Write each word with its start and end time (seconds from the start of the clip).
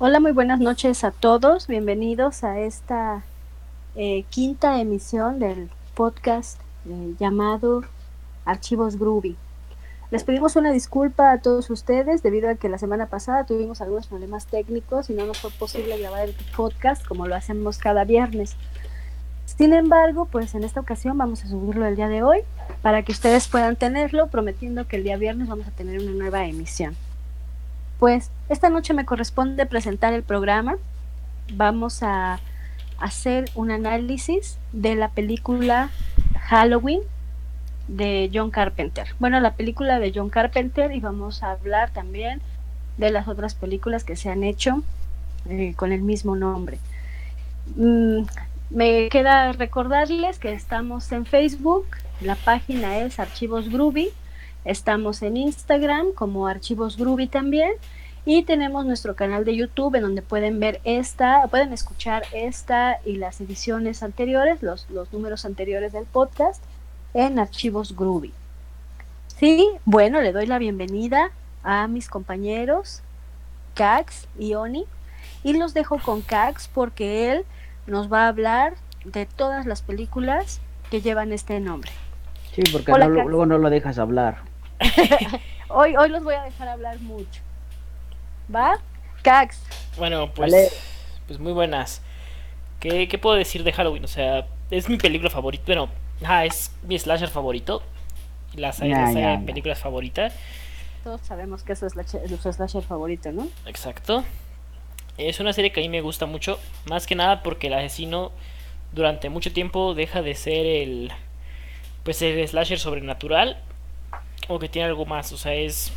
Hola, 0.00 0.20
muy 0.20 0.30
buenas 0.30 0.60
noches 0.60 1.02
a 1.02 1.10
todos. 1.10 1.66
Bienvenidos 1.66 2.44
a 2.44 2.60
esta 2.60 3.24
eh, 3.96 4.22
quinta 4.30 4.80
emisión 4.80 5.40
del 5.40 5.70
podcast 5.96 6.60
eh, 6.88 7.14
llamado 7.18 7.82
Archivos 8.44 8.96
Groovy. 8.96 9.36
Les 10.12 10.22
pedimos 10.22 10.54
una 10.54 10.70
disculpa 10.70 11.32
a 11.32 11.38
todos 11.38 11.68
ustedes 11.70 12.22
debido 12.22 12.48
a 12.48 12.54
que 12.54 12.68
la 12.68 12.78
semana 12.78 13.06
pasada 13.06 13.44
tuvimos 13.44 13.80
algunos 13.80 14.06
problemas 14.06 14.46
técnicos 14.46 15.10
y 15.10 15.14
no 15.14 15.26
nos 15.26 15.40
fue 15.40 15.50
posible 15.50 15.98
grabar 15.98 16.28
el 16.28 16.36
podcast 16.56 17.04
como 17.04 17.26
lo 17.26 17.34
hacemos 17.34 17.78
cada 17.78 18.04
viernes. 18.04 18.54
Sin 19.46 19.72
embargo, 19.72 20.26
pues 20.26 20.54
en 20.54 20.62
esta 20.62 20.78
ocasión 20.78 21.18
vamos 21.18 21.42
a 21.42 21.48
subirlo 21.48 21.86
el 21.86 21.96
día 21.96 22.06
de 22.06 22.22
hoy 22.22 22.42
para 22.82 23.02
que 23.02 23.10
ustedes 23.10 23.48
puedan 23.48 23.74
tenerlo, 23.74 24.28
prometiendo 24.28 24.86
que 24.86 24.94
el 24.94 25.02
día 25.02 25.16
viernes 25.16 25.48
vamos 25.48 25.66
a 25.66 25.72
tener 25.72 26.00
una 26.00 26.12
nueva 26.12 26.46
emisión. 26.46 26.94
Pues 27.98 28.30
esta 28.48 28.70
noche 28.70 28.94
me 28.94 29.04
corresponde 29.04 29.66
presentar 29.66 30.12
el 30.12 30.22
programa. 30.22 30.76
Vamos 31.52 32.02
a 32.02 32.38
hacer 32.98 33.50
un 33.54 33.70
análisis 33.70 34.58
de 34.72 34.94
la 34.94 35.08
película 35.08 35.90
Halloween 36.42 37.00
de 37.88 38.30
John 38.32 38.50
Carpenter. 38.50 39.08
Bueno, 39.18 39.40
la 39.40 39.54
película 39.54 39.98
de 39.98 40.12
John 40.14 40.30
Carpenter 40.30 40.92
y 40.92 41.00
vamos 41.00 41.42
a 41.42 41.52
hablar 41.52 41.90
también 41.90 42.40
de 42.98 43.10
las 43.10 43.26
otras 43.26 43.54
películas 43.54 44.04
que 44.04 44.16
se 44.16 44.30
han 44.30 44.44
hecho 44.44 44.82
eh, 45.48 45.74
con 45.74 45.90
el 45.90 46.02
mismo 46.02 46.36
nombre. 46.36 46.78
Mm, 47.76 48.22
me 48.70 49.08
queda 49.08 49.52
recordarles 49.52 50.38
que 50.38 50.52
estamos 50.52 51.10
en 51.12 51.26
Facebook, 51.26 51.86
la 52.20 52.34
página 52.36 52.98
es 52.98 53.18
Archivos 53.18 53.68
Groovy 53.68 54.10
Estamos 54.68 55.22
en 55.22 55.38
Instagram 55.38 56.12
como 56.12 56.46
Archivos 56.46 56.98
Groovy 56.98 57.26
también. 57.26 57.72
Y 58.26 58.42
tenemos 58.42 58.84
nuestro 58.84 59.16
canal 59.16 59.46
de 59.46 59.56
YouTube 59.56 59.94
en 59.94 60.02
donde 60.02 60.20
pueden 60.20 60.60
ver 60.60 60.82
esta, 60.84 61.48
pueden 61.48 61.72
escuchar 61.72 62.24
esta 62.34 62.98
y 63.06 63.16
las 63.16 63.40
ediciones 63.40 64.02
anteriores, 64.02 64.62
los, 64.62 64.86
los 64.90 65.10
números 65.10 65.46
anteriores 65.46 65.94
del 65.94 66.04
podcast 66.04 66.62
en 67.14 67.38
Archivos 67.38 67.96
Groovy. 67.96 68.34
Sí, 69.28 69.66
bueno, 69.86 70.20
le 70.20 70.32
doy 70.32 70.44
la 70.44 70.58
bienvenida 70.58 71.30
a 71.62 71.88
mis 71.88 72.10
compañeros 72.10 73.00
Cax 73.72 74.28
y 74.38 74.52
Oni 74.52 74.84
y 75.42 75.54
los 75.54 75.72
dejo 75.72 75.98
con 75.98 76.20
Cax 76.20 76.68
porque 76.68 77.32
él 77.32 77.46
nos 77.86 78.12
va 78.12 78.24
a 78.24 78.28
hablar 78.28 78.74
de 79.06 79.24
todas 79.24 79.64
las 79.64 79.80
películas 79.80 80.60
que 80.90 81.00
llevan 81.00 81.32
este 81.32 81.58
nombre. 81.58 81.90
Sí, 82.54 82.60
porque 82.70 82.92
luego 82.92 83.46
no 83.46 83.56
lo 83.56 83.70
dejas 83.70 83.98
hablar. 83.98 84.47
Hoy, 85.68 85.96
hoy 85.96 86.08
los 86.08 86.24
voy 86.24 86.34
a 86.34 86.42
dejar 86.42 86.68
hablar 86.68 86.98
mucho. 87.00 87.40
¿Va? 88.54 88.78
Cax. 89.22 89.60
Bueno, 89.96 90.32
pues, 90.32 90.72
pues 91.26 91.38
muy 91.38 91.52
buenas. 91.52 92.02
¿Qué, 92.80 93.08
¿Qué, 93.08 93.18
puedo 93.18 93.36
decir 93.36 93.64
de 93.64 93.72
Halloween? 93.72 94.04
O 94.04 94.08
sea, 94.08 94.46
es 94.70 94.88
mi 94.88 94.96
película 94.96 95.30
favorita. 95.30 95.64
Bueno, 95.66 95.88
ah, 96.24 96.44
es 96.44 96.72
mi 96.82 96.98
slasher 96.98 97.28
favorito. 97.28 97.82
La 98.54 98.72
saga, 98.72 99.10
de 99.10 99.38
películas 99.44 99.78
favorita. 99.78 100.30
Todos 101.04 101.20
sabemos 101.22 101.62
que 101.62 101.72
eso 101.72 101.86
es 101.86 101.92
su 102.40 102.52
slasher 102.52 102.82
favorito, 102.82 103.30
¿no? 103.32 103.48
Exacto. 103.66 104.24
Es 105.18 105.40
una 105.40 105.52
serie 105.52 105.72
que 105.72 105.80
a 105.80 105.82
mí 105.82 105.88
me 105.88 106.00
gusta 106.00 106.26
mucho. 106.26 106.58
Más 106.86 107.06
que 107.06 107.14
nada 107.14 107.42
porque 107.42 107.66
el 107.66 107.74
asesino 107.74 108.32
durante 108.92 109.28
mucho 109.28 109.52
tiempo 109.52 109.94
deja 109.94 110.22
de 110.22 110.34
ser 110.34 110.64
el. 110.64 111.12
Pues 112.04 112.22
el 112.22 112.46
slasher 112.46 112.78
sobrenatural 112.78 113.58
o 114.48 114.58
que 114.58 114.68
tiene 114.68 114.88
algo 114.88 115.06
más, 115.06 115.32
o 115.32 115.36
sea, 115.36 115.54
es 115.54 115.92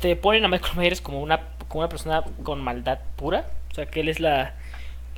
te 0.00 0.16
ponen 0.16 0.44
a 0.44 0.48
Michael 0.48 0.76
Myers 0.76 1.00
como 1.00 1.20
una 1.20 1.40
como 1.68 1.80
una 1.80 1.88
persona 1.88 2.22
con 2.42 2.60
maldad 2.60 3.00
pura, 3.16 3.46
o 3.70 3.74
sea, 3.74 3.86
que 3.86 4.00
él 4.00 4.08
es 4.08 4.20
la 4.20 4.54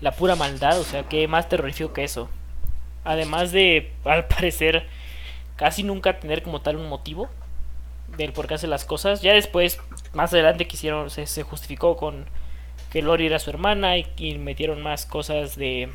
la 0.00 0.12
pura 0.12 0.36
maldad, 0.36 0.78
o 0.78 0.84
sea, 0.84 1.04
que 1.04 1.28
más 1.28 1.48
terrorífico 1.48 1.92
que 1.92 2.04
eso. 2.04 2.28
Además 3.04 3.52
de 3.52 3.92
al 4.04 4.26
parecer 4.28 4.86
casi 5.56 5.82
nunca 5.82 6.18
tener 6.18 6.42
como 6.42 6.60
tal 6.60 6.76
un 6.76 6.88
motivo 6.88 7.28
del 8.16 8.32
por 8.32 8.46
qué 8.46 8.54
hace 8.54 8.66
las 8.66 8.84
cosas. 8.84 9.22
Ya 9.22 9.34
después, 9.34 9.80
más 10.12 10.32
adelante 10.32 10.66
quisieron 10.66 11.10
se, 11.10 11.26
se 11.26 11.42
justificó 11.42 11.96
con 11.96 12.26
que 12.90 13.02
Lori 13.02 13.26
era 13.26 13.38
su 13.38 13.50
hermana 13.50 13.98
y, 13.98 14.06
y 14.16 14.38
metieron 14.38 14.82
más 14.82 15.06
cosas 15.06 15.56
de 15.56 15.90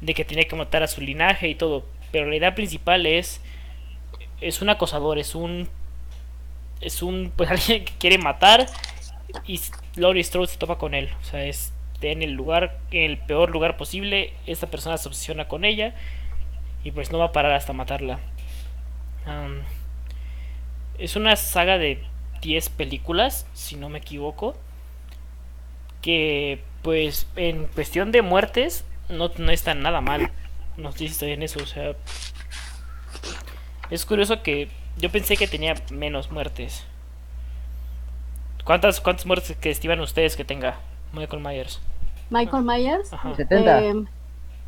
de 0.00 0.14
que 0.14 0.24
tenía 0.24 0.48
que 0.48 0.56
matar 0.56 0.82
a 0.82 0.88
su 0.88 1.00
linaje 1.00 1.48
y 1.48 1.54
todo, 1.54 1.84
pero 2.10 2.28
la 2.28 2.36
idea 2.36 2.54
principal 2.56 3.06
es 3.06 3.40
es 4.42 4.62
un 4.62 4.70
acosador, 4.70 5.18
es 5.18 5.34
un 5.34 5.68
es 6.80 7.02
un 7.02 7.32
pues 7.36 7.50
alguien 7.50 7.84
que 7.84 7.92
quiere 7.98 8.18
matar 8.18 8.66
y 9.46 9.60
Laurie 9.96 10.24
Strode 10.24 10.48
se 10.48 10.58
topa 10.58 10.78
con 10.78 10.94
él, 10.94 11.10
o 11.20 11.24
sea, 11.24 11.44
es 11.44 11.72
en 12.02 12.22
el 12.22 12.32
lugar 12.32 12.78
en 12.90 13.10
el 13.10 13.18
peor 13.18 13.50
lugar 13.50 13.76
posible, 13.76 14.32
esta 14.46 14.66
persona 14.66 14.98
se 14.98 15.08
obsesiona 15.08 15.46
con 15.46 15.64
ella 15.64 15.94
y 16.84 16.90
pues 16.90 17.12
no 17.12 17.18
va 17.18 17.26
a 17.26 17.32
parar 17.32 17.52
hasta 17.52 17.72
matarla. 17.72 18.18
es 20.98 21.16
una 21.16 21.36
saga 21.36 21.78
de 21.78 22.02
10 22.42 22.70
películas, 22.70 23.46
si 23.54 23.76
no 23.76 23.88
me 23.88 23.98
equivoco, 23.98 24.56
que 26.02 26.60
pues 26.82 27.28
en 27.36 27.66
cuestión 27.66 28.10
de 28.10 28.22
muertes 28.22 28.84
no, 29.08 29.30
no 29.38 29.52
está 29.52 29.74
nada 29.74 30.00
mal. 30.00 30.30
No 30.76 30.90
sé 30.92 31.08
si 31.08 31.30
en 31.30 31.42
eso, 31.42 31.60
o 31.62 31.66
sea, 31.66 31.94
es 33.92 34.06
curioso 34.06 34.42
que 34.42 34.68
yo 34.96 35.10
pensé 35.10 35.36
que 35.36 35.46
tenía 35.46 35.74
menos 35.90 36.30
muertes. 36.30 36.84
¿Cuántas, 38.64 39.00
cuántas 39.00 39.26
muertes 39.26 39.54
que 39.56 39.70
estiman 39.70 40.00
ustedes 40.00 40.34
que 40.34 40.44
tenga 40.44 40.80
Michael 41.12 41.42
Myers? 41.42 41.80
Michael 42.30 42.64
Myers. 42.64 43.10
70. 43.36 43.82
Eh, 43.82 44.04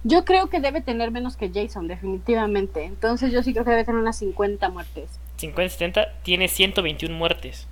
yo 0.03 0.27
creo 0.27 0.49
que 0.49 0.61
debe 0.61 0.83
tener 0.83 1.11
menos 1.11 1.37
que 1.37 1.51
Jason, 1.51 1.89
definitivamente. 1.89 2.85
Entonces 2.85 3.33
yo 3.33 3.43
sí 3.43 3.55
creo 3.55 3.65
que 3.65 3.71
debe 3.71 3.85
tener 3.85 3.99
unas 3.99 4.19
50 4.19 4.69
muertes. 4.69 5.19
50, 5.39 5.71
70, 5.71 6.13
tiene 6.23 6.49
121 6.49 7.17
muertes. 7.17 7.67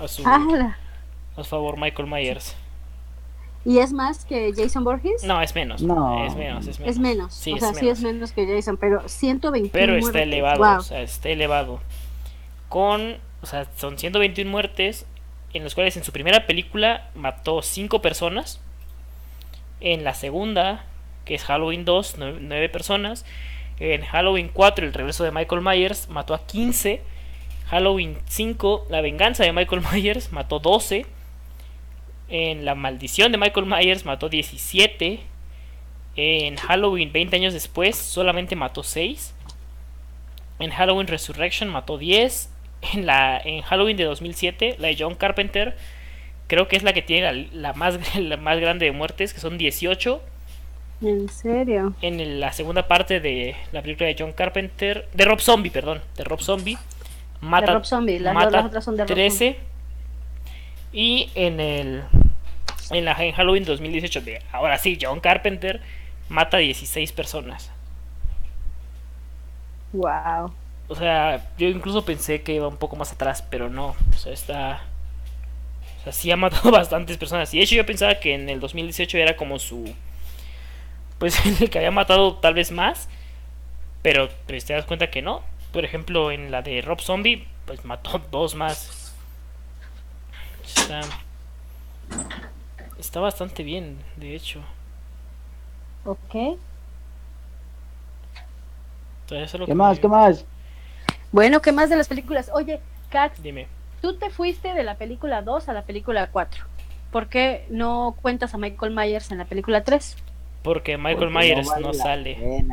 A 0.00 0.08
su, 0.08 0.26
a 0.26 1.44
favor, 1.44 1.78
Michael 1.78 2.08
Myers. 2.08 2.56
¿Y 3.64 3.78
es 3.78 3.92
más 3.92 4.24
que 4.24 4.52
Jason 4.56 4.84
Borges? 4.84 5.22
No, 5.24 5.42
es 5.42 5.54
menos. 5.54 5.82
No. 5.82 6.24
Es 6.26 6.34
menos, 6.34 6.66
es 6.66 6.78
menos. 6.80 6.94
Es 6.94 6.98
menos. 6.98 7.34
Sí, 7.34 7.52
o 7.52 7.58
sea, 7.58 7.74
sí 7.74 7.88
es 7.88 8.00
menos 8.00 8.32
que 8.32 8.46
Jason, 8.46 8.78
pero 8.78 9.06
121 9.06 9.70
Pero 9.72 9.96
está 9.96 10.22
elevado, 10.22 10.78
o 10.78 10.82
sea, 10.82 11.02
está 11.02 11.28
elevado. 11.28 11.80
Con, 12.68 13.18
o 13.42 13.46
sea, 13.46 13.66
son 13.76 13.98
121 13.98 14.50
muertes 14.50 15.06
en 15.52 15.64
los 15.64 15.74
cuales 15.74 15.96
en 15.96 16.04
su 16.04 16.12
primera 16.12 16.46
película 16.46 17.10
mató 17.14 17.60
5 17.60 18.00
personas. 18.00 18.60
En 19.80 20.04
la 20.04 20.14
segunda, 20.14 20.84
que 21.24 21.34
es 21.34 21.44
Halloween 21.44 21.84
2, 21.84 22.16
9 22.18 22.68
personas. 22.70 23.26
En 23.78 24.02
Halloween 24.02 24.50
4, 24.52 24.86
el 24.86 24.92
regreso 24.92 25.24
de 25.24 25.32
Michael 25.32 25.62
Myers, 25.62 26.08
mató 26.08 26.34
a 26.34 26.46
15. 26.46 27.02
Halloween 27.66 28.18
5, 28.26 28.86
la 28.90 29.00
venganza 29.00 29.44
de 29.44 29.52
Michael 29.52 29.82
Myers, 29.92 30.32
mató 30.32 30.60
12. 30.60 31.06
En 32.30 32.64
La 32.64 32.74
Maldición 32.76 33.32
de 33.32 33.38
Michael 33.38 33.66
Myers 33.66 34.04
mató 34.04 34.28
17. 34.28 35.20
En 36.16 36.56
Halloween 36.56 37.12
20 37.12 37.36
años 37.36 37.52
después 37.52 37.96
solamente 37.96 38.54
mató 38.56 38.82
6. 38.82 39.34
En 40.60 40.70
Halloween 40.70 41.08
Resurrection 41.08 41.68
mató 41.68 41.98
10. 41.98 42.50
En, 42.94 43.04
la, 43.04 43.38
en 43.38 43.60
Halloween 43.60 43.96
de 43.96 44.04
2007, 44.04 44.76
la 44.78 44.88
de 44.88 44.96
John 44.98 45.14
Carpenter, 45.14 45.76
creo 46.46 46.66
que 46.66 46.76
es 46.76 46.82
la 46.82 46.94
que 46.94 47.02
tiene 47.02 47.48
la, 47.52 47.74
más, 47.74 47.98
la 48.18 48.36
más 48.38 48.58
grande 48.58 48.86
de 48.86 48.92
muertes, 48.92 49.34
que 49.34 49.40
son 49.40 49.58
18. 49.58 50.22
¿En 51.02 51.28
serio? 51.28 51.94
En 52.00 52.40
la 52.40 52.52
segunda 52.52 52.86
parte 52.86 53.20
de 53.20 53.56
la 53.72 53.82
película 53.82 54.06
de 54.06 54.16
John 54.18 54.32
Carpenter, 54.32 55.08
de 55.12 55.24
Rob 55.24 55.40
Zombie, 55.40 55.70
perdón, 55.70 56.00
de 56.16 56.24
Rob 56.24 56.40
Zombie, 56.40 56.78
mata, 57.40 57.66
de 57.66 57.72
Rob 57.72 57.84
Zombie, 57.84 58.18
las, 58.18 58.34
mata 58.34 58.66
otras 58.66 58.84
son 58.84 58.96
de 58.96 59.04
Rob 59.04 59.14
13. 59.14 59.69
Y 60.92 61.30
en 61.34 61.60
el 61.60 62.02
en 62.90 63.04
la 63.04 63.12
en 63.12 63.32
Halloween 63.32 63.64
2018 63.64 64.20
de 64.22 64.42
ahora 64.52 64.78
sí, 64.78 64.98
John 65.00 65.20
Carpenter 65.20 65.80
mata 66.28 66.56
a 66.56 66.60
16 66.60 67.12
personas. 67.12 67.70
Wow. 69.92 70.52
O 70.88 70.94
sea, 70.94 71.48
yo 71.56 71.68
incluso 71.68 72.04
pensé 72.04 72.42
que 72.42 72.54
iba 72.54 72.66
un 72.66 72.76
poco 72.76 72.96
más 72.96 73.12
atrás, 73.12 73.44
pero 73.48 73.68
no. 73.68 73.94
O 74.12 74.18
sea, 74.18 74.32
está. 74.32 74.82
O 76.00 76.04
sea, 76.04 76.12
sí 76.12 76.30
ha 76.30 76.36
matado 76.36 76.70
bastantes 76.72 77.16
personas. 77.16 77.52
Y 77.54 77.58
de 77.58 77.64
hecho, 77.64 77.76
yo 77.76 77.86
pensaba 77.86 78.16
que 78.16 78.34
en 78.34 78.48
el 78.48 78.60
2018 78.60 79.18
era 79.18 79.36
como 79.36 79.58
su. 79.58 79.94
Pues 81.18 81.38
el 81.60 81.70
que 81.70 81.78
había 81.78 81.90
matado 81.90 82.36
tal 82.36 82.54
vez 82.54 82.72
más. 82.72 83.08
Pero 84.02 84.30
pues, 84.46 84.64
te 84.64 84.72
das 84.72 84.84
cuenta 84.84 85.10
que 85.10 85.22
no. 85.22 85.42
Por 85.72 85.84
ejemplo, 85.84 86.32
en 86.32 86.50
la 86.50 86.62
de 86.62 86.82
Rob 86.82 87.00
Zombie, 87.00 87.46
pues 87.66 87.84
mató 87.84 88.20
dos 88.30 88.54
más. 88.54 88.99
Está. 90.76 91.00
Está 92.98 93.20
bastante 93.20 93.62
bien, 93.62 93.98
de 94.16 94.34
hecho. 94.34 94.60
Ok. 96.04 96.58
¿Qué 99.28 99.74
más? 99.74 100.00
¿Qué 100.00 100.08
más? 100.08 100.44
Bueno, 101.30 101.62
¿qué 101.62 101.72
más 101.72 101.88
de 101.88 101.96
las 101.96 102.08
películas? 102.08 102.50
Oye, 102.52 102.80
Kat. 103.10 103.36
Dime. 103.38 103.68
tú 104.00 104.16
te 104.16 104.30
fuiste 104.30 104.74
de 104.74 104.82
la 104.82 104.96
película 104.96 105.42
2 105.42 105.68
a 105.68 105.72
la 105.72 105.82
película 105.82 106.28
4. 106.30 106.64
¿Por 107.12 107.28
qué 107.28 107.66
no 107.70 108.16
cuentas 108.20 108.54
a 108.54 108.58
Michael 108.58 108.94
Myers 108.94 109.30
en 109.30 109.38
la 109.38 109.44
película 109.44 109.84
3? 109.84 110.16
Porque 110.62 110.98
Michael 110.98 111.30
Myers 111.30 111.68
no, 111.80 111.94
sale. 111.94 112.38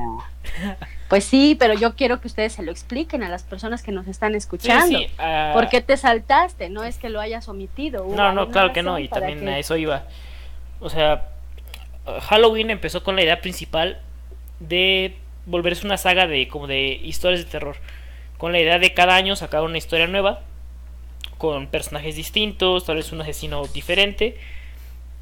Pues 1.08 1.24
sí, 1.24 1.56
pero 1.58 1.74
yo 1.74 1.96
quiero 1.96 2.20
que 2.20 2.28
ustedes 2.28 2.52
se 2.52 2.64
lo 2.64 2.70
expliquen 2.70 3.24
a 3.24 3.30
las 3.30 3.44
personas 3.44 3.82
que 3.82 3.94
nos 3.94 4.08
están 4.08 4.36
escuchando. 4.36 5.00
Ah. 5.18 5.52
¿Por 5.54 5.70
qué 5.70 5.80
te 5.80 5.96
saltaste? 5.96 6.70
No 6.70 6.84
es 6.84 6.98
que 6.98 7.08
lo 7.08 7.22
hayas 7.22 7.48
omitido. 7.48 8.06
No, 8.14 8.34
no, 8.34 8.50
claro 8.50 8.74
que 8.74 8.84
no, 8.84 9.00
y 9.00 9.08
también 9.08 9.48
a 9.48 9.58
eso 9.58 9.78
iba. 9.78 10.04
O 10.82 10.90
sea, 10.90 11.30
Halloween 12.24 12.72
empezó 12.72 13.06
con 13.06 13.16
la 13.16 13.24
idea 13.24 13.40
principal 13.40 14.02
de 14.60 15.16
volverse 15.46 15.86
una 15.86 15.96
saga 15.96 16.28
de 16.28 16.50
como 16.50 16.68
de 16.68 17.00
historias 17.02 17.46
de 17.46 17.50
terror. 17.50 17.78
Con 18.38 18.52
la 18.52 18.60
idea 18.60 18.78
de 18.78 18.94
cada 18.94 19.16
año 19.16 19.38
sacar 19.38 19.64
una 19.64 19.78
historia 19.78 20.08
nueva 20.08 20.42
con 21.38 21.68
personajes 21.68 22.16
distintos, 22.16 22.86
tal 22.86 22.98
vez 22.98 23.12
un 23.12 23.22
asesino 23.22 23.66
diferente. 23.68 24.38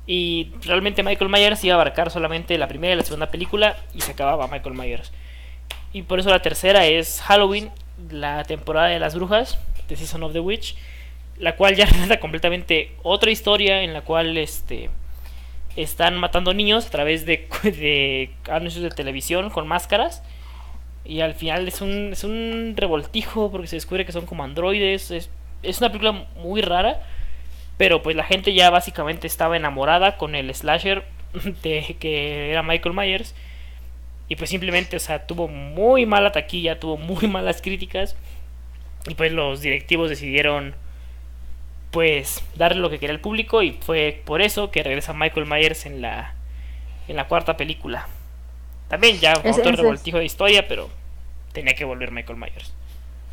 Y 0.07 0.51
realmente 0.61 1.03
Michael 1.03 1.29
Myers 1.29 1.63
iba 1.63 1.73
a 1.73 1.81
abarcar 1.81 2.11
solamente 2.11 2.57
la 2.57 2.67
primera 2.67 2.93
y 2.93 2.97
la 2.97 3.03
segunda 3.03 3.31
película 3.31 3.75
y 3.93 4.01
se 4.01 4.11
acababa 4.11 4.47
Michael 4.47 4.75
Myers. 4.75 5.11
Y 5.93 6.03
por 6.03 6.19
eso 6.19 6.29
la 6.29 6.41
tercera 6.41 6.85
es 6.85 7.21
Halloween, 7.21 7.71
la 8.09 8.43
temporada 8.43 8.87
de 8.87 8.99
las 8.99 9.15
brujas, 9.15 9.57
The 9.87 9.95
Season 9.95 10.21
of 10.23 10.33
the 10.33 10.39
Witch, 10.39 10.75
la 11.37 11.55
cual 11.55 11.75
ya 11.75 11.85
relata 11.91 12.19
completamente 12.19 12.91
otra 13.01 13.31
historia 13.31 13.81
en 13.81 13.93
la 13.93 14.01
cual 14.01 14.37
este 14.37 14.89
están 15.75 16.17
matando 16.17 16.53
niños 16.53 16.85
a 16.87 16.89
través 16.89 17.25
de, 17.25 17.47
de 17.63 18.31
anuncios 18.49 18.83
de 18.83 18.89
televisión 18.89 19.49
con 19.49 19.67
máscaras. 19.67 20.23
Y 21.03 21.21
al 21.21 21.35
final 21.35 21.67
es 21.67 21.81
un, 21.81 22.13
es 22.13 22.23
un 22.23 22.73
revoltijo 22.75 23.51
porque 23.51 23.67
se 23.67 23.75
descubre 23.75 24.05
que 24.05 24.11
son 24.11 24.25
como 24.25 24.43
androides. 24.43 25.11
Es 25.11 25.29
es 25.65 25.79
una 25.79 25.89
película 25.89 26.25
muy 26.37 26.61
rara, 26.61 27.01
pero 27.77 28.01
pues 28.01 28.15
la 28.15 28.23
gente 28.23 28.53
ya 28.53 28.69
básicamente 28.69 29.27
estaba 29.27 29.57
enamorada 29.57 30.17
con 30.17 30.35
el 30.35 30.53
slasher 30.53 31.03
de 31.63 31.95
que 31.99 32.51
era 32.51 32.63
Michael 32.63 32.95
Myers. 32.95 33.35
Y 34.27 34.37
pues 34.37 34.49
simplemente, 34.49 34.97
o 34.97 34.99
sea, 34.99 35.27
tuvo 35.27 35.47
muy 35.47 36.05
mala 36.05 36.31
taquilla, 36.31 36.79
tuvo 36.79 36.97
muy 36.97 37.27
malas 37.29 37.61
críticas. 37.61 38.15
Y 39.07 39.13
pues 39.13 39.31
los 39.31 39.61
directivos 39.61 40.09
decidieron 40.09 40.75
pues 41.91 42.43
darle 42.55 42.81
lo 42.81 42.89
que 42.89 42.99
quería 42.99 43.13
el 43.13 43.21
público 43.21 43.61
y 43.61 43.71
fue 43.71 44.21
por 44.25 44.41
eso 44.41 44.69
que 44.69 44.83
regresa 44.83 45.13
Michael 45.13 45.45
Myers 45.45 45.85
en 45.85 46.01
la 46.01 46.33
en 47.07 47.15
la 47.15 47.27
cuarta 47.27 47.55
película. 47.55 48.07
También 48.89 49.19
ya 49.19 49.33
otro 49.33 49.71
revoltijo 49.71 50.17
de 50.17 50.25
historia, 50.25 50.67
pero 50.67 50.89
tenía 51.53 51.73
que 51.73 51.85
volver 51.85 52.11
Michael 52.11 52.37
Myers. 52.37 52.73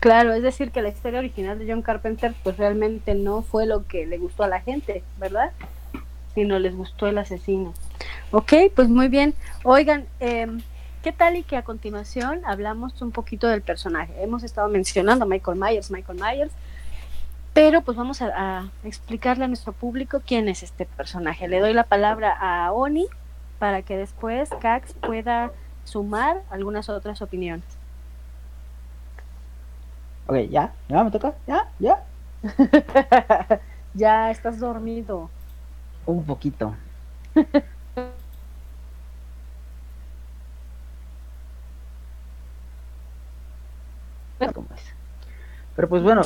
Claro, 0.03 0.33
es 0.33 0.43
decir, 0.43 0.73
que 0.73 0.83
la 0.83 0.89
historia 0.89 1.21
original 1.21 1.61
de 1.61 1.73
John 1.73 1.81
Carpenter 1.81 2.35
pues 2.43 2.57
realmente 2.57 3.15
no 3.15 3.43
fue 3.43 3.67
lo 3.67 3.87
que 3.87 4.05
le 4.05 4.19
gustó 4.19 4.43
a 4.43 4.49
la 4.49 4.61
gente, 4.61 5.05
¿verdad? 5.17 5.53
Sino 6.35 6.59
les 6.59 6.75
gustó 6.75 7.07
el 7.07 7.19
asesino. 7.19 7.73
Ok, 8.33 8.53
pues 8.75 8.89
muy 8.89 9.07
bien. 9.07 9.33
Oigan, 9.63 10.07
eh, 10.19 10.49
¿qué 11.05 11.13
tal 11.13 11.37
y 11.37 11.45
que 11.45 11.57
a 11.57 11.63
continuación 11.63 12.45
hablamos 12.45 13.01
un 13.01 13.13
poquito 13.13 13.47
del 13.47 13.63
personaje? 13.63 14.13
Hemos 14.21 14.43
estado 14.43 14.69
mencionando 14.69 15.25
a 15.25 15.29
Michael 15.29 15.57
Myers, 15.57 15.93
Michael 15.93 16.19
Myers, 16.21 16.53
pero 17.53 17.83
pues 17.83 17.97
vamos 17.97 18.23
a, 18.23 18.33
a 18.35 18.71
explicarle 18.83 19.45
a 19.45 19.49
nuestro 19.49 19.73
público 19.73 20.21
quién 20.27 20.49
es 20.49 20.65
este 20.65 20.85
personaje. 20.85 21.47
Le 21.47 21.61
doy 21.61 21.75
la 21.75 21.85
palabra 21.85 22.37
a 22.41 22.73
Oni 22.73 23.07
para 23.61 23.83
que 23.83 23.97
después 23.97 24.51
Cax 24.61 24.95
pueda 24.95 25.53
sumar 25.85 26.43
algunas 26.51 26.89
otras 26.89 27.23
opiniones. 27.23 27.82
Ok, 30.27 30.37
ya, 30.51 30.73
ya 30.89 31.05
me 31.05 31.11
toca, 31.11 31.35
ya, 31.47 31.69
ya. 31.79 32.05
ya 33.95 34.31
estás 34.31 34.59
dormido. 34.59 35.31
Un 36.07 36.25
poquito. 36.25 36.75
Pero 45.77 45.89
pues 45.89 46.03
bueno, 46.03 46.23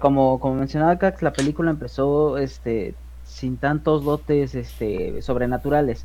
como, 0.00 0.40
como 0.40 0.54
mencionaba 0.56 0.98
Cax, 0.98 1.22
la 1.22 1.32
película 1.32 1.70
empezó 1.70 2.38
este 2.38 2.94
sin 3.24 3.56
tantos 3.56 4.04
dotes 4.04 4.54
este 4.54 5.22
sobrenaturales. 5.22 6.04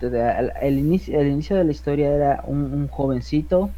El, 0.00 0.78
inicio, 0.78 1.20
el 1.20 1.28
inicio 1.28 1.56
de 1.56 1.64
la 1.64 1.70
historia 1.70 2.12
era 2.12 2.42
un 2.46 2.88
jovencito 2.88 3.70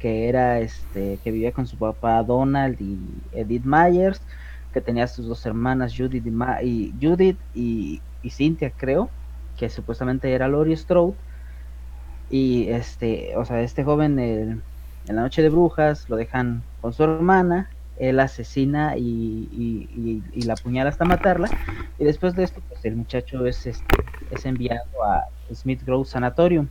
que 0.00 0.28
era 0.28 0.58
este 0.60 1.18
que 1.22 1.30
vivía 1.30 1.52
con 1.52 1.66
su 1.66 1.76
papá 1.76 2.22
Donald 2.22 2.80
y 2.80 2.98
Edith 3.32 3.64
Myers, 3.64 4.20
que 4.72 4.80
tenía 4.80 5.06
sus 5.06 5.26
dos 5.26 5.44
hermanas 5.46 5.94
Judith 5.96 6.26
y, 6.62 6.94
Judith 7.00 7.38
y, 7.54 8.00
Cynthia, 8.28 8.72
creo, 8.76 9.10
que 9.58 9.68
supuestamente 9.68 10.32
era 10.32 10.48
Lori 10.48 10.76
Strode. 10.76 11.14
Y 12.30 12.68
este, 12.68 13.36
o 13.36 13.44
sea, 13.44 13.60
este 13.60 13.84
joven 13.84 14.18
en 14.18 14.62
la 15.06 15.22
noche 15.22 15.42
de 15.42 15.48
brujas 15.48 16.08
lo 16.08 16.16
dejan 16.16 16.62
con 16.80 16.92
su 16.92 17.02
hermana, 17.02 17.68
él 17.98 18.20
asesina 18.20 18.96
y, 18.96 20.22
y, 20.32 20.42
la 20.42 20.54
apuñala 20.54 20.90
hasta 20.90 21.04
matarla. 21.04 21.50
Y 21.98 22.04
después 22.04 22.34
de 22.34 22.44
esto, 22.44 22.62
pues 22.68 22.82
el 22.84 22.96
muchacho 22.96 23.44
es, 23.46 23.66
este, 23.66 23.96
es 24.30 24.46
enviado 24.46 25.04
a 25.04 25.26
Smith 25.52 25.82
Grove 25.84 26.06
Sanatorium 26.06 26.68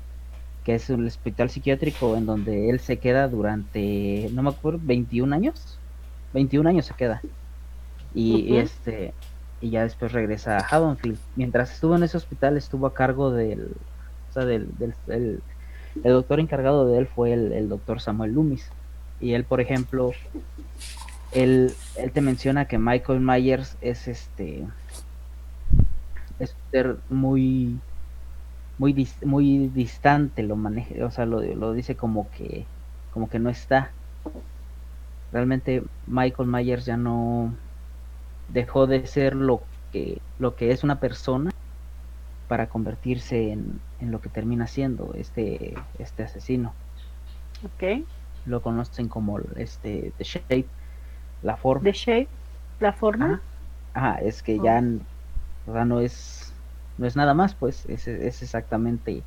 que 0.69 0.75
es 0.75 0.87
un 0.91 1.07
hospital 1.07 1.49
psiquiátrico 1.49 2.15
en 2.15 2.27
donde 2.27 2.69
él 2.69 2.79
se 2.79 2.97
queda 2.97 3.27
durante, 3.27 4.29
no 4.33 4.43
me 4.43 4.49
acuerdo, 4.49 4.79
21 4.83 5.33
años. 5.33 5.79
21 6.35 6.69
años 6.69 6.85
se 6.85 6.93
queda. 6.93 7.23
Y, 8.13 8.55
este 8.55 9.15
y 9.61 9.71
ya 9.71 9.81
después 9.81 10.11
regresa 10.11 10.57
a 10.57 10.61
Haddonfield. 10.61 11.17
Mientras 11.35 11.73
estuvo 11.73 11.95
en 11.95 12.03
ese 12.03 12.17
hospital 12.17 12.55
estuvo 12.55 12.85
a 12.85 12.93
cargo 12.93 13.31
del, 13.31 13.71
o 14.29 14.33
sea, 14.33 14.45
del, 14.45 14.69
el, 15.07 15.41
doctor 16.03 16.39
encargado 16.39 16.87
de 16.87 16.99
él 16.99 17.07
fue 17.07 17.33
el, 17.33 17.67
doctor 17.67 17.99
Samuel 17.99 18.33
Loomis. 18.33 18.69
Y 19.19 19.33
él, 19.33 19.45
por 19.45 19.61
ejemplo, 19.61 20.11
él, 21.31 21.73
él 21.95 22.11
te 22.11 22.21
menciona 22.21 22.65
que 22.65 22.77
Michael 22.77 23.21
Myers 23.21 23.75
es 23.81 24.07
este 24.07 24.67
es 26.37 26.55
ser 26.69 26.97
muy 28.79 28.93
muy 28.93 29.07
muy 29.25 29.67
distante 29.67 30.41
lo 30.41 30.55
maneja, 30.55 31.05
o 31.05 31.11
sea, 31.11 31.25
lo, 31.25 31.41
lo 31.41 31.73
dice 31.73 31.95
como 31.95 32.29
que 32.31 32.65
como 33.13 33.29
que 33.29 33.37
no 33.37 33.49
está. 33.49 33.91
Realmente 35.31 35.83
Michael 36.07 36.49
Myers 36.49 36.85
ya 36.85 36.97
no 36.97 37.53
dejó 38.47 38.87
de 38.87 39.05
ser 39.05 39.35
lo 39.35 39.61
que 39.91 40.19
lo 40.39 40.55
que 40.55 40.71
es 40.71 40.83
una 40.83 40.99
persona 40.99 41.51
para 42.47 42.67
convertirse 42.67 43.51
en, 43.51 43.79
en 43.99 44.11
lo 44.11 44.21
que 44.21 44.29
termina 44.29 44.65
siendo 44.65 45.13
este 45.13 45.75
este 45.99 46.23
asesino. 46.23 46.73
Ok. 47.63 48.05
Lo 48.45 48.61
conocen 48.61 49.09
como 49.09 49.39
este 49.57 50.13
The 50.17 50.23
Shape, 50.23 50.65
la 51.43 51.57
forma. 51.57 51.83
The 51.83 51.91
Shape, 51.91 52.29
la 52.79 52.93
forma. 52.93 53.41
Ajá, 53.93 54.15
es 54.21 54.41
que 54.41 54.57
ya 54.57 54.81
oh. 54.81 55.71
o 55.71 55.73
sea, 55.73 55.83
no 55.83 55.99
es 55.99 56.38
no 56.99 57.07
es 57.07 57.15
nada 57.15 57.33
más, 57.33 57.55
pues 57.55 57.85
es, 57.87 58.07
es 58.07 58.43
exactamente 58.43 59.23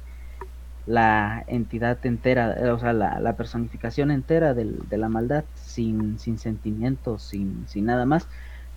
la 0.86 1.44
entidad 1.46 2.04
entera, 2.04 2.56
o 2.72 2.78
sea, 2.78 2.92
la, 2.92 3.32
personificación 3.36 4.10
entera 4.10 4.52
del, 4.52 4.78
de 4.88 4.98
la 4.98 5.08
maldad, 5.08 5.44
sin, 5.54 6.18
sin 6.18 6.38
sentimientos, 6.38 7.22
sin, 7.22 7.64
sin 7.68 7.86
nada 7.86 8.04
más. 8.04 8.26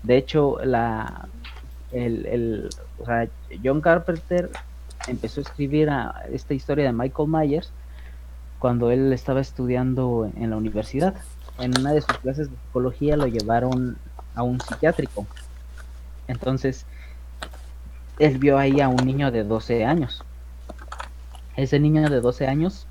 De 0.04 0.18
hecho, 0.18 0.58
la, 0.64 1.28
el, 1.92 2.26
el, 2.26 2.70
o 3.00 3.06
sea, 3.06 3.28
John 3.64 3.82
Carpenter 3.82 4.50
empezó 5.08 5.42
a 5.42 5.44
escribir 5.44 5.90
a 5.90 6.24
esta 6.32 6.54
historia 6.54 6.86
de 6.86 6.94
Michael 6.94 7.28
Myers 7.28 7.72
cuando 8.60 8.92
él 8.92 9.12
estaba 9.12 9.42
estudiando 9.42 10.32
en 10.38 10.52
la 10.52 10.58
universidad. 10.58 11.16
En 11.60 11.78
una 11.78 11.92
de 11.92 12.02
sus 12.02 12.18
clases 12.20 12.50
de 12.50 12.58
psicología 12.58 13.18
lo 13.18 13.28
llevaron 13.28 13.98
a 14.36 14.44
un 14.44 14.62
psiquiátrico. 14.62 15.26
Entonces, 16.28 16.86
él 18.20 18.38
vio 18.38 18.58
ahí 18.58 18.80
a 18.80 18.88
un 18.88 19.06
niño 19.06 19.32
de 19.32 19.44
12 19.44 19.86
años. 19.86 20.24
Ese 21.56 21.80
niño 21.80 22.10
de 22.10 22.22
12 22.22 22.48
años 22.48 22.88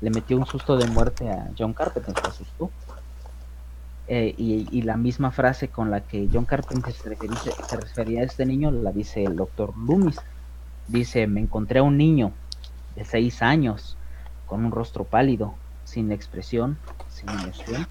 le 0.00 0.10
metió 0.10 0.36
un 0.36 0.46
susto 0.46 0.76
de 0.76 0.86
muerte 0.86 1.30
a 1.30 1.50
John 1.58 1.72
Carpenter, 1.72 2.14
se 2.14 2.28
asustó. 2.28 2.70
Eh, 4.08 4.34
y, 4.36 4.82
la 4.82 4.96
misma 4.96 5.30
frase 5.30 5.68
con 5.68 5.90
la 5.90 6.00
que 6.00 6.28
John 6.32 6.44
Carpenter 6.44 6.92
se 6.92 7.08
refería, 7.76 8.22
a 8.22 8.24
este 8.24 8.44
niño 8.44 8.70
la 8.70 8.90
dice 8.92 9.24
el 9.24 9.36
doctor 9.36 9.72
Loomis. 9.78 10.18
Dice, 10.88 11.26
me 11.26 11.40
encontré 11.40 11.78
a 11.78 11.82
un 11.84 11.96
niño 11.96 12.32
de 12.96 13.04
6 13.04 13.42
años 13.42 13.96
con 14.46 14.64
un 14.64 14.72
rostro 14.72 15.04
pálido, 15.04 15.54
sin 15.84 16.10
expresión, 16.10 16.76
sin 17.08 17.28
emoción, 17.28 17.86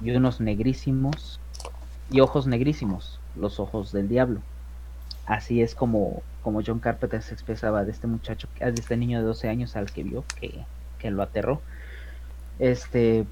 y 0.00 0.12
unos 0.12 0.40
negrísimos, 0.40 1.40
y 2.10 2.20
ojos 2.20 2.46
negrísimos, 2.46 3.18
los 3.34 3.58
ojos 3.58 3.90
del 3.90 4.08
diablo 4.08 4.40
así 5.28 5.60
es 5.60 5.74
como, 5.74 6.22
como 6.42 6.62
John 6.66 6.80
Carpenter 6.80 7.22
se 7.22 7.34
expresaba 7.34 7.84
de 7.84 7.92
este 7.92 8.06
muchacho, 8.06 8.48
de 8.58 8.70
este 8.70 8.96
niño 8.96 9.18
de 9.18 9.26
12 9.26 9.48
años 9.48 9.76
al 9.76 9.92
que 9.92 10.02
vio, 10.02 10.24
que, 10.40 11.10
lo 11.10 11.22
aterró. 11.22 11.60
Este, 12.58 13.26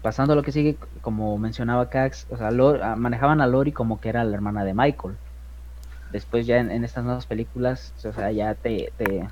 pasando 0.00 0.32
a 0.32 0.36
lo 0.36 0.42
que 0.42 0.50
sigue, 0.50 0.76
como 1.02 1.36
mencionaba 1.38 1.90
Cax, 1.90 2.26
o 2.30 2.38
sea, 2.38 2.50
manejaban 2.96 3.42
a 3.42 3.46
Lori 3.46 3.72
como 3.72 4.00
que 4.00 4.08
era 4.08 4.24
la 4.24 4.34
hermana 4.34 4.64
de 4.64 4.72
Michael. 4.72 5.16
Después 6.10 6.46
ya 6.46 6.58
en, 6.58 6.82
estas 6.82 7.04
nuevas 7.04 7.26
películas, 7.26 7.92
o 7.98 8.12
sea, 8.12 8.32
ya 8.32 8.54
te, 8.54 8.92
te, 8.96 9.28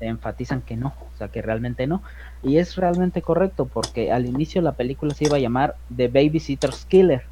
enfatizan 0.00 0.60
que 0.60 0.76
no, 0.76 0.88
o 0.88 1.18
sea, 1.18 1.28
que 1.28 1.42
realmente 1.42 1.88
no. 1.88 2.02
Y 2.42 2.58
es 2.58 2.76
realmente 2.76 3.20
correcto, 3.20 3.66
porque 3.66 4.12
al 4.12 4.26
inicio 4.26 4.62
la 4.62 4.72
película 4.72 5.12
se 5.12 5.24
iba 5.24 5.36
a 5.36 5.40
llamar 5.40 5.76
The 5.94 6.06
Babysitter's 6.06 6.84
Killer, 6.84 7.24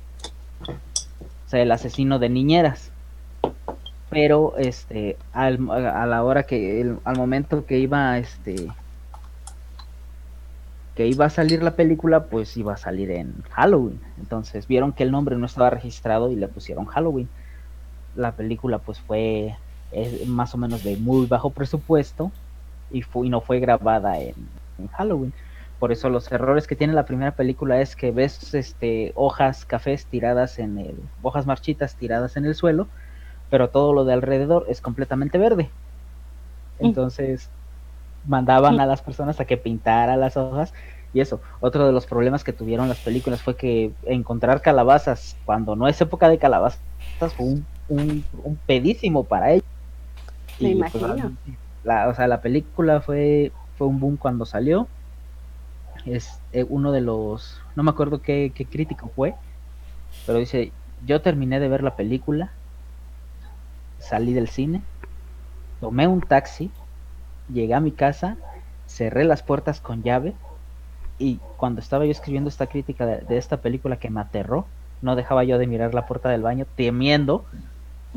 o 0.66 1.48
sea, 1.48 1.62
el 1.62 1.70
asesino 1.70 2.18
de 2.18 2.28
niñeras. 2.28 2.90
Pero, 4.14 4.54
este, 4.56 5.16
al, 5.32 5.68
a 5.70 6.06
la 6.06 6.22
hora 6.22 6.44
que, 6.44 6.96
al 7.02 7.16
momento 7.16 7.66
que 7.66 7.78
iba, 7.78 8.16
este, 8.16 8.68
que 10.94 11.08
iba 11.08 11.24
a 11.24 11.30
salir 11.30 11.64
la 11.64 11.72
película, 11.72 12.26
pues 12.26 12.56
iba 12.56 12.74
a 12.74 12.76
salir 12.76 13.10
en 13.10 13.34
Halloween. 13.50 14.00
Entonces 14.18 14.68
vieron 14.68 14.92
que 14.92 15.02
el 15.02 15.10
nombre 15.10 15.36
no 15.36 15.46
estaba 15.46 15.70
registrado 15.70 16.30
y 16.30 16.36
le 16.36 16.46
pusieron 16.46 16.84
Halloween. 16.84 17.28
La 18.14 18.32
película 18.32 18.78
pues 18.78 19.00
fue 19.00 19.56
más 20.26 20.54
o 20.54 20.58
menos 20.58 20.84
de 20.84 20.96
muy 20.96 21.26
bajo 21.26 21.50
presupuesto 21.50 22.30
y, 22.90 23.02
fue, 23.02 23.28
no 23.28 23.40
fue 23.40 23.58
grabada 23.58 24.20
en, 24.20 24.34
Halloween. 24.92 25.32
Por 25.80 25.92
eso 25.92 26.08
los 26.08 26.30
errores 26.30 26.66
que 26.66 26.76
tiene 26.76 26.92
la 26.92 27.04
primera 27.04 27.32
película 27.32 27.80
es 27.80 27.96
que 27.96 28.12
ves 28.12 28.54
este 28.54 29.12
hojas 29.16 29.64
cafés 29.64 30.06
tiradas 30.06 30.58
en 30.58 30.78
el 30.78 30.96
hojas 31.22 31.46
marchitas 31.46 31.96
tiradas 31.96 32.36
en 32.36 32.44
el 32.44 32.54
suelo, 32.54 32.88
pero 33.54 33.70
todo 33.70 33.92
lo 33.92 34.04
de 34.04 34.12
alrededor 34.12 34.66
es 34.68 34.80
completamente 34.80 35.38
verde. 35.38 35.70
Mm. 36.80 36.86
Entonces, 36.86 37.48
mandaban 38.26 38.80
a 38.80 38.86
las 38.86 39.00
personas 39.00 39.38
a 39.38 39.44
que 39.44 39.56
pintara 39.56 40.16
las 40.16 40.36
hojas 40.36 40.74
y 41.12 41.20
eso. 41.20 41.40
Otro 41.60 41.86
de 41.86 41.92
los 41.92 42.04
problemas 42.04 42.42
que 42.42 42.52
tuvieron 42.52 42.88
las 42.88 42.98
películas 42.98 43.42
fue 43.42 43.54
que 43.54 43.92
encontrar 44.06 44.60
calabazas 44.60 45.36
cuando 45.44 45.76
no 45.76 45.86
es 45.86 46.00
época 46.00 46.28
de 46.28 46.38
calabazas 46.38 46.80
fue 47.36 47.46
un, 47.46 47.64
un, 48.42 48.58
pedísimo 48.66 49.22
para 49.22 49.52
ellos. 49.52 49.64
Me 50.58 50.74
pues, 50.74 50.94
imagino. 50.96 51.36
la, 51.84 52.08
o 52.08 52.14
sea, 52.16 52.26
la 52.26 52.40
película 52.40 53.02
fue, 53.02 53.52
fue 53.78 53.86
un 53.86 54.00
boom 54.00 54.16
cuando 54.16 54.46
salió. 54.46 54.88
Es 56.06 56.40
eh, 56.52 56.66
uno 56.68 56.90
de 56.90 57.02
los, 57.02 57.60
no 57.76 57.84
me 57.84 57.90
acuerdo 57.90 58.20
qué, 58.20 58.50
qué 58.52 58.64
crítico 58.64 59.12
fue, 59.14 59.36
pero 60.26 60.40
dice, 60.40 60.72
yo 61.06 61.22
terminé 61.22 61.60
de 61.60 61.68
ver 61.68 61.84
la 61.84 61.94
película, 61.94 62.50
salí 64.04 64.32
del 64.32 64.48
cine, 64.48 64.82
tomé 65.80 66.06
un 66.06 66.20
taxi 66.20 66.70
llegué 67.52 67.74
a 67.74 67.80
mi 67.80 67.92
casa, 67.92 68.36
cerré 68.86 69.24
las 69.24 69.42
puertas 69.42 69.80
con 69.80 70.02
llave 70.02 70.34
y 71.18 71.38
cuando 71.56 71.80
estaba 71.80 72.04
yo 72.04 72.10
escribiendo 72.10 72.48
esta 72.48 72.66
crítica 72.66 73.06
de, 73.06 73.36
esta 73.36 73.58
película 73.58 73.96
que 73.96 74.10
me 74.10 74.20
aterró, 74.20 74.66
no 75.02 75.16
dejaba 75.16 75.44
yo 75.44 75.58
de 75.58 75.66
mirar 75.66 75.94
la 75.94 76.06
puerta 76.06 76.28
del 76.30 76.42
baño 76.42 76.66
temiendo 76.76 77.44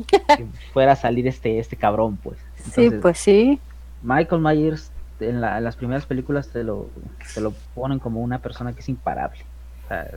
que 0.06 0.46
fuera 0.72 0.92
a 0.92 0.96
salir 0.96 1.26
este, 1.26 1.58
este 1.58 1.76
cabrón, 1.76 2.18
pues. 2.22 2.38
sí, 2.72 2.90
pues 2.90 3.18
sí. 3.18 3.60
Michael 4.02 4.40
Myers 4.40 4.90
en, 5.20 5.40
las 5.40 5.76
primeras 5.76 6.06
películas 6.06 6.48
te 6.48 6.62
lo, 6.62 6.88
te 7.34 7.40
lo 7.40 7.52
ponen 7.74 7.98
como 7.98 8.20
una 8.20 8.38
persona 8.38 8.72
que 8.72 8.80
es 8.80 8.88
imparable. 8.88 9.40
O 9.84 9.88
sea, 9.88 10.08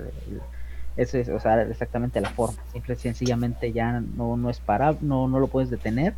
eso 0.98 1.18
es, 1.18 1.30
o 1.30 1.40
sea, 1.40 1.62
exactamente 1.64 2.22
la 2.22 2.30
forma. 2.30 2.62
Simple 2.72 2.96
sencillamente 2.96 3.72
ya 3.72 4.02
no, 4.02 4.38
no 4.38 4.50
es 4.50 4.60
parable, 4.60 5.00
no, 5.02 5.28
no 5.28 5.40
lo 5.40 5.48
puedes 5.48 5.70
detener 5.70 6.14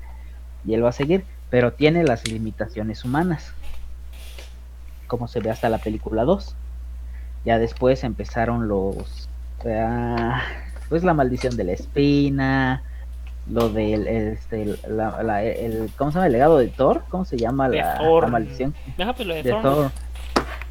y 0.66 0.74
él 0.74 0.84
va 0.84 0.90
a 0.90 0.94
seguir 0.94 1.26
pero 1.54 1.72
tiene 1.72 2.04
las 2.04 2.28
limitaciones 2.28 3.06
humanas, 3.06 3.54
como 5.06 5.28
se 5.28 5.40
ve 5.40 5.52
hasta 5.52 5.70
la 5.70 5.78
película 5.78 6.24
2. 6.24 6.56
Ya 7.46 7.60
después 7.60 8.04
empezaron 8.04 8.68
los, 8.68 9.30
pues 9.62 11.04
la 11.04 11.14
maldición 11.14 11.56
de 11.56 11.64
la 11.66 11.74
espina, 11.74 12.82
lo 13.48 13.70
del, 13.70 14.08
este, 14.08 14.80
la, 14.88 15.44
el, 15.44 15.92
¿cómo 15.96 16.10
se 16.10 16.16
llama? 16.16 16.26
El 16.26 16.34
legado 16.34 16.58
de 16.58 16.70
Thor, 16.70 17.04
¿cómo 17.10 17.24
se 17.24 17.38
llama 17.38 17.68
la, 17.68 18.00
maldición? 18.32 18.74
Pues 18.98 19.28
de, 19.44 19.52
Thor. 19.52 19.92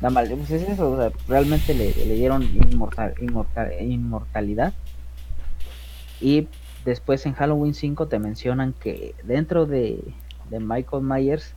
La 0.00 0.11
maldición, 0.11 0.40
pues 0.40 0.62
es 0.62 0.69
eso, 0.69 1.12
realmente 1.28 1.75
le, 1.75 1.95
le 1.95 2.14
dieron 2.14 2.42
inmortal, 2.42 3.14
inmortal, 3.21 3.73
inmortalidad. 3.81 4.73
Y 6.21 6.49
después 6.85 7.25
en 7.26 7.35
Halloween 7.35 7.75
5 7.75 8.09
te 8.09 8.19
mencionan 8.19 8.73
que 8.73 9.14
dentro 9.23 9.66
de, 9.66 10.02
de 10.50 10.61
Michael 10.61 11.02
Myers 11.02 11.54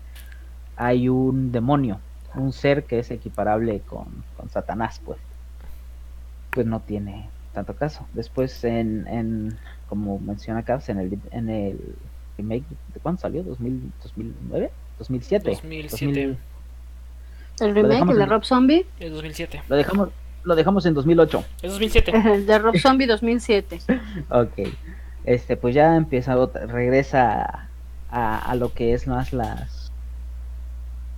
hay 0.76 1.10
un 1.10 1.52
demonio, 1.52 2.00
un 2.36 2.52
ser 2.52 2.84
que 2.84 3.00
es 3.00 3.12
equiparable 3.12 3.82
con, 3.82 4.08
Satanás, 4.50 5.02
pues. 5.04 5.20
Pues 6.52 6.66
no 6.66 6.80
tiene 6.80 7.30
tanto 7.54 7.76
caso. 7.76 8.06
Después 8.14 8.64
en, 8.64 9.08
en 9.08 9.58
como 9.90 10.20
menciona 10.20 10.64
Caps, 10.64 10.90
en 10.90 11.00
el, 11.00 11.20
en 11.32 11.50
el 11.50 11.96
remake, 12.38 12.64
¿de 12.94 13.00
cuándo 13.02 13.22
salió? 13.22 13.44
¿2000, 13.44 13.92
¿2009? 14.04 14.70
¿2007? 15.00 15.44
2007. 15.44 16.38
¿El 17.60 17.74
remake, 17.74 18.12
el 18.12 18.18
de 18.18 18.26
Rob 18.26 18.44
Zombie? 18.44 18.86
Es 19.00 19.12
2007. 19.12 19.64
Lo 19.70 19.76
dejamos, 19.76 20.10
lo 20.44 20.56
dejamos 20.56 20.86
en 20.86 20.94
2008. 20.94 21.46
Es 21.62 21.72
2007. 21.72 22.12
el 22.34 22.46
de 22.46 22.60
Rob 22.60 22.78
Zombie 22.78 23.08
2007. 23.08 23.80
ok. 24.30 24.70
Este, 25.26 25.58
pues 25.58 25.74
ya 25.74 25.96
empieza, 25.96 26.36
regresa 26.68 27.70
a, 28.12 28.56
lo 28.56 28.74
que 28.74 28.94
es 28.94 29.08
más 29.08 29.34
las 29.34 29.92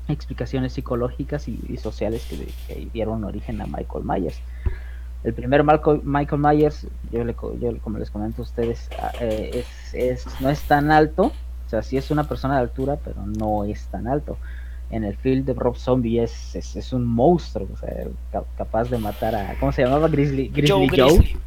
explicaciones 0.07 0.73
psicológicas 0.73 1.47
y, 1.47 1.77
sociales 1.77 2.25
que, 2.29 2.87
dieron 2.93 3.23
origen 3.25 3.61
a 3.61 3.65
Michael 3.65 4.05
Myers. 4.05 4.39
El 5.23 5.33
primer 5.33 5.63
Michael, 5.63 6.01
Michael 6.03 6.41
Myers, 6.41 6.87
yo, 7.11 7.25
le, 7.25 7.35
yo 7.59 7.77
como 7.81 7.97
les 7.97 8.09
comento 8.09 8.41
a 8.41 8.45
ustedes, 8.45 8.89
ah, 9.01 9.11
eh, 9.19 9.65
es, 9.93 10.25
no 10.39 10.49
es 10.49 10.61
tan 10.61 10.89
alto, 10.91 11.33
o 11.65 11.69
sea, 11.69 11.81
sí 11.81 11.97
es 11.97 12.11
una 12.11 12.23
persona 12.23 12.55
de 12.55 12.61
altura, 12.61 12.97
pero 13.03 13.25
no 13.25 13.65
es 13.65 13.87
tan 13.87 14.07
alto. 14.07 14.37
En 14.89 15.03
el 15.03 15.17
film 15.17 15.43
de 15.43 15.53
Rob 15.53 15.75
Zombie 15.75 16.23
es, 16.23 16.55
es, 16.55 16.93
un 16.93 17.05
monstruo, 17.05 17.67
o 17.73 17.77
sea, 17.77 18.05
capaz 18.57 18.89
de 18.89 18.97
matar 18.97 19.35
a, 19.35 19.55
¿cómo 19.59 19.73
se 19.73 19.83
llamaba? 19.83 20.07
Grizzly, 20.07 20.47
Grizzly 20.47 20.87
Joe. 20.95 21.37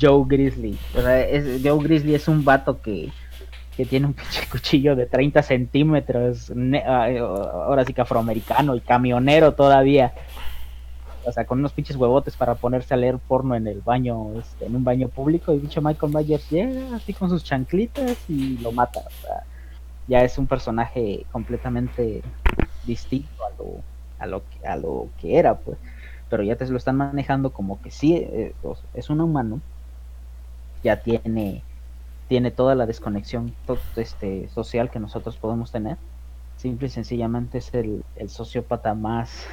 Joe, 0.00 0.24
Grizzly. 0.26 0.78
O 0.96 1.00
sea, 1.00 1.26
Joe 1.62 1.82
Grizzly 1.82 2.14
es 2.14 2.28
un 2.28 2.44
vato 2.44 2.80
que, 2.80 3.10
que 3.76 3.84
tiene 3.84 4.06
un 4.06 4.12
pinche 4.14 4.46
cuchillo 4.50 4.94
de 4.96 5.06
30 5.06 5.42
centímetros, 5.42 6.52
ah, 6.86 7.08
ahora 7.66 7.84
sí 7.84 7.92
que 7.92 8.00
afroamericano 8.00 8.76
y 8.76 8.80
camionero 8.80 9.54
todavía. 9.54 10.12
O 11.26 11.32
sea, 11.32 11.46
con 11.46 11.58
unos 11.58 11.72
pinches 11.72 11.96
huevotes 11.96 12.36
para 12.36 12.54
ponerse 12.54 12.92
a 12.92 12.98
leer 12.98 13.18
porno 13.18 13.54
en 13.54 13.66
el 13.66 13.80
baño, 13.80 14.38
este, 14.38 14.66
en 14.66 14.76
un 14.76 14.84
baño 14.84 15.08
público, 15.08 15.54
y 15.54 15.58
pinche 15.58 15.80
Michael 15.80 16.12
Myers 16.12 16.50
llega 16.50 16.96
así 16.96 17.14
con 17.14 17.30
sus 17.30 17.42
chanclitas 17.42 18.18
y 18.28 18.58
lo 18.58 18.72
mata. 18.72 19.00
O 19.00 19.22
sea, 19.22 19.44
ya 20.06 20.22
es 20.22 20.38
un 20.38 20.46
personaje 20.46 21.26
completamente 21.32 22.22
distinto 22.84 23.44
a 23.44 23.50
lo, 23.58 23.82
a 24.18 24.26
lo, 24.26 24.42
que, 24.48 24.66
a 24.66 24.76
lo 24.76 25.08
que 25.20 25.38
era, 25.38 25.56
pues. 25.56 25.78
Pero 26.28 26.42
ya 26.42 26.56
te 26.56 26.66
lo 26.68 26.76
están 26.76 26.96
manejando 26.96 27.50
como 27.50 27.80
que 27.80 27.90
sí, 27.90 28.16
eh, 28.16 28.54
es 28.94 29.10
un 29.10 29.20
humano, 29.20 29.60
ya 30.82 31.02
tiene 31.02 31.62
tiene 32.28 32.50
toda 32.50 32.74
la 32.74 32.86
desconexión 32.86 33.54
este, 33.96 34.48
social 34.48 34.90
que 34.90 34.98
nosotros 34.98 35.36
podemos 35.36 35.70
tener. 35.70 35.98
Simple 36.56 36.86
y 36.86 36.90
sencillamente 36.90 37.58
es 37.58 37.74
el, 37.74 38.04
sociópata 38.28 38.94
más, 38.94 39.46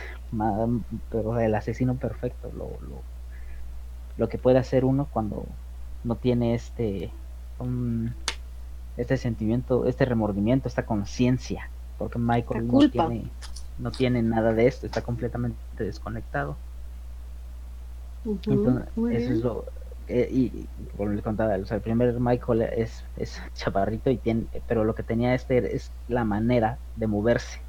pero 1.10 1.40
el 1.40 1.54
asesino 1.56 1.96
perfecto, 1.96 2.50
lo, 2.56 2.70
lo, 2.88 3.02
lo, 4.18 4.30
que 4.30 4.38
puede 4.38 4.60
hacer 4.60 4.86
uno 4.86 5.08
cuando 5.12 5.46
no 6.04 6.16
tiene 6.16 6.54
este, 6.54 7.12
este 9.02 9.18
sentimiento, 9.18 9.86
este 9.86 10.06
remordimiento, 10.06 10.68
esta 10.68 10.86
conciencia, 10.86 11.70
porque 11.98 12.20
Michael 12.20 12.68
no 12.68 12.90
tiene, 12.90 13.26
no 13.80 13.92
tiene 13.92 14.22
nada 14.22 14.54
de 14.54 14.68
esto, 14.68 14.86
está 14.86 15.02
completamente 15.02 15.58
desconectado. 15.78 16.56
Entonces, 18.26 18.88
eso 18.96 19.34
es 19.34 19.40
lo, 19.44 19.66
eh, 20.08 20.28
y, 20.30 20.68
como 20.98 21.12
les 21.12 21.24
contaba, 21.24 21.56
el 21.56 21.66
primer 21.82 22.20
Michael 22.20 22.62
es, 22.62 23.04
es 23.18 23.42
chaparrito 23.56 24.10
y 24.10 24.18
tiene, 24.18 24.46
pero 24.68 24.84
lo 24.84 24.94
que 24.94 25.04
tenía 25.04 25.34
este 25.34 25.76
es 25.76 25.92
la 26.08 26.26
manera 26.26 26.78
de 26.96 27.08
moverse. 27.08 27.60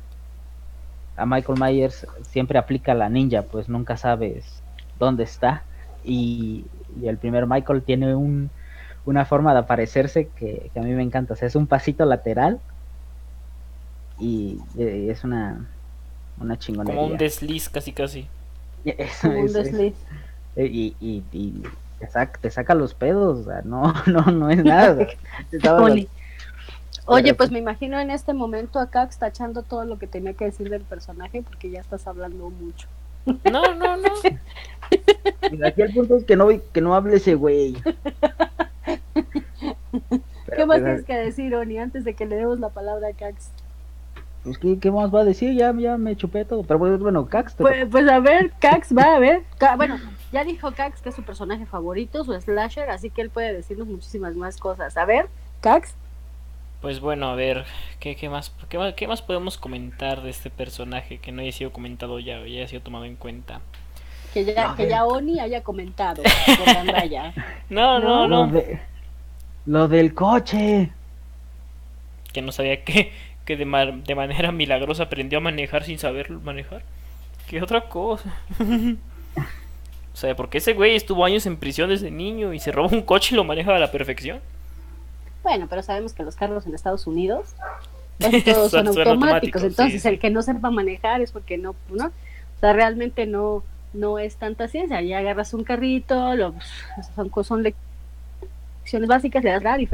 A 1.16 1.26
Michael 1.26 1.60
Myers 1.60 2.06
siempre 2.22 2.58
aplica 2.58 2.94
la 2.94 3.08
ninja, 3.08 3.42
pues 3.42 3.68
nunca 3.68 3.96
sabes 3.96 4.62
dónde 4.98 5.24
está. 5.24 5.62
Y, 6.04 6.66
el 7.02 7.16
primer 7.16 7.46
Michael 7.46 7.82
tiene 7.82 8.14
un, 8.14 8.50
una 9.04 9.25
forma 9.25 9.52
de 9.52 9.61
aparecerse 9.61 10.28
que, 10.28 10.71
a 10.75 10.80
mí 10.80 10.92
me 10.92 11.02
encanta. 11.02 11.35
O 11.35 11.37
sea, 11.37 11.49
es 11.49 11.56
un 11.56 11.66
pasito 11.66 12.04
lateral 12.04 12.61
y, 14.18 14.59
es 14.78 15.25
una, 15.25 15.66
una 16.40 16.59
chingonería. 16.59 17.00
Como 17.00 17.12
un 17.12 17.18
desliz, 17.18 17.68
casi 17.68 17.92
casi. 17.92 18.28
un 19.25 19.52
desliz. 19.52 19.94
y, 20.56 20.94
y, 21.00 21.62
te 22.40 22.50
saca, 22.50 22.75
los 22.75 22.94
pedos, 22.94 23.47
no, 23.64 23.94
no, 24.06 24.23
no 24.26 24.50
es 24.50 24.64
nada. 24.64 25.06
Oye, 27.06 27.35
pues 27.35 27.50
me 27.50 27.59
imagino 27.59 27.99
en 27.99 28.11
este 28.11 28.32
momento 28.32 28.78
acá 28.78 29.02
está 29.04 29.26
echando 29.26 29.62
todo 29.62 29.85
lo 29.85 29.99
que 29.99 30.06
tenía 30.06 30.35
que 30.35 30.44
decir 30.44 30.71
del 30.71 30.82
personaje 30.82 31.42
porque 31.42 31.71
ya 31.71 31.80
estás 31.80 32.06
hablando 32.06 32.49
mucho. 32.50 32.87
No, 33.50 33.75
no, 33.75 33.97
no. 33.97 34.09
Y 35.50 35.64
aquí 35.64 35.82
el 35.82 35.92
punto 35.92 36.16
es 36.16 36.25
que 36.25 36.37
no, 36.37 36.49
que 36.73 36.80
no 36.80 36.94
hable 36.94 37.16
ese 37.16 37.35
güey. 37.35 37.76
¿Qué 40.54 40.66
más 40.66 40.78
tienes 40.78 41.04
que 41.04 41.16
decir, 41.16 41.54
Oni, 41.54 41.78
antes 41.78 42.04
de 42.04 42.14
que 42.14 42.26
le 42.26 42.37
demos 42.37 42.61
la 42.61 42.71
palabra 42.71 43.09
a 43.09 43.12
Cax? 43.12 43.50
Pues, 44.44 44.59
¿qué, 44.59 44.78
¿qué, 44.78 44.90
más 44.90 45.14
va 45.14 45.21
a 45.21 45.25
decir? 45.25 45.54
Ya, 45.54 45.73
ya 45.76 45.97
me 45.97 46.16
chupé 46.16 46.44
todo. 46.44 46.64
Pero 46.64 46.78
bueno, 46.78 47.26
Cax. 47.26 47.54
Pues, 47.54 47.87
pues, 47.90 48.09
a 48.09 48.18
ver, 48.18 48.52
Cax 48.59 48.97
va 48.97 49.14
a 49.14 49.18
ver. 49.18 49.42
Bueno, 49.76 49.99
ya 50.32 50.44
dijo 50.44 50.73
Cax 50.73 51.00
que 51.00 51.11
es 51.11 51.14
su 51.14 51.23
personaje 51.23 51.64
favorito, 51.64 52.25
su 52.25 52.32
slasher, 52.32 52.90
así 52.90 53.11
que 53.11 53.23
él 53.23 53.30
puede 53.30 53.52
decirnos 53.52 53.87
muchísimas 53.87 54.35
más 54.35 54.56
cosas. 54.56 54.97
A 54.97 55.04
ver, 55.04 55.28
Cax. 55.61 55.94
Pues 56.80 56.99
bueno, 56.99 57.28
a 57.28 57.37
ver, 57.37 57.64
¿qué, 58.00 58.16
qué 58.16 58.28
más, 58.28 58.52
qué, 58.68 58.94
qué, 58.97 59.06
más 59.06 59.23
podemos 59.23 59.56
comentar 59.56 60.23
de 60.23 60.30
este 60.30 60.50
personaje 60.50 61.18
que 61.18 61.30
no 61.30 61.42
haya 61.42 61.52
sido 61.52 61.73
comentado 61.73 62.18
ya, 62.18 62.38
ya 62.40 62.44
haya 62.44 62.66
sido 62.66 62.82
tomado 62.82 63.04
en 63.04 63.14
cuenta? 63.14 63.61
Que 64.35 64.44
ya, 64.44 64.75
que 64.75 64.88
ya 64.88 65.04
Oni 65.04 65.38
haya 65.38 65.62
comentado. 65.62 66.25
no, 67.71 68.00
no, 68.00 68.26
no. 68.26 68.50
Lo, 69.66 69.88
del 69.88 70.14
coche. 70.14 70.90
Que 72.33 72.42
no 72.42 72.52
sabía 72.52 72.83
que, 72.85 73.12
que 73.45 73.57
de, 73.57 73.64
de 74.07 74.14
manera 74.14 74.52
milagrosa 74.52 75.04
aprendió 75.04 75.38
a 75.38 75.42
manejar 75.42 75.85
sin 75.85 75.99
saber 75.99 76.31
manejar. 76.31 76.83
¿Qué 77.49 77.62
otra 77.62 77.88
cosa? 77.88 78.33
o 78.59 80.16
sea, 80.16 80.35
porque 80.37 80.59
ese 80.59 80.73
güey 80.73 80.97
estuvo 80.97 81.25
años 81.25 81.47
en 81.47 81.57
prisión 81.57 81.90
desde 81.90 82.11
niño 82.11 82.52
y 82.52 82.61
se 82.61 82.73
robó 82.73 82.88
un 82.88 83.02
coche 83.02 83.35
y 83.35 83.37
lo 83.37 83.45
maneja 83.45 83.75
a 83.75 83.78
la 83.78 83.90
perfección. 83.90 84.40
Bueno, 85.42 85.66
pero 85.69 85.83
sabemos 85.83 86.12
que 86.12 86.23
los 86.23 86.37
carros 86.37 86.66
en 86.66 86.75
Estados 86.75 87.07
Unidos 87.07 87.54
todos 88.45 88.71
son, 88.71 88.87
automáticos, 88.87 89.62
entonces 89.62 90.04
el 90.04 90.19
que 90.19 90.31
no 90.31 90.42
sepa 90.42 90.71
manejar 90.71 91.21
es 91.21 91.33
porque 91.33 91.59
no, 91.59 91.75
¿no? 91.90 92.07
O 92.07 92.61
sea, 92.61 92.73
realmente 92.73 93.26
no, 93.26 93.64
no 93.92 94.19
es 94.19 94.37
tanta 94.37 94.69
ciencia, 94.69 95.00
ya 95.00 95.19
agarras 95.19 95.54
un 95.54 95.64
carrito, 95.64 96.35
lo, 96.37 96.54
son, 97.16 97.45
son 97.45 97.62
básicas, 99.06 99.44
le 99.44 99.50
das 99.50 99.62
la 99.62 99.80
y 99.80 99.88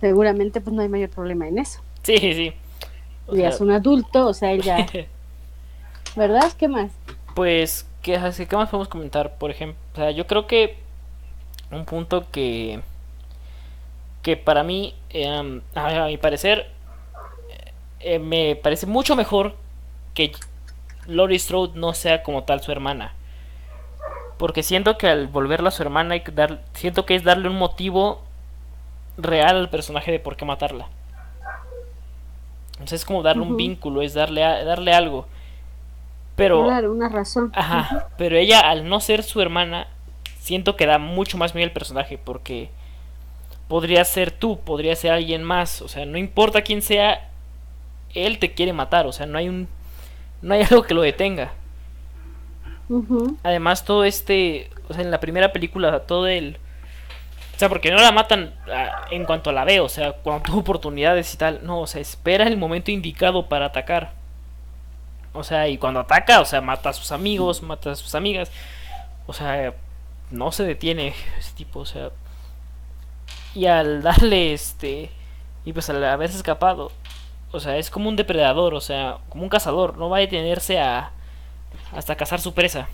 seguramente 0.00 0.60
pues 0.60 0.74
no 0.74 0.82
hay 0.82 0.88
mayor 0.88 1.10
problema 1.10 1.48
en 1.48 1.58
eso. 1.58 1.80
Sí, 2.02 2.16
sí. 2.18 2.52
y 3.32 3.42
es 3.42 3.60
un 3.60 3.70
adulto, 3.70 4.26
o 4.26 4.34
sea, 4.34 4.54
ya... 4.54 4.86
¿Verdad? 6.16 6.52
¿Qué 6.56 6.68
más? 6.68 6.92
Pues, 7.34 7.86
¿qué, 8.00 8.18
¿qué 8.48 8.56
más 8.56 8.70
podemos 8.70 8.88
comentar? 8.88 9.36
Por 9.36 9.50
ejemplo, 9.50 9.78
o 9.92 9.96
sea, 9.96 10.10
yo 10.12 10.26
creo 10.26 10.46
que 10.46 10.78
un 11.70 11.84
punto 11.84 12.24
que 12.30 12.80
que 14.26 14.36
para 14.36 14.64
mí, 14.64 14.92
em, 15.10 15.62
a 15.76 16.06
mi 16.06 16.16
parecer, 16.16 16.68
eh, 18.00 18.18
me 18.18 18.56
parece 18.56 18.84
mucho 18.84 19.14
mejor 19.14 19.54
que 20.14 20.32
Lori 21.06 21.38
Strode 21.38 21.78
no 21.78 21.94
sea 21.94 22.24
como 22.24 22.42
tal 22.42 22.60
su 22.60 22.72
hermana. 22.72 23.14
Porque 24.36 24.64
siento 24.64 24.98
que 24.98 25.06
al 25.06 25.28
volverla 25.28 25.68
a 25.68 25.70
su 25.70 25.80
hermana 25.80 26.14
hay 26.14 26.22
que 26.22 26.32
dar, 26.32 26.60
siento 26.72 27.06
que 27.06 27.14
es 27.14 27.22
darle 27.22 27.48
un 27.48 27.56
motivo 27.56 28.24
real 29.16 29.56
al 29.56 29.70
personaje 29.70 30.12
de 30.12 30.20
por 30.20 30.36
qué 30.36 30.44
matarla. 30.44 30.88
Entonces 32.72 33.00
es 33.00 33.06
como 33.06 33.22
darle 33.22 33.42
un 33.42 33.56
vínculo, 33.56 34.02
es 34.02 34.14
darle, 34.14 34.42
darle 34.42 34.92
algo. 34.92 35.26
Pero... 36.36 36.64
Claro, 36.64 36.92
una 36.92 37.08
razón. 37.08 37.50
Ajá, 37.54 38.08
pero 38.18 38.36
ella 38.36 38.60
al 38.60 38.88
no 38.88 39.00
ser 39.00 39.22
su 39.22 39.40
hermana, 39.40 39.88
siento 40.38 40.76
que 40.76 40.86
da 40.86 40.98
mucho 40.98 41.38
más 41.38 41.54
miedo 41.54 41.66
al 41.66 41.72
personaje 41.72 42.18
porque 42.18 42.70
podría 43.68 44.04
ser 44.04 44.30
tú, 44.30 44.60
podría 44.60 44.94
ser 44.94 45.12
alguien 45.12 45.42
más, 45.42 45.82
o 45.82 45.88
sea, 45.88 46.04
no 46.06 46.18
importa 46.18 46.62
quién 46.62 46.82
sea, 46.82 47.30
él 48.14 48.38
te 48.38 48.52
quiere 48.52 48.72
matar, 48.72 49.06
o 49.06 49.12
sea, 49.12 49.26
no 49.26 49.38
hay 49.38 49.48
un 49.48 49.68
no 50.42 50.54
hay 50.54 50.62
algo 50.70 50.82
que 50.82 50.94
lo 50.94 51.02
detenga. 51.02 51.52
Además 53.42 53.84
todo 53.84 54.04
este, 54.04 54.70
o 54.88 54.94
sea, 54.94 55.02
en 55.02 55.10
la 55.10 55.18
primera 55.18 55.52
película 55.52 56.00
todo 56.00 56.28
el 56.28 56.58
o 57.56 57.58
sea, 57.58 57.70
porque 57.70 57.90
no 57.90 57.96
la 57.96 58.12
matan 58.12 58.54
ah, 58.70 59.06
en 59.10 59.24
cuanto 59.24 59.50
la 59.50 59.64
ve, 59.64 59.80
o 59.80 59.88
sea, 59.88 60.12
cuando 60.12 60.44
tuvo 60.44 60.60
oportunidades 60.60 61.32
y 61.32 61.38
tal, 61.38 61.60
no, 61.64 61.80
o 61.80 61.86
sea, 61.86 62.02
espera 62.02 62.46
el 62.46 62.58
momento 62.58 62.90
indicado 62.90 63.48
para 63.48 63.66
atacar. 63.66 64.12
O 65.32 65.42
sea, 65.42 65.66
y 65.68 65.78
cuando 65.78 66.00
ataca, 66.00 66.40
o 66.40 66.44
sea, 66.44 66.60
mata 66.60 66.90
a 66.90 66.92
sus 66.92 67.12
amigos, 67.12 67.62
mata 67.62 67.92
a 67.92 67.96
sus 67.96 68.14
amigas. 68.14 68.50
O 69.26 69.32
sea, 69.32 69.72
no 70.30 70.52
se 70.52 70.64
detiene 70.64 71.14
ese 71.38 71.54
tipo, 71.54 71.80
o 71.80 71.86
sea, 71.86 72.10
y 73.54 73.64
al 73.64 74.02
darle 74.02 74.52
este 74.52 75.10
y 75.64 75.72
pues 75.72 75.88
al 75.90 76.04
haberse 76.04 76.36
escapado 76.36 76.92
o 77.50 77.58
sea 77.58 77.76
es 77.76 77.90
como 77.90 78.08
un 78.08 78.16
depredador 78.16 78.74
o 78.74 78.80
sea 78.80 79.18
como 79.30 79.44
un 79.44 79.48
cazador. 79.48 79.96
No 79.96 80.10
va 80.10 80.18
a 80.18 80.20
detenerse 80.20 80.78
a 80.78 81.12
hasta 81.92 82.16
cazar 82.16 82.40
su 82.40 82.52
presa. 82.54 82.88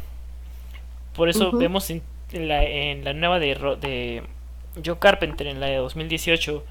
Por 1.15 1.29
eso 1.29 1.53
vemos 1.53 1.91
en, 1.91 2.03
la, 2.33 2.65
en 2.65 3.05
la 3.05 3.13
nueva 3.13 3.39
de, 3.39 3.55
de 3.81 4.23
Joe 4.85 4.99
Carpenter 4.99 5.47
en 5.47 5.61
la 5.61 5.67
de 5.67 5.77
2018 5.77 6.65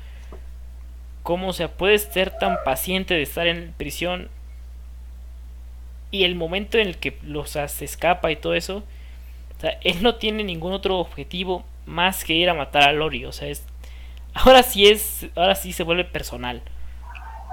cómo 1.24 1.50
o 1.50 1.54
sea 1.54 1.70
puedes 1.70 2.04
ser 2.04 2.38
tan 2.38 2.58
paciente 2.64 3.14
de 3.14 3.22
estar 3.22 3.48
en 3.48 3.74
prisión 3.78 4.30
y 6.10 6.24
el 6.24 6.36
momento 6.36 6.78
en 6.78 6.88
el 6.88 6.98
que 6.98 7.18
los 7.22 7.52
se 7.52 7.86
escapa 7.86 8.32
y 8.32 8.36
todo 8.36 8.54
eso 8.54 8.84
o 9.58 9.62
sea, 9.62 9.78
él 9.84 10.02
no 10.02 10.16
tiene 10.16 10.44
ningún 10.44 10.74
otro 10.74 10.98
objetivo 10.98 11.64
más 11.86 12.26
que 12.26 12.34
ir 12.34 12.50
a 12.50 12.54
matar 12.54 12.84
a 12.84 12.94
Lori 12.94 13.26
o 13.26 13.32
sea 13.32 13.48
es 13.48 13.66
ahora 14.34 14.64
sí 14.64 14.88
es, 14.88 15.28
ahora 15.36 15.56
sí 15.56 15.74
se 15.74 15.84
vuelve 15.84 16.06
personal. 16.06 16.62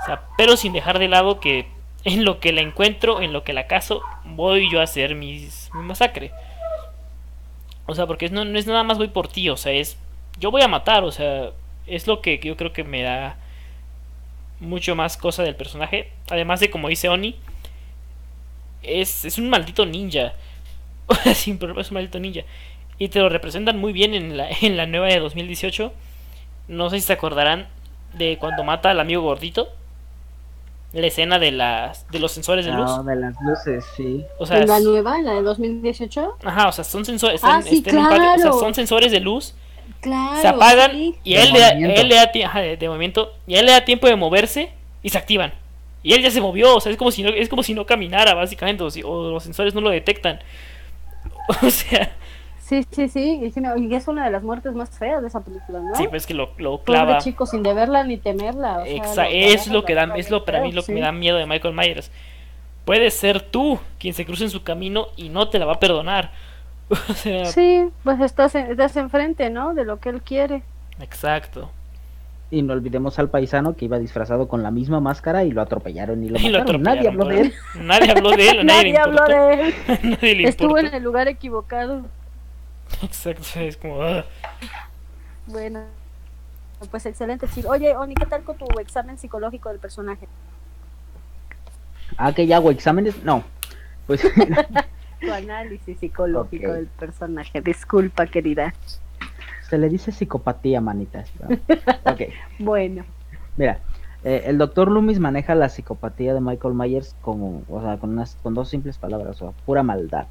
O 0.03 0.07
sea, 0.07 0.23
pero 0.37 0.57
sin 0.57 0.73
dejar 0.73 0.99
de 0.99 1.09
lado 1.09 1.41
que 1.41 1.67
en 2.05 2.25
lo 2.25 2.41
que 2.41 2.53
la 2.53 2.61
encuentro, 2.61 3.21
en 3.21 3.33
lo 3.33 3.45
que 3.45 3.53
la 3.53 3.67
caso, 3.67 4.03
voy 4.25 4.71
yo 4.71 4.81
a 4.81 4.85
hacer 4.85 5.15
mis, 5.15 5.71
mi 5.75 5.83
masacre. 5.83 6.33
O 7.87 7.95
sea, 7.95 8.07
porque 8.07 8.29
no, 8.29 8.45
no 8.45 8.59
es 8.59 8.67
nada 8.67 8.85
más 8.85 8.99
voy 8.99 9.09
por 9.09 9.29
ti, 9.29 9.49
o 9.49 9.57
sea, 9.57 9.73
es 9.73 9.99
yo 10.39 10.51
voy 10.51 10.63
a 10.63 10.69
matar, 10.69 11.05
o 11.05 11.13
sea, 11.13 11.51
es 11.87 12.07
lo 12.07 12.21
que 12.21 12.39
yo 12.39 12.57
creo 12.57 12.73
que 12.73 12.85
me 12.85 13.03
da 13.03 13.37
mucho 14.61 14.95
más 14.95 15.17
cosa 15.17 15.43
del 15.43 15.57
personaje. 15.57 16.13
Además 16.31 16.61
de, 16.61 16.71
como 16.71 16.89
dice 16.89 17.09
Oni, 17.09 17.37
es, 18.83 19.25
es 19.25 19.39
un 19.39 19.51
maldito 19.51 19.87
ninja. 19.87 20.35
Sin 21.35 21.59
problema 21.59 21.81
es 21.83 21.91
un 21.91 21.95
maldito 21.95 22.19
ninja. 22.19 22.43
Y 22.99 23.09
te 23.09 23.21
lo 23.21 23.29
representan 23.29 23.79
muy 23.79 23.93
bien 23.93 24.15
en 24.15 24.37
la, 24.37 24.49
en 24.63 24.77
la 24.77 24.87
nueva 24.87 25.07
de 25.07 25.21
2018 25.21 25.93
no 26.69 26.91
sé 26.91 27.01
si 27.01 27.07
se 27.07 27.15
acordarán 27.15 27.67
de 28.13 28.37
cuando 28.39 28.63
mata 28.63 28.91
al 28.91 29.01
amigo 29.01 29.23
gordito. 29.23 29.69
La 30.93 31.07
escena 31.07 31.39
de 31.39 31.53
las 31.53 32.09
de 32.11 32.19
los 32.19 32.33
sensores 32.33 32.65
de 32.65 32.73
luz. 32.73 32.87
No, 32.87 33.05
de 33.05 33.17
las 33.17 33.35
luces, 33.43 33.85
sí. 33.95 34.25
O 34.39 34.47
sea, 34.47 34.61
¿En 34.61 34.69
la 34.69 34.81
nueva, 34.81 35.21
la 35.21 35.35
de 35.35 35.43
2018? 35.43 36.39
Ajá, 36.45 36.69
o 36.69 36.73
sea, 36.73 36.83
son 36.83 37.05
sensores, 37.05 37.43
ah, 37.45 37.61
sí, 37.63 37.83
claro. 37.83 38.35
o 38.35 38.39
sea, 38.39 38.53
son 38.53 38.75
sensores 38.75 39.13
de 39.13 39.21
luz. 39.21 39.55
Claro, 40.01 40.41
se 40.41 40.49
apagan 40.49 40.97
y 40.97 41.35
él 41.35 41.53
le, 41.53 41.59
da, 41.59 41.71
él 41.71 42.09
le 42.09 42.15
da 42.15 42.31
ajá, 42.47 42.61
de, 42.61 42.89
movimiento 42.89 43.35
y 43.47 43.57
él 43.57 43.67
le 43.67 43.73
da 43.73 43.85
tiempo 43.85 44.07
de 44.07 44.17
moverse 44.17 44.71
y 45.03 45.09
se 45.09 45.19
activan. 45.19 45.53
Y 46.03 46.13
él 46.13 46.23
ya 46.23 46.31
se 46.31 46.41
movió, 46.41 46.77
o 46.77 46.81
sea, 46.81 46.93
es 46.93 46.99
como 46.99 47.11
si 47.11 47.23
no, 47.23 47.31
es 47.31 47.49
como 47.49 47.63
si 47.63 47.75
no 47.75 47.85
caminara 47.85 48.35
básicamente 48.35 48.85
o, 48.85 48.91
si, 48.91 49.03
o 49.03 49.31
los 49.33 49.43
sensores 49.43 49.75
no 49.75 49.81
lo 49.81 49.91
detectan. 49.91 50.41
O 51.63 51.71
sea, 51.71 52.13
Sí, 52.69 52.85
sí, 52.91 53.09
sí, 53.09 53.41
y, 53.41 53.95
es 53.95 54.09
una 54.09 54.27
de 54.27 54.31
las 54.31 54.43
muertes 54.43 54.75
más 54.75 54.91
feas 54.91 55.23
de 55.23 55.29
esa 55.29 55.41
película, 55.41 55.81
¿no? 55.81 55.95
Sí, 55.95 56.07
pues 56.07 56.27
que 56.27 56.35
lo, 56.35 56.51
lo 56.59 56.83
clava. 56.83 57.13
Pobre 57.13 57.23
chico 57.23 57.47
sin 57.47 57.63
deberla 57.63 58.05
ni 58.05 58.19
temerla. 58.19 58.85
es 58.85 59.69
lo 59.69 59.87
que 59.87 59.95
da, 59.95 60.13
es 60.17 60.31
lo 60.31 60.45
para 60.45 60.61
mí 60.61 60.73
lo 60.73 60.83
que 60.83 60.93
me 60.93 61.01
da 61.01 61.11
miedo 61.11 61.39
de 61.39 61.47
Michael 61.47 61.73
Myers. 61.73 62.11
Puede 62.85 63.11
ser 63.11 63.41
tú 63.41 63.79
quien 63.99 64.13
se 64.13 64.27
cruce 64.27 64.45
en 64.45 64.51
su 64.51 64.65
camino 64.65 65.09
y 65.17 65.31
no 65.31 65.49
te 65.49 65.59
la 65.59 65.65
va 65.65 65.75
a 65.75 65.81
perdonar. 65.81 66.31
o 67.09 67.15
sea... 67.15 67.47
Sí, 67.47 67.89
pues 68.05 68.21
estás, 68.21 68.55
estás 68.55 68.97
enfrente, 68.97 69.51
¿no? 69.51 69.75
De 69.75 69.85
lo 69.85 70.01
que 70.01 70.09
él 70.09 70.23
quiere. 70.23 70.63
Exacto. 71.01 71.71
Y 72.51 72.63
no 72.63 72.73
olvidemos 72.73 73.19
al 73.19 73.29
paisano 73.29 73.77
que 73.77 73.85
iba 73.85 73.99
disfrazado 73.99 74.49
con 74.49 74.63
la 74.63 74.71
misma 74.71 75.01
máscara 75.01 75.45
y 75.45 75.51
lo 75.51 75.61
atropellaron 75.61 76.25
y 76.25 76.31
lo 76.31 76.39
mataron. 76.59 76.83
nadie 76.83 77.09
habló 77.09 77.27
de 77.27 77.41
él. 77.41 77.55
Nadie 77.75 78.11
habló 78.11 78.31
de 78.31 78.51
él. 78.51 78.67
nadie, 78.67 78.93
nadie 78.93 78.99
habló 78.99 79.25
de 79.27 79.75
él. 80.23 80.45
Estuvo 80.47 80.79
en 80.79 80.95
el 80.95 81.03
lugar 81.03 81.29
equivocado. 81.29 82.07
Exacto, 83.03 83.61
es 83.61 83.77
como... 83.77 84.03
Ah. 84.03 84.25
Bueno, 85.47 85.81
pues 86.91 87.05
excelente, 87.07 87.47
chico. 87.49 87.69
Oye, 87.69 87.97
Oni, 87.97 88.15
¿qué 88.15 88.27
tal 88.27 88.43
con 88.45 88.57
tu 88.57 88.67
examen 88.81 89.19
psicológico 89.19 89.69
del 89.69 89.79
personaje? 89.79 90.27
Ah, 92.17 92.33
que 92.33 92.47
ya 92.47 92.57
hago 92.57 92.71
exámenes. 92.71 93.23
No, 93.25 93.45
pues... 94.07 94.23
tu 95.21 95.33
análisis 95.33 95.99
psicológico 95.99 96.73
del 96.73 96.87
personaje. 96.87 97.61
Disculpa, 97.61 98.27
querida. 98.27 98.75
Se 99.69 99.79
le 99.79 99.89
dice 99.89 100.13
psicopatía, 100.13 100.81
manitas. 100.81 101.31
ok. 102.05 102.23
Bueno. 102.59 103.05
Mira, 103.57 103.81
eh, 104.25 104.45
el 104.47 104.59
doctor 104.59 104.91
Loomis 104.91 105.21
maneja 105.21 105.55
la 105.55 105.69
psicopatía 105.69 106.35
de 106.35 106.41
Michael 106.41 106.75
Myers 106.75 107.15
como, 107.21 107.63
o 107.69 107.83
sea, 107.83 107.99
con, 107.99 108.11
unas, 108.11 108.37
con 108.43 108.55
dos 108.55 108.69
simples 108.69 108.99
palabras, 108.99 109.41
o 109.43 109.53
sea, 109.53 109.65
pura 109.65 109.83
maldad. 109.83 110.27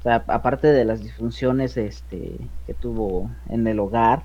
O 0.00 0.02
sea, 0.02 0.24
aparte 0.26 0.68
de 0.68 0.84
las 0.84 1.02
disfunciones 1.02 1.76
este, 1.76 2.36
que 2.66 2.74
tuvo 2.74 3.30
en 3.48 3.66
el 3.66 3.80
hogar, 3.80 4.22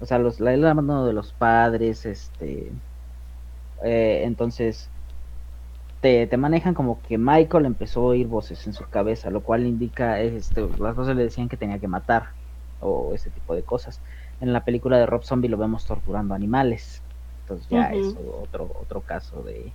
o 0.00 0.06
sea, 0.06 0.18
los, 0.18 0.40
la, 0.40 0.52
el 0.52 0.62
de 0.62 1.12
los 1.12 1.32
padres, 1.32 2.06
este, 2.06 2.70
eh, 3.82 4.22
entonces, 4.24 4.90
te, 6.00 6.26
te, 6.26 6.36
manejan 6.36 6.74
como 6.74 7.02
que 7.02 7.18
Michael 7.18 7.66
empezó 7.66 8.00
a 8.00 8.04
oír 8.04 8.26
voces 8.28 8.66
en 8.66 8.72
su 8.72 8.84
cabeza, 8.88 9.30
lo 9.30 9.42
cual 9.42 9.66
indica, 9.66 10.20
este, 10.20 10.68
las 10.78 10.94
voces 10.94 11.16
le 11.16 11.24
decían 11.24 11.48
que 11.48 11.56
tenía 11.56 11.78
que 11.78 11.88
matar 11.88 12.30
o 12.80 13.12
ese 13.14 13.30
tipo 13.30 13.54
de 13.54 13.62
cosas. 13.62 14.00
En 14.40 14.52
la 14.52 14.64
película 14.64 14.98
de 14.98 15.06
Rob 15.06 15.24
Zombie 15.24 15.48
lo 15.48 15.56
vemos 15.56 15.84
torturando 15.86 16.34
animales, 16.34 17.02
entonces 17.42 17.68
ya 17.68 17.92
es 17.92 18.14
otro 18.16 18.70
otro 18.80 19.00
caso 19.00 19.42
de 19.42 19.72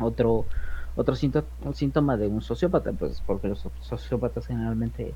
otro 0.00 0.46
otro 0.96 1.14
síntoma, 1.14 2.16
de 2.16 2.26
un 2.26 2.42
sociópata, 2.42 2.92
pues 2.92 3.22
porque 3.26 3.48
los 3.48 3.66
sociópatas 3.80 4.46
generalmente 4.46 5.14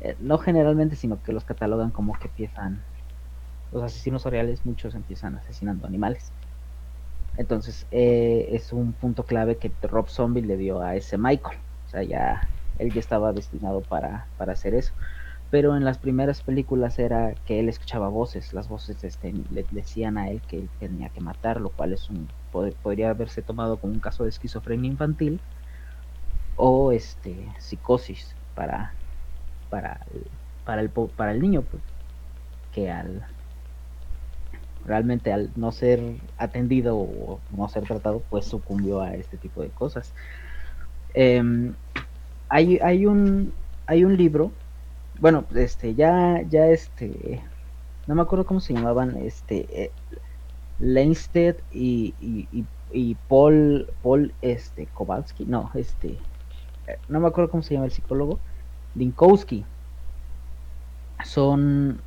eh, 0.00 0.16
no 0.20 0.38
generalmente, 0.38 0.96
sino 0.96 1.22
que 1.22 1.32
los 1.32 1.44
catalogan 1.44 1.90
como 1.90 2.18
que 2.18 2.28
empiezan 2.28 2.82
los 3.72 3.82
asesinos 3.82 4.22
seriales, 4.22 4.64
muchos 4.64 4.94
empiezan 4.94 5.36
asesinando 5.36 5.86
animales. 5.86 6.32
Entonces, 7.36 7.86
eh, 7.90 8.48
es 8.50 8.72
un 8.72 8.94
punto 8.94 9.26
clave 9.26 9.58
que 9.58 9.76
Rob 9.82 10.08
Zombie 10.08 10.42
le 10.42 10.56
dio 10.56 10.80
a 10.82 10.96
ese 10.96 11.18
Michael. 11.18 11.58
O 11.86 11.88
sea, 11.88 12.02
ya 12.04 12.52
él 12.78 12.92
ya 12.92 13.00
estaba 13.00 13.32
destinado 13.32 13.84
para, 13.86 14.30
para 14.36 14.52
hacer 14.52 14.74
eso. 14.74 14.94
Pero 15.50 15.76
en 15.76 15.84
las 15.84 15.98
primeras 15.98 16.42
películas 16.42 16.98
era 16.98 17.36
que 17.44 17.60
él 17.60 17.68
escuchaba 17.68 18.08
voces, 18.08 18.52
las 18.52 18.68
voces 18.68 19.04
este, 19.04 19.32
le 19.32 19.66
decían 19.70 20.18
a 20.18 20.30
él 20.30 20.44
que 20.46 20.58
él 20.58 20.72
tenía 20.78 21.10
que 21.10 21.20
matar, 21.20 21.60
lo 21.60 21.72
cual 21.74 21.92
es 21.92 22.10
un 22.10 22.34
podría 22.50 23.10
haberse 23.10 23.42
tomado 23.42 23.80
como 23.80 23.92
un 23.94 24.00
caso 24.00 24.24
de 24.24 24.30
esquizofrenia 24.30 24.88
infantil 24.90 25.44
o 26.54 26.92
este 26.92 27.54
psicosis 27.58 28.38
para 28.54 28.98
para 29.68 30.06
para 30.64 30.82
el 30.82 30.92
para 30.92 31.32
el 31.32 31.40
niño 31.40 31.66
pues, 31.68 31.84
que 32.70 32.90
al 32.90 33.33
realmente 34.86 35.32
al 35.32 35.50
no 35.56 35.72
ser 35.72 36.00
atendido 36.38 36.96
o 36.96 37.40
no 37.56 37.68
ser 37.68 37.84
tratado, 37.84 38.22
pues 38.30 38.44
sucumbió 38.44 39.00
a 39.00 39.14
este 39.14 39.36
tipo 39.36 39.62
de 39.62 39.68
cosas. 39.68 40.12
Em, 41.14 41.74
hay, 42.48 42.78
hay, 42.78 43.06
un, 43.06 43.52
hay 43.86 44.04
un 44.04 44.16
libro, 44.16 44.50
bueno, 45.20 45.44
este, 45.54 45.94
ya, 45.94 46.42
ya 46.48 46.66
este, 46.66 47.40
no 48.06 48.14
me 48.14 48.22
acuerdo 48.22 48.46
cómo 48.46 48.60
se 48.60 48.74
llamaban, 48.74 49.16
este, 49.16 49.66
eh, 49.70 49.90
Leinstedt 50.80 51.60
y, 51.72 52.14
y, 52.20 52.64
y, 52.92 53.14
Paul, 53.28 53.86
Paul, 54.02 54.34
este, 54.42 54.86
Kowalski, 54.86 55.44
no, 55.46 55.70
este, 55.74 56.18
eh, 56.86 56.98
no 57.08 57.20
me 57.20 57.28
acuerdo 57.28 57.50
cómo 57.50 57.62
se 57.62 57.74
llama 57.74 57.86
el 57.86 57.92
psicólogo, 57.92 58.38
Dinkowski. 58.94 59.64
Son, 61.24 62.00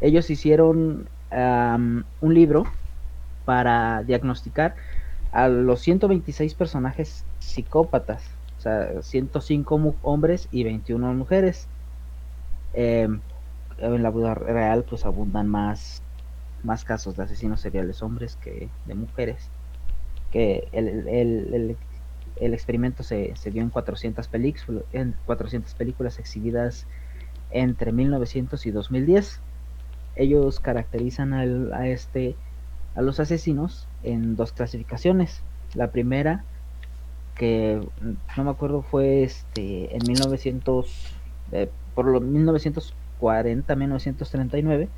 ellos 0.00 0.30
hicieron 0.30 1.08
un 1.30 2.34
libro 2.34 2.64
para 3.44 4.02
diagnosticar 4.02 4.74
a 5.32 5.48
los 5.48 5.80
126 5.80 6.54
personajes 6.54 7.24
psicópatas, 7.40 8.22
o 8.58 8.60
sea, 8.60 9.02
105 9.02 9.96
hombres 10.02 10.48
y 10.52 10.64
21 10.64 11.12
mujeres. 11.14 11.66
Em, 12.72 13.20
en 13.78 14.02
la 14.02 14.10
vida 14.10 14.34
real 14.34 14.84
pues 14.88 15.04
abundan 15.04 15.48
más, 15.48 16.02
más 16.62 16.84
casos 16.84 17.16
de 17.16 17.24
asesinos 17.24 17.60
seriales 17.60 18.02
hombres 18.02 18.36
que 18.36 18.68
de 18.86 18.94
mujeres. 18.94 19.50
Que 20.30 20.68
el, 20.72 21.08
el, 21.08 21.76
el, 22.40 22.54
experimento 22.54 23.02
se, 23.02 23.34
se, 23.36 23.50
dio 23.50 23.62
en 23.62 23.70
400, 23.70 24.26
películas, 24.28 24.84
en 24.92 25.16
400 25.26 25.74
películas 25.74 26.18
exhibidas 26.18 26.86
entre 27.50 27.92
1900 27.92 28.66
y 28.66 28.70
2010 28.70 29.40
ellos 30.16 30.60
caracterizan 30.60 31.32
a 31.34 31.88
este 31.88 32.36
a 32.94 33.02
los 33.02 33.18
asesinos 33.20 33.88
en 34.02 34.36
dos 34.36 34.52
clasificaciones. 34.52 35.42
La 35.74 35.90
primera 35.90 36.44
que 37.34 37.80
no 38.36 38.44
me 38.44 38.50
acuerdo 38.50 38.82
fue 38.82 39.24
este 39.24 39.94
en 39.94 40.02
1900 40.06 40.86
eh, 41.52 41.68
por 41.94 42.06
los 42.06 42.22
1940 42.22 43.74
1939 43.74 44.88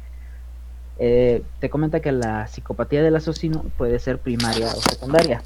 eh, 0.98 1.42
te 1.60 1.70
comenta 1.70 2.00
que 2.00 2.12
la 2.12 2.46
psicopatía 2.46 3.02
del 3.02 3.16
asesino 3.16 3.64
puede 3.78 3.98
ser 3.98 4.18
primaria 4.18 4.66
o 4.66 4.80
secundaria. 4.80 5.42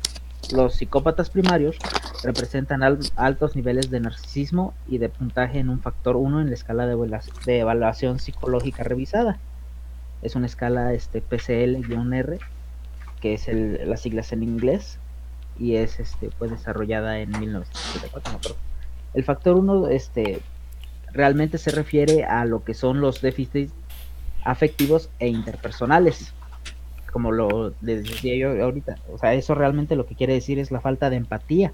Los 0.52 0.74
psicópatas 0.74 1.30
primarios 1.30 1.76
representan 2.24 2.83
altos 3.14 3.54
niveles 3.54 3.90
de 3.90 4.00
narcisismo 4.00 4.74
y 4.88 4.98
de 4.98 5.09
puntaje 5.09 5.61
en 5.61 5.68
un 5.68 5.80
factor 5.80 6.16
1 6.16 6.40
en 6.40 6.48
la 6.48 6.54
escala 6.54 6.87
de 6.87 7.59
evaluación 7.59 8.18
psicológica 8.18 8.83
revisada 8.83 9.38
es 10.22 10.37
una 10.37 10.46
escala 10.46 10.92
este 10.92 11.20
PCL-R, 11.20 12.38
que 13.20 13.35
es 13.35 13.48
el, 13.48 13.88
las 13.88 14.00
siglas 14.00 14.33
en 14.33 14.42
inglés, 14.42 14.98
y 15.59 15.76
es 15.76 16.00
este 16.00 16.30
fue 16.30 16.48
desarrollada 16.48 17.20
en 17.20 17.30
1974, 17.38 18.56
El 19.14 19.24
factor 19.24 19.56
1 19.56 19.88
este, 19.88 20.40
realmente 21.12 21.59
se 21.59 21.70
refiere 21.70 22.24
a 22.24 22.44
lo 22.44 22.64
que 22.64 22.74
son 22.74 23.00
los 23.00 23.20
déficits 23.20 23.72
afectivos 24.44 25.11
e 25.18 25.28
interpersonales, 25.28 26.33
como 27.12 27.33
lo 27.33 27.74
decía 27.80 28.37
yo 28.37 28.62
ahorita. 28.62 28.96
O 29.12 29.18
sea, 29.18 29.35
eso 29.35 29.54
realmente 29.54 29.96
lo 29.96 30.06
que 30.06 30.14
quiere 30.14 30.33
decir 30.33 30.59
es 30.59 30.70
la 30.70 30.80
falta 30.80 31.11
de 31.11 31.16
empatía, 31.16 31.72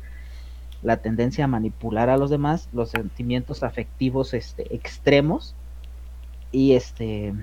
la 0.83 0.99
tendencia 0.99 1.45
a 1.45 1.49
manipular 1.49 2.11
a 2.11 2.17
los 2.17 2.31
demás, 2.31 2.69
los 2.73 2.91
sentimientos 2.91 3.63
afectivos 3.63 4.35
este, 4.35 4.75
extremos 4.75 5.55
y 6.53 6.73
este 6.73 7.35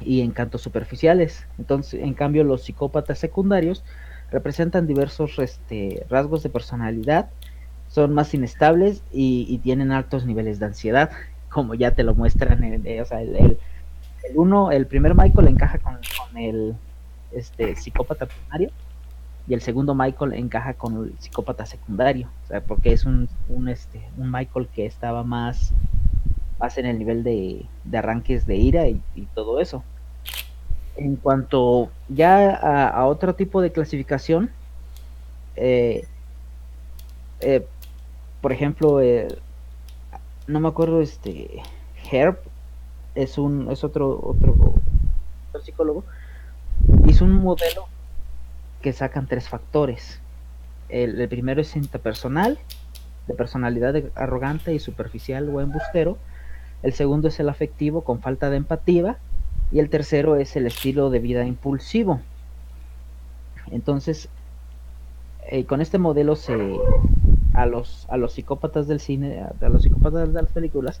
y 0.00 0.20
encantos 0.20 0.62
superficiales. 0.62 1.46
Entonces, 1.58 2.02
en 2.02 2.14
cambio, 2.14 2.44
los 2.44 2.62
psicópatas 2.62 3.18
secundarios 3.18 3.84
representan 4.30 4.86
diversos 4.86 5.38
este, 5.38 6.06
rasgos 6.08 6.42
de 6.42 6.50
personalidad, 6.50 7.30
son 7.88 8.14
más 8.14 8.32
inestables 8.34 9.02
y, 9.12 9.58
tienen 9.58 9.90
altos 9.90 10.24
niveles 10.24 10.60
de 10.60 10.66
ansiedad, 10.66 11.10
como 11.48 11.74
ya 11.74 11.92
te 11.92 12.04
lo 12.04 12.14
muestran. 12.14 12.62
En, 12.62 12.86
eh, 12.86 13.04
el, 13.10 13.58
uno, 14.34 14.70
el 14.70 14.86
primer 14.86 15.14
Michael 15.14 15.48
encaja 15.48 15.78
con, 15.78 15.98
el 16.36 16.74
este, 17.32 17.74
psicópata 17.76 18.26
primario 18.26 18.70
y 19.48 19.54
el 19.54 19.60
segundo 19.60 19.94
Michael 19.94 20.34
encaja 20.34 20.74
con 20.74 21.04
el 21.04 21.14
psicópata 21.18 21.66
secundario, 21.66 22.28
o 22.44 22.48
sea, 22.48 22.60
porque 22.60 22.92
es 22.92 23.04
un, 23.04 23.28
este, 23.68 24.00
un 24.16 24.30
Michael 24.30 24.68
que 24.68 24.86
estaba 24.86 25.24
más 25.24 25.72
más 26.60 26.76
en 26.78 26.86
el 26.86 26.98
nivel 26.98 27.24
de, 27.24 27.64
arranques 27.92 28.46
de 28.46 28.56
ira 28.56 28.86
y, 28.88 29.00
todo 29.34 29.60
eso. 29.60 29.82
En 30.96 31.16
cuanto 31.16 31.90
ya 32.08 32.50
a, 32.88 33.06
otro 33.06 33.34
tipo 33.34 33.62
de 33.62 33.72
clasificación, 33.72 34.50
eh, 35.56 36.06
eh, 37.40 37.66
por 38.42 38.52
ejemplo, 38.52 39.00
eh, 39.00 39.28
no 40.46 40.60
me 40.60 40.68
acuerdo, 40.68 41.00
este, 41.00 41.62
Herb 42.10 42.38
es 43.14 43.38
un 43.38 43.70
es 43.72 43.82
otro 43.82 44.20
otro, 44.22 44.74
psicólogo 45.64 46.04
hizo 47.08 47.24
un 47.24 47.32
modelo 47.32 47.86
que 48.82 48.92
sacan 48.92 49.26
tres 49.26 49.48
factores. 49.48 50.20
El, 50.88 51.20
el 51.20 51.28
primero 51.28 51.60
es 51.60 51.76
interpersonal, 51.76 52.58
de 53.26 53.34
personalidad 53.34 53.94
arrogante 54.14 54.74
y 54.74 54.78
superficial 54.78 55.48
o 55.48 55.60
embustero 55.60 56.18
el 56.82 56.92
segundo 56.92 57.28
es 57.28 57.38
el 57.40 57.48
afectivo 57.48 58.02
con 58.02 58.20
falta 58.20 58.50
de 58.50 58.56
empatía 58.56 59.18
y 59.72 59.78
el 59.78 59.90
tercero 59.90 60.36
es 60.36 60.56
el 60.56 60.66
estilo 60.66 61.10
de 61.10 61.18
vida 61.18 61.44
impulsivo. 61.44 62.20
Entonces, 63.70 64.28
eh, 65.48 65.64
con 65.64 65.80
este 65.80 65.98
modelo 65.98 66.36
se 66.36 66.76
a 67.54 67.66
los 67.66 68.06
a 68.08 68.16
los 68.16 68.32
psicópatas 68.32 68.86
del 68.88 69.00
cine, 69.00 69.40
a, 69.40 69.68
los 69.68 69.82
psicópatas 69.82 70.32
de 70.32 70.42
las 70.42 70.52
películas 70.52 71.00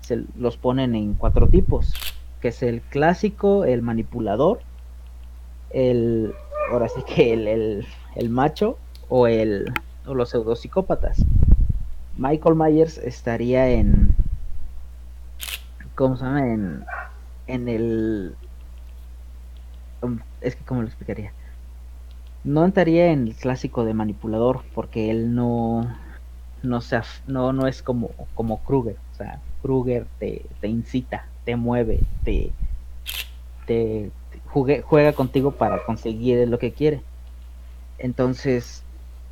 se 0.00 0.24
los 0.36 0.56
ponen 0.56 0.94
en 0.94 1.14
cuatro 1.14 1.48
tipos, 1.48 1.92
que 2.40 2.48
es 2.48 2.62
el 2.62 2.80
clásico, 2.80 3.64
el 3.64 3.82
manipulador, 3.82 4.60
el 5.70 6.32
ahora 6.70 6.88
sí 6.88 7.02
que 7.06 7.32
el, 7.32 7.86
el, 8.14 8.30
macho 8.30 8.78
o 9.08 9.26
el 9.26 9.72
o 10.06 10.14
los 10.14 10.30
pseudopsicópatas. 10.30 11.24
Michael 12.16 12.54
Myers 12.56 12.98
estaría 12.98 13.68
en 13.70 14.07
¿cómo 15.98 16.16
se 16.16 16.24
llama? 16.24 16.46
En, 16.46 16.84
en 17.48 17.68
el... 17.68 18.36
Um, 20.00 20.20
es 20.40 20.54
que, 20.54 20.64
¿cómo 20.64 20.82
lo 20.82 20.86
explicaría? 20.86 21.32
No 22.44 22.64
entraría 22.64 23.10
en 23.10 23.26
el 23.26 23.34
clásico 23.34 23.84
de 23.84 23.94
manipulador, 23.94 24.62
porque 24.74 25.10
él 25.10 25.34
no... 25.34 25.92
No, 26.62 26.80
sea, 26.80 27.02
no, 27.26 27.52
no 27.52 27.66
es 27.66 27.82
como, 27.82 28.10
como 28.34 28.62
Kruger. 28.62 28.96
O 29.12 29.16
sea, 29.16 29.40
Kruger 29.60 30.06
te, 30.20 30.46
te 30.60 30.68
incita, 30.68 31.26
te 31.44 31.56
mueve, 31.56 32.00
te, 32.24 32.52
te, 33.66 34.10
juega 34.44 35.12
contigo 35.12 35.52
para 35.52 35.84
conseguir 35.84 36.48
lo 36.48 36.58
que 36.58 36.72
quiere. 36.72 37.00
Entonces, 37.98 38.84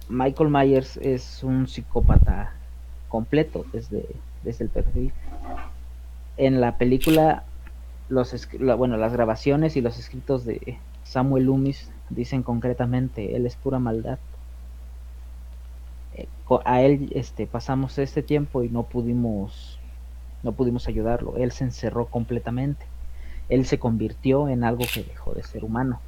Michael 0.09 0.51
Myers 0.51 0.97
es 0.99 1.43
un 1.43 1.67
psicópata 1.69 2.55
completo 3.09 3.65
desde, 3.73 4.05
desde 4.45 4.65
el 4.65 4.71
perfil 4.71 5.13
en 6.37 6.61
la 6.61 6.79
película, 6.79 7.45
los, 8.09 8.49
bueno, 8.79 8.97
las 8.97 9.13
grabaciones 9.13 9.77
y 9.77 9.81
los 9.81 9.99
escritos 9.99 10.45
de 10.45 10.79
Samuel 11.05 11.45
Loomis 11.45 11.91
dicen 12.11 12.43
concretamente, 12.43 13.37
él 13.37 13.47
es 13.47 13.57
pura 13.57 13.79
maldad. 13.79 14.19
a 16.65 16.83
él 16.83 17.11
este, 17.15 17.47
pasamos 17.47 17.99
este 17.99 18.23
tiempo 18.23 18.63
y 18.63 18.69
no 18.69 18.85
pudimos, 18.85 19.79
no 20.43 20.53
pudimos 20.53 20.89
ayudarlo. 20.89 21.37
Él 21.37 21.53
se 21.53 21.65
encerró 21.65 22.07
completamente. 22.07 22.87
Él 23.49 23.65
se 23.67 23.79
convirtió 23.79 24.49
en 24.49 24.65
algo 24.65 24.85
que 24.93 25.05
dejó 25.05 25.33
de 25.33 25.43
ser 25.43 25.65
humano. 25.65 26.01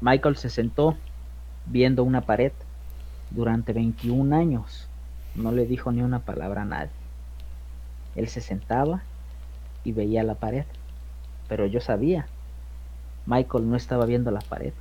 Michael 0.00 0.36
se 0.36 0.50
sentó 0.50 0.96
viendo 1.66 2.04
una 2.04 2.22
pared 2.22 2.52
durante 3.30 3.72
21 3.72 4.34
años. 4.34 4.88
No 5.34 5.52
le 5.52 5.66
dijo 5.66 5.92
ni 5.92 6.02
una 6.02 6.20
palabra 6.20 6.62
a 6.62 6.66
nadie. 6.66 6.90
Él 8.14 8.28
se 8.28 8.40
sentaba 8.40 9.02
y 9.86 9.92
veía 9.92 10.24
la 10.24 10.34
pared. 10.34 10.64
Pero 11.48 11.66
yo 11.66 11.80
sabía, 11.80 12.26
Michael 13.24 13.70
no 13.70 13.76
estaba 13.76 14.04
viendo 14.04 14.32
la 14.32 14.40
pared. 14.40 14.72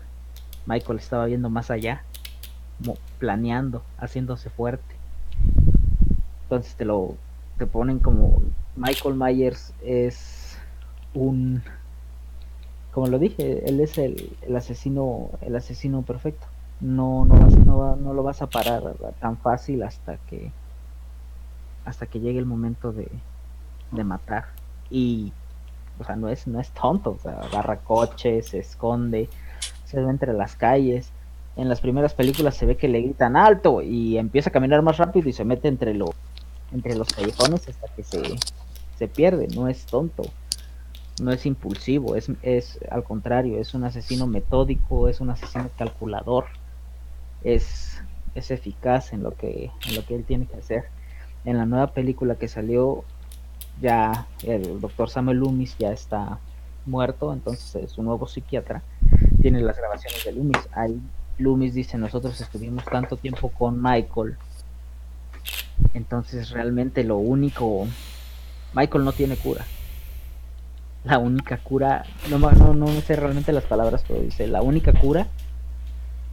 Michael 0.66 0.98
estaba 0.98 1.26
viendo 1.26 1.50
más 1.52 1.70
allá, 1.70 2.02
planeando, 3.20 3.84
haciéndose 4.00 4.50
fuerte. 4.50 4.96
Entonces 6.44 6.76
te 6.76 6.86
lo 6.86 7.16
te 7.58 7.68
ponen 7.68 8.00
como 8.00 8.42
Michael 8.76 9.16
Myers 9.16 9.74
es 9.84 10.58
un 11.14 11.64
como 12.92 13.08
lo 13.08 13.20
dije, 13.20 13.70
él 13.70 13.80
es 13.80 13.98
el, 13.98 14.36
asesino 14.56 15.30
el 15.42 15.56
asesino 15.56 16.02
perfecto. 16.02 16.48
No 16.82 17.26
no 17.26 17.36
no, 17.66 17.96
no 17.96 18.14
lo 18.14 18.24
vas 18.24 18.42
a 18.42 18.48
parar 18.48 18.96
tan 19.20 19.38
fácil 19.38 19.84
hasta 19.84 20.18
que 20.18 20.52
hasta 21.86 22.08
que 22.08 22.20
llegue 22.20 22.40
el 22.40 22.46
momento 22.46 22.92
de, 22.92 23.08
de 23.92 24.04
matar 24.04 24.46
y 24.90 25.34
o 26.00 26.04
sea, 26.04 26.16
no 26.16 26.30
es 26.30 26.48
no 26.48 26.60
es 26.60 26.72
tonto, 26.72 27.12
o 27.12 27.20
sea, 27.20 27.40
agarra 27.40 27.78
coches, 27.78 28.48
se 28.48 28.60
esconde, 28.60 29.30
se 29.86 30.00
ve 30.00 30.10
entre 30.10 30.34
las 30.34 30.56
calles 30.56 31.12
en 31.56 31.70
las 31.70 31.82
primeras 31.82 32.14
películas 32.14 32.56
se 32.56 32.66
ve 32.66 32.76
que 32.76 32.88
le 32.88 33.02
gritan 33.02 33.38
alto 33.38 33.82
y 33.82 34.18
empieza 34.18 34.50
a 34.50 34.54
caminar 34.54 34.82
más 34.82 34.98
rápido 34.98 35.30
y 35.30 35.34
se 35.34 35.46
mete 35.46 35.68
entre, 35.68 35.94
lo, 35.94 36.14
entre 36.74 36.96
los 36.96 37.14
callejones 37.14 37.68
hasta 37.68 37.88
que 37.96 38.04
se, 38.04 38.22
se 38.98 39.08
pierde. 39.08 39.48
No 39.56 39.70
es 39.70 39.86
tonto, 39.86 40.24
no 41.22 41.32
es 41.32 41.46
impulsivo, 41.46 42.16
es, 42.16 42.30
es 42.42 42.80
al 42.92 43.04
contrario, 43.04 43.60
es 43.60 43.74
un 43.74 43.86
asesino 43.86 44.28
metódico, 44.28 45.08
es 45.08 45.22
un 45.22 45.30
asesino 45.30 45.70
calculador, 45.78 46.46
es, 47.44 48.02
es 48.36 48.52
eficaz 48.52 49.14
en 49.14 49.24
lo, 49.24 49.32
que, 49.32 49.72
en 49.88 49.96
lo 49.96 50.06
que 50.06 50.16
él 50.16 50.26
tiene 50.26 50.48
que 50.48 50.58
hacer. 50.58 50.86
En 51.46 51.58
la 51.58 51.66
nueva 51.66 51.88
película 51.88 52.36
que 52.36 52.48
salió, 52.48 53.06
ya 53.82 54.28
el 54.44 54.80
doctor 54.80 55.10
Samuel 55.10 55.38
Loomis 55.40 55.78
ya 55.78 55.92
está 55.92 56.40
muerto, 56.86 57.34
entonces 57.34 57.76
es 57.76 57.98
un 57.98 58.06
nuevo 58.06 58.28
psiquiatra. 58.28 58.82
Tiene 59.42 59.62
las 59.62 59.78
grabaciones 59.78 60.24
de 60.24 60.32
Loomis. 60.32 60.70
Ahí 60.74 61.02
Loomis 61.38 61.74
dice, 61.74 61.98
nosotros 61.98 62.40
estuvimos 62.40 62.86
tanto 62.86 63.18
tiempo 63.18 63.50
con 63.50 63.82
Michael. 63.82 64.38
Entonces 65.94 66.50
realmente 66.52 67.04
lo 67.04 67.18
único... 67.18 67.88
Michael 68.74 69.06
no 69.06 69.12
tiene 69.12 69.36
cura. 69.36 69.66
La 71.04 71.18
única 71.18 71.58
cura... 71.58 72.06
No, 72.30 72.40
no, 72.40 72.74
no 72.74 72.88
sé 73.02 73.16
realmente 73.16 73.52
las 73.52 73.66
palabras, 73.66 74.04
pero 74.08 74.22
dice, 74.22 74.48
la 74.48 74.62
única 74.62 74.94
cura 74.94 75.28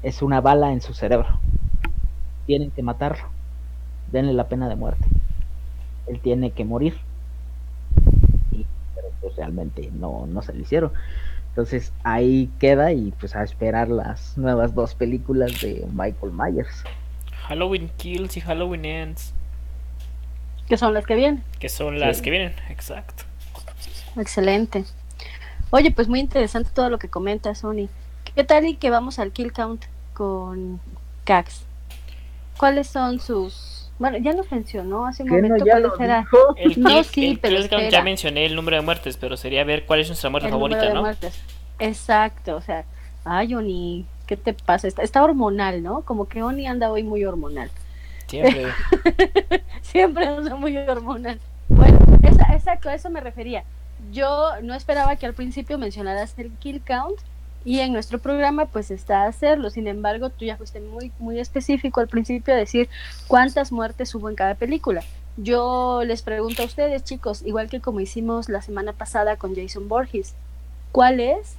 es 0.02 0.22
una 0.22 0.40
bala 0.40 0.72
en 0.72 0.80
su 0.80 0.94
cerebro. 0.94 1.40
Tienen 2.46 2.70
que 2.70 2.82
matarlo. 2.82 3.24
Denle 4.10 4.32
la 4.32 4.48
pena 4.48 4.68
de 4.68 4.76
muerte. 4.76 5.04
Él 6.06 6.20
tiene 6.20 6.50
que 6.52 6.64
morir. 6.64 6.96
Pero 8.94 9.08
pues 9.20 9.36
realmente 9.36 9.90
no, 9.92 10.26
no 10.26 10.42
se 10.42 10.52
lo 10.52 10.60
hicieron. 10.60 10.92
Entonces 11.48 11.92
ahí 12.02 12.50
queda 12.58 12.92
y 12.92 13.12
pues 13.20 13.36
a 13.36 13.42
esperar 13.42 13.88
las 13.88 14.38
nuevas 14.38 14.74
dos 14.74 14.94
películas 14.94 15.60
de 15.60 15.86
Michael 15.92 16.32
Myers. 16.32 16.84
Halloween 17.42 17.90
Kills 17.98 18.36
y 18.36 18.40
Halloween 18.40 18.84
Ends. 18.84 19.34
Que 20.66 20.76
son 20.76 20.94
las 20.94 21.04
que 21.04 21.14
vienen. 21.14 21.42
Que 21.58 21.68
son 21.68 21.98
las 21.98 22.22
que 22.22 22.30
vienen, 22.30 22.54
exacto. 22.70 23.24
Excelente. 24.16 24.84
Oye, 25.70 25.90
pues 25.90 26.08
muy 26.08 26.20
interesante 26.20 26.70
todo 26.72 26.88
lo 26.88 26.98
que 26.98 27.08
comenta 27.08 27.54
Sony. 27.54 27.88
¿Qué 28.34 28.44
tal 28.44 28.66
y 28.66 28.76
que 28.76 28.90
vamos 28.90 29.18
al 29.18 29.32
kill 29.32 29.52
count 29.52 29.84
con 30.14 30.80
Cax? 31.24 31.64
¿Cuáles 32.56 32.86
son 32.86 33.20
sus 33.20 33.81
bueno, 34.02 34.18
ya 34.18 34.32
nos 34.32 34.50
mencionó 34.50 35.06
hace 35.06 35.22
un 35.22 35.28
momento 35.28 35.64
cuáles 35.64 35.92
eran. 36.00 36.26
no, 36.76 37.04
sí, 37.04 37.38
pero 37.40 37.60
ya 37.88 38.02
mencioné 38.02 38.46
el 38.46 38.56
número 38.56 38.76
de 38.76 38.82
muertes, 38.82 39.16
pero 39.16 39.36
sería 39.36 39.62
ver 39.62 39.86
cuál 39.86 40.00
es 40.00 40.08
nuestra 40.08 40.28
muerte 40.28 40.48
favorita, 40.48 40.92
¿no? 40.92 41.08
Exacto, 41.78 42.56
o 42.56 42.60
sea, 42.60 42.84
ay, 43.24 43.54
Oni, 43.54 44.04
¿qué 44.26 44.36
te 44.36 44.54
pasa? 44.54 44.88
Está, 44.88 45.02
está 45.02 45.22
hormonal, 45.22 45.84
¿no? 45.84 46.02
Como 46.02 46.26
que 46.26 46.42
Oni 46.42 46.66
anda 46.66 46.90
hoy 46.90 47.04
muy 47.04 47.24
hormonal. 47.24 47.70
Siempre. 48.26 48.72
Siempre 49.82 50.26
anda 50.26 50.56
muy 50.56 50.76
hormonal. 50.76 51.38
Bueno, 51.68 52.00
exacto, 52.22 52.88
a 52.88 52.94
eso 52.94 53.08
me 53.08 53.20
refería. 53.20 53.62
Yo 54.10 54.50
no 54.62 54.74
esperaba 54.74 55.14
que 55.14 55.26
al 55.26 55.34
principio 55.34 55.78
mencionaras 55.78 56.36
el 56.40 56.50
kill 56.58 56.82
count, 56.84 57.20
y 57.64 57.80
en 57.80 57.92
nuestro 57.92 58.18
programa 58.18 58.66
pues 58.66 58.90
está 58.90 59.24
hacerlo. 59.24 59.70
Sin 59.70 59.86
embargo, 59.86 60.30
tú 60.30 60.44
ya 60.44 60.56
fuiste 60.56 60.80
muy, 60.80 61.12
muy 61.18 61.38
específico 61.38 62.00
al 62.00 62.08
principio 62.08 62.54
a 62.54 62.56
decir 62.56 62.88
cuántas 63.28 63.72
muertes 63.72 64.14
hubo 64.14 64.28
en 64.28 64.34
cada 64.34 64.54
película. 64.54 65.02
Yo 65.36 66.02
les 66.04 66.22
pregunto 66.22 66.62
a 66.62 66.66
ustedes, 66.66 67.04
chicos, 67.04 67.42
igual 67.42 67.70
que 67.70 67.80
como 67.80 68.00
hicimos 68.00 68.48
la 68.48 68.60
semana 68.60 68.92
pasada 68.92 69.36
con 69.36 69.54
Jason 69.54 69.88
Borges, 69.88 70.34
¿cuál 70.90 71.20
es 71.20 71.56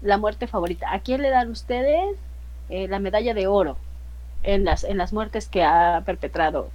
la 0.00 0.16
muerte 0.16 0.46
favorita? 0.46 0.92
¿A 0.92 1.00
quién 1.00 1.20
le 1.20 1.30
dan 1.30 1.50
ustedes 1.50 2.16
eh, 2.70 2.88
la 2.88 2.98
medalla 2.98 3.34
de 3.34 3.46
oro 3.46 3.76
en 4.42 4.64
las, 4.64 4.84
en 4.84 4.96
las 4.96 5.12
muertes 5.12 5.48
que 5.48 5.62
ha 5.64 6.02
perpetrado? 6.06 6.70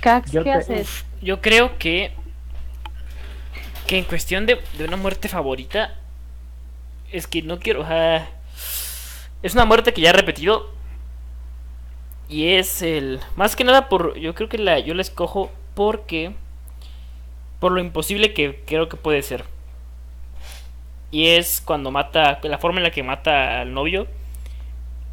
Cax, 0.00 0.32
¿qué 0.32 0.52
haces? 0.52 1.04
Yo 1.20 1.40
creo 1.40 1.78
que 1.78 2.12
que 3.88 3.96
en 3.96 4.04
cuestión 4.04 4.44
de, 4.44 4.60
una 4.86 4.98
muerte 4.98 5.28
favorita, 5.28 5.94
es 7.10 7.26
que 7.26 7.40
no 7.40 7.58
quiero. 7.58 7.86
es 9.42 9.54
una 9.54 9.64
muerte 9.64 9.94
que 9.94 10.02
ya 10.02 10.10
he 10.10 10.12
repetido. 10.12 10.70
Y 12.28 12.50
es 12.50 12.82
el. 12.82 13.18
Más 13.34 13.56
que 13.56 13.64
nada 13.64 13.88
por. 13.88 14.18
Yo 14.18 14.34
creo 14.34 14.50
que 14.50 14.58
la, 14.58 14.78
yo 14.78 14.92
la 14.92 15.00
escojo 15.00 15.50
porque. 15.74 16.34
Por 17.60 17.72
lo 17.72 17.80
imposible 17.80 18.34
que 18.34 18.62
creo 18.66 18.90
que 18.90 18.98
puede 18.98 19.22
ser. 19.22 19.44
Y 21.10 21.28
es 21.28 21.62
cuando 21.62 21.90
mata. 21.90 22.40
La 22.42 22.58
forma 22.58 22.80
en 22.80 22.84
la 22.84 22.90
que 22.90 23.02
mata 23.02 23.62
al 23.62 23.72
novio. 23.72 24.06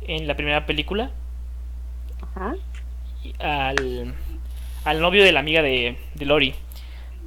En 0.01 0.27
la 0.27 0.35
primera 0.35 0.65
película. 0.65 1.11
Ajá. 2.21 2.55
Al. 3.39 4.13
Al 4.83 5.01
novio 5.01 5.23
de 5.23 5.31
la 5.31 5.39
amiga 5.39 5.61
de, 5.61 5.97
de 6.13 6.25
Lori. 6.25 6.55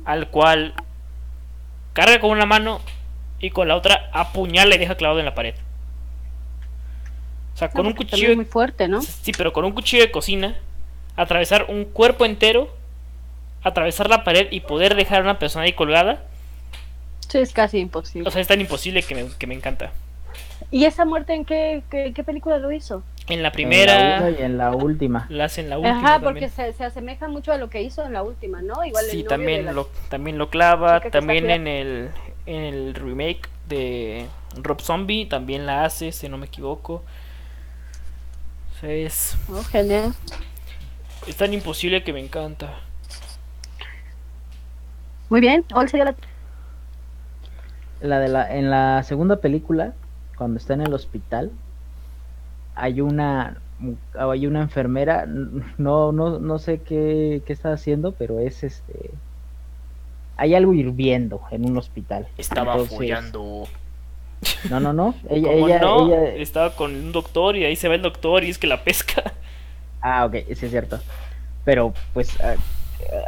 Al 0.05 0.29
cual 0.29 0.75
carga 1.99 2.21
con 2.21 2.31
una 2.31 2.47
mano 2.47 2.81
y 3.41 3.51
con 3.51 3.67
la 3.67 3.75
otra 3.75 4.09
apuñala 4.13 4.77
y 4.77 4.79
deja 4.79 4.97
clavado 4.97 5.19
en 5.19 5.25
la 5.25 5.35
pared. 5.35 5.57
O 7.55 7.59
sea, 7.59 7.71
con 7.71 7.89
un 7.89 7.93
cuchillo. 7.93 8.37
muy 8.37 8.45
fuerte, 8.45 8.87
¿no? 8.87 9.03
Sí, 9.03 9.33
pero 9.37 9.53
con 9.53 9.65
un 9.65 9.73
cuchillo 9.73 10.05
de 10.05 10.13
cocina, 10.13 10.57
atravesar 11.17 11.67
un 11.69 11.85
cuerpo 11.85 12.25
entero, 12.25 12.73
atravesar 13.65 14.09
la 14.09 14.23
pared 14.23 14.47
y 14.53 14.61
poder 14.61 14.95
dejar 14.95 15.19
a 15.19 15.23
una 15.23 15.41
persona 15.41 15.65
ahí 15.65 15.73
colgada. 15.73 16.23
Sí, 17.29 17.39
es 17.39 17.53
casi 17.53 17.79
imposible. 17.79 18.29
O 18.29 18.31
sea, 18.31 18.41
es 18.43 18.47
tan 18.47 18.61
imposible 18.61 19.03
que 19.03 19.17
me, 19.17 19.27
que 19.37 19.49
me 19.49 19.57
encanta. 19.57 19.91
¿Y 20.71 20.85
esa 20.85 21.05
muerte 21.05 21.35
en 21.35 21.45
qué, 21.45 21.83
qué, 21.91 22.25
película 22.25 22.59
lo 22.59 22.73
hizo? 22.73 23.03
En 23.29 23.43
la 23.43 23.53
primera. 23.53 24.19
En 24.19 24.35
la 24.35 24.41
y 24.41 24.43
en 24.43 24.59
la 24.59 24.71
última. 24.73 25.27
La 25.31 25.45
hace 25.45 25.63
en 25.63 25.71
la 25.71 25.79
última. 25.79 25.99
Ajá, 25.99 26.21
porque 26.21 26.49
se, 26.49 26.73
se, 26.73 26.85
asemeja 26.85 27.29
mucho 27.29 27.53
a 27.53 27.59
lo 27.59 27.71
que 27.71 27.83
hizo 27.83 28.05
en 28.05 28.13
la 28.13 28.23
última, 28.23 28.61
¿no? 28.61 28.85
Igual 28.85 29.05
sí, 29.07 29.25
también, 29.25 29.75
lo, 29.75 29.89
también 30.09 30.37
lo 30.37 30.51
clava. 30.51 31.01
También 31.01 31.51
en 31.51 31.67
el, 31.67 32.11
en 32.47 32.63
el 32.63 32.95
remake 32.95 33.49
de 33.69 34.27
Rob 34.57 34.81
Zombie 34.81 35.27
también 35.27 35.67
la 35.67 35.85
hace, 35.85 36.13
si 36.13 36.29
no 36.29 36.39
me 36.39 36.47
equivoco. 36.47 37.05
O 38.75 38.81
sea, 38.81 38.91
es. 38.91 39.37
Oh, 39.51 39.63
genial. 39.63 40.15
Es 41.27 41.37
tan 41.37 41.53
imposible 41.55 42.03
que 42.03 42.13
me 42.13 42.21
encanta. 42.21 42.81
Muy 45.31 45.41
bien, 45.41 45.65
¿cuál 45.71 45.89
sería 45.89 46.07
la.? 46.07 46.15
La 48.01 48.21
de 48.21 48.29
la. 48.29 48.55
En 48.55 48.71
la 48.71 49.03
segunda 49.03 49.37
película 49.37 49.95
cuando 50.39 50.59
está 50.59 50.75
en 50.75 50.83
el 50.83 50.95
hospital, 50.95 51.51
hay 52.75 53.01
una 53.01 53.59
hay 54.19 54.47
una 54.47 54.63
enfermera, 54.63 55.25
no, 55.27 56.11
no, 56.11 56.39
no 56.39 56.59
sé 56.59 56.81
qué, 56.81 57.43
qué 57.47 57.53
está 57.53 57.73
haciendo, 57.73 58.13
pero 58.13 58.41
es 58.41 58.65
este 58.65 59.11
hay 60.37 60.55
algo 60.55 60.73
hirviendo 60.73 61.43
en 61.51 61.65
un 61.65 61.77
hospital. 61.77 62.29
Estaba 62.39 62.79
follando. 62.85 63.65
No, 64.71 64.79
no, 64.79 64.93
no. 64.93 65.15
Ella, 65.29 65.53
ella, 65.53 65.81
no? 65.81 66.15
Estaba 66.15 66.77
con 66.77 66.95
un 66.95 67.13
doctor 67.13 67.57
y 67.57 67.65
ahí 67.65 67.75
se 67.75 67.89
va 67.89 67.97
el 67.97 68.03
doctor 68.03 68.45
y 68.45 68.51
es 68.51 68.59
que 68.59 68.69
la 68.69 68.85
pesca. 68.85 69.35
Ah, 70.01 70.25
ok, 70.27 70.37
sí 70.55 70.67
es 70.67 70.71
cierto. 70.71 71.01
Pero 71.65 71.93
pues 72.15 72.41
ah, 72.41 72.55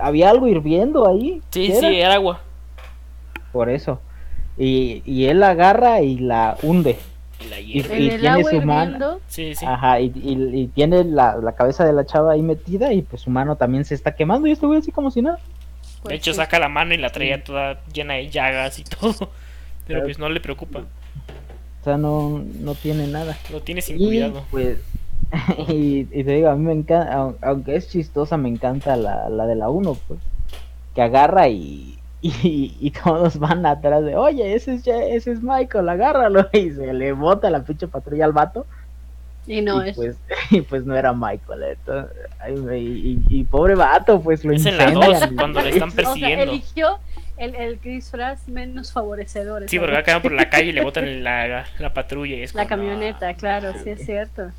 había 0.01 0.31
algo 0.31 0.47
hirviendo 0.47 1.09
ahí. 1.09 1.43
Sí, 1.51 1.73
sí, 1.73 2.01
era 2.01 2.15
agua. 2.15 2.41
Por 3.53 3.69
eso. 3.69 4.01
Y, 4.63 5.03
y 5.07 5.25
él 5.27 5.41
la 5.41 5.51
agarra 5.51 6.03
y 6.03 6.19
la 6.19 6.57
hunde. 6.63 6.99
La 7.49 7.59
Y, 7.59 7.79
y 7.79 7.83
tiene 7.83 8.45
su 8.45 8.61
mano. 8.61 8.83
hirviendo. 8.85 9.21
Sí, 9.29 9.55
sí. 9.55 9.65
Ajá, 9.65 9.99
y, 10.01 10.71
tiene 10.75 11.05
la, 11.05 11.37
la 11.37 11.53
cabeza 11.53 11.85
de 11.87 11.95
la 11.95 12.05
chava 12.05 12.33
ahí 12.33 12.43
metida 12.43 12.93
y 12.93 13.01
pues 13.01 13.23
su 13.23 13.31
mano 13.31 13.57
también 13.57 13.87
se 13.87 13.95
está 13.95 14.15
quemando 14.15 14.47
y 14.47 14.53
este 14.53 14.67
güey 14.67 14.81
así 14.81 14.93
como 14.93 15.11
si 15.11 15.23
nada. 15.23 15.39
Pues 16.03 16.11
de 16.11 16.17
hecho, 16.17 16.33
sí. 16.33 16.37
saca 16.37 16.59
la 16.59 16.69
mano 16.69 16.93
y 16.93 16.99
la 16.99 17.09
traía 17.11 17.43
toda 17.43 17.81
llena 17.93 18.15
de 18.15 18.29
llagas 18.29 18.79
y 18.79 18.85
todo. 18.85 19.31
Pero 19.87 20.03
pues 20.03 20.19
no 20.19 20.29
le 20.29 20.41
preocupa. 20.41 20.81
O 20.81 21.85
sea, 21.85 21.97
no, 21.97 22.45
no 22.61 22.75
tiene 22.75 23.07
nada. 23.07 23.39
Lo 23.51 23.63
tiene 23.63 23.81
sin 23.81 23.99
Y 24.01 24.07
cuidado. 24.07 24.45
pues, 24.51 24.77
y, 25.69 26.01
y 26.13 26.25
te 26.25 26.33
digo, 26.33 26.51
a 26.51 26.57
mí 26.57 26.65
me 26.65 26.73
encanta, 26.75 27.17
au- 27.17 27.37
aunque 27.41 27.77
es 27.77 27.89
chistosa, 27.89 28.37
me 28.37 28.51
encanta 28.51 28.97
la, 28.97 29.31
la 29.31 29.47
de 29.47 29.55
la 29.57 29.71
1, 29.71 29.97
pues, 30.07 30.21
que 30.95 31.01
agarra 31.03 31.49
y, 31.49 31.99
y, 32.43 32.77
y 32.81 32.91
todos 32.91 33.39
van 33.39 33.65
atrás 33.67 34.05
de, 34.05 34.17
oye, 34.17 34.55
ese 34.55 34.75
es, 34.75 34.83
Ya- 34.85 35.03
ese 35.05 35.33
es 35.33 35.43
Michael, 35.43 35.89
agárralo, 35.89 36.49
y 36.53 36.71
se 36.71 36.93
le 36.93 37.13
bota 37.13 37.49
la 37.51 37.63
pinche 37.63 37.89
patrulla 37.89 38.25
al 38.27 38.33
vato, 38.33 38.67
Y 39.47 39.63
no 39.63 39.85
y, 39.85 39.91
es. 39.91 39.97
pues, 39.97 40.17
y 40.51 40.61
pues 40.61 40.85
no 40.85 40.95
era 40.95 41.13
Michael, 41.13 41.63
entonces, 41.63 42.13
me- 42.63 42.79
y, 42.79 43.25
y- 43.31 43.41
y 43.41 43.45
pobre 43.45 43.75
vato, 43.75 44.21
pues 44.21 44.45
lo 44.45 44.53
Es 44.53 44.67
en 44.67 44.77
la 44.77 44.91
incendian. 44.91 45.21
2, 45.21 45.31
cuando 45.37 45.61
le 45.63 45.71
están 45.71 45.89
O 45.89 45.93
sea, 45.93 46.05
persiguiendo. 46.05 46.43
eligió 46.53 46.99
el, 47.39 47.55
el 47.55 47.81
disfraz 47.81 48.47
menos 48.49 48.93
favorecedor. 48.93 49.67
Sí, 49.67 49.79
porque 49.79 49.97
acá 49.97 50.21
por 50.21 50.33
la 50.33 50.51
calle 50.51 50.67
y 50.69 50.73
le 50.73 50.85
botan 50.85 51.25
la, 51.25 51.65
la 51.79 51.95
patrulla 51.95 52.37
y 52.37 52.43
es 52.43 52.55
La 52.55 52.65
como, 52.65 52.77
camioneta, 52.77 53.29
"Ah". 53.31 53.35
claro, 53.35 53.73
sí 53.83 53.89
es 53.89 54.05
cierto. 54.05 54.51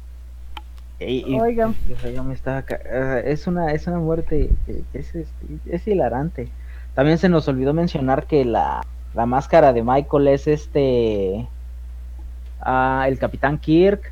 Y, 1.00 1.24
y- 1.32 1.40
Oigan. 1.40 1.76
yo 2.14 2.24
me 2.24 2.34
estaba 2.34 2.64
eh, 2.70 3.24
es 3.26 3.46
una 3.48 3.72
es 3.72 3.86
una 3.88 3.98
muerte 4.00 4.50
que, 4.66 4.82
que 4.92 5.00
es, 5.00 5.14
este, 5.16 5.46
es 5.68 5.88
hilarante. 5.88 6.48
También 6.96 7.18
se 7.18 7.30
nos 7.30 7.48
olvidó 7.48 7.74
mencionar 7.74 8.26
que 8.26 8.44
la, 8.46 8.82
la 9.14 9.26
máscara 9.26 9.74
de 9.74 9.84
Michael 9.84 10.28
es 10.28 10.48
este 10.48 11.48
ah, 12.62 13.06
el 13.08 13.18
Capitán 13.20 13.58
Kirk, 13.58 14.12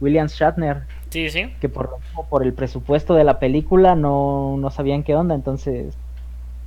William 0.00 0.26
Shatner, 0.26 0.82
Sí, 1.10 1.28
sí. 1.30 1.52
que 1.60 1.68
por 1.68 1.90
lo 1.90 1.98
mismo, 1.98 2.26
por 2.28 2.42
el 2.42 2.52
presupuesto 2.54 3.14
de 3.14 3.24
la 3.24 3.38
película 3.38 3.94
no, 3.94 4.56
no 4.58 4.70
sabían 4.70 5.02
qué 5.02 5.14
onda, 5.14 5.34
entonces 5.34 5.94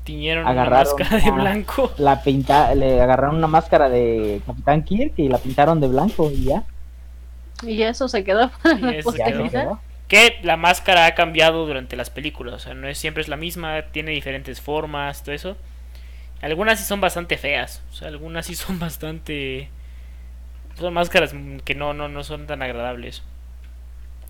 Tiñeron 0.04 0.45
Agarraron 0.48 0.93
una 0.93 1.04
máscara 1.04 1.24
de 1.24 1.30
a- 1.30 1.32
blanco. 1.34 1.91
la 1.98 2.21
pinta 2.21 2.76
le 2.76 3.02
agarraron 3.02 3.36
una 3.38 3.48
máscara 3.48 3.89
de 3.89 4.39
Capitán 4.45 4.84
Kirk 4.84 5.13
y 5.17 5.28
la 5.30 5.39
pintaron 5.39 5.80
de 5.82 5.88
blanco 5.88 6.30
y 6.30 6.43
ya. 6.45 6.63
Y 7.63 7.82
eso 7.82 8.08
se 8.08 8.24
quedó 8.24 8.50
para 8.62 8.76
Y 8.78 8.82
la 8.82 8.91
eso 8.98 9.12
se 9.12 9.24
quedó. 9.24 9.80
Que 10.07 10.39
la 10.43 10.57
máscara 10.57 11.05
ha 11.07 11.15
cambiado 11.15 11.65
durante 11.65 11.95
las 11.95 12.09
películas. 12.11 12.55
O 12.55 12.59
sea, 12.59 12.73
no 12.75 12.87
es 12.87 12.97
siempre 12.97 13.21
es 13.21 13.27
la 13.29 13.37
misma. 13.37 13.83
Tiene 13.91 14.11
diferentes 14.11 14.61
formas, 14.61 15.23
todo 15.23 15.35
eso. 15.35 15.57
Algunas 16.41 16.79
sí 16.79 16.85
son 16.85 17.01
bastante 17.01 17.37
feas. 17.37 17.83
O 17.91 17.93
sea, 17.93 18.09
algunas 18.09 18.47
sí 18.47 18.55
son 18.57 18.79
bastante. 18.79 19.69
Son 20.75 20.93
máscaras 20.93 21.33
que 21.63 21.75
no, 21.75 21.93
no, 21.93 22.07
no 22.07 22.23
son 22.23 22.47
tan 22.47 22.61
agradables. 22.61 23.23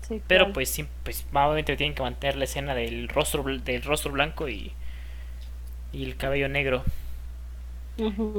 Sí, 0.02 0.22
Pero 0.28 0.46
claro. 0.46 0.52
pues 0.52 0.70
sí, 0.70 0.86
pues 1.04 1.26
obviamente 1.32 1.76
tienen 1.76 1.94
que 1.94 2.02
mantener 2.02 2.36
la 2.36 2.44
escena 2.44 2.74
del 2.74 3.08
rostro 3.08 3.42
del 3.44 3.82
rostro 3.82 4.12
blanco 4.12 4.48
y, 4.48 4.72
y 5.92 6.04
el 6.04 6.16
cabello 6.16 6.48
negro. 6.48 6.84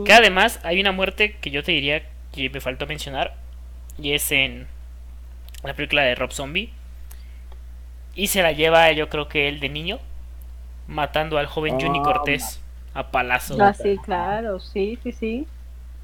Que 0.04 0.14
además 0.14 0.60
hay 0.64 0.80
una 0.80 0.92
muerte 0.92 1.38
que 1.42 1.52
yo 1.52 1.64
te 1.64 1.72
diría 1.72 2.04
que 2.32 2.50
me 2.50 2.62
faltó 2.62 2.88
mencionar. 2.88 3.36
Y 4.02 4.14
es 4.14 4.32
en 4.32 4.68
la 5.64 5.74
película 5.76 6.04
de 6.04 6.16
Rob 6.16 6.32
Zombie. 6.34 6.74
Y 8.18 8.28
se 8.28 8.42
la 8.42 8.52
lleva 8.52 8.92
yo 8.92 9.08
creo 9.08 9.30
que 9.30 9.48
él 9.48 9.62
de 9.62 9.70
niño. 9.70 10.00
Matando 10.88 11.38
al 11.38 11.46
joven 11.48 11.80
Johnny 11.80 12.00
Oh, 12.00 12.04
Cortés 12.04 12.60
a 12.94 13.08
palazo. 13.12 13.56
Ah, 13.62 13.74
sí, 13.74 13.98
claro, 14.04 14.60
sí, 14.60 14.98
sí, 15.04 15.12
sí. 15.14 15.48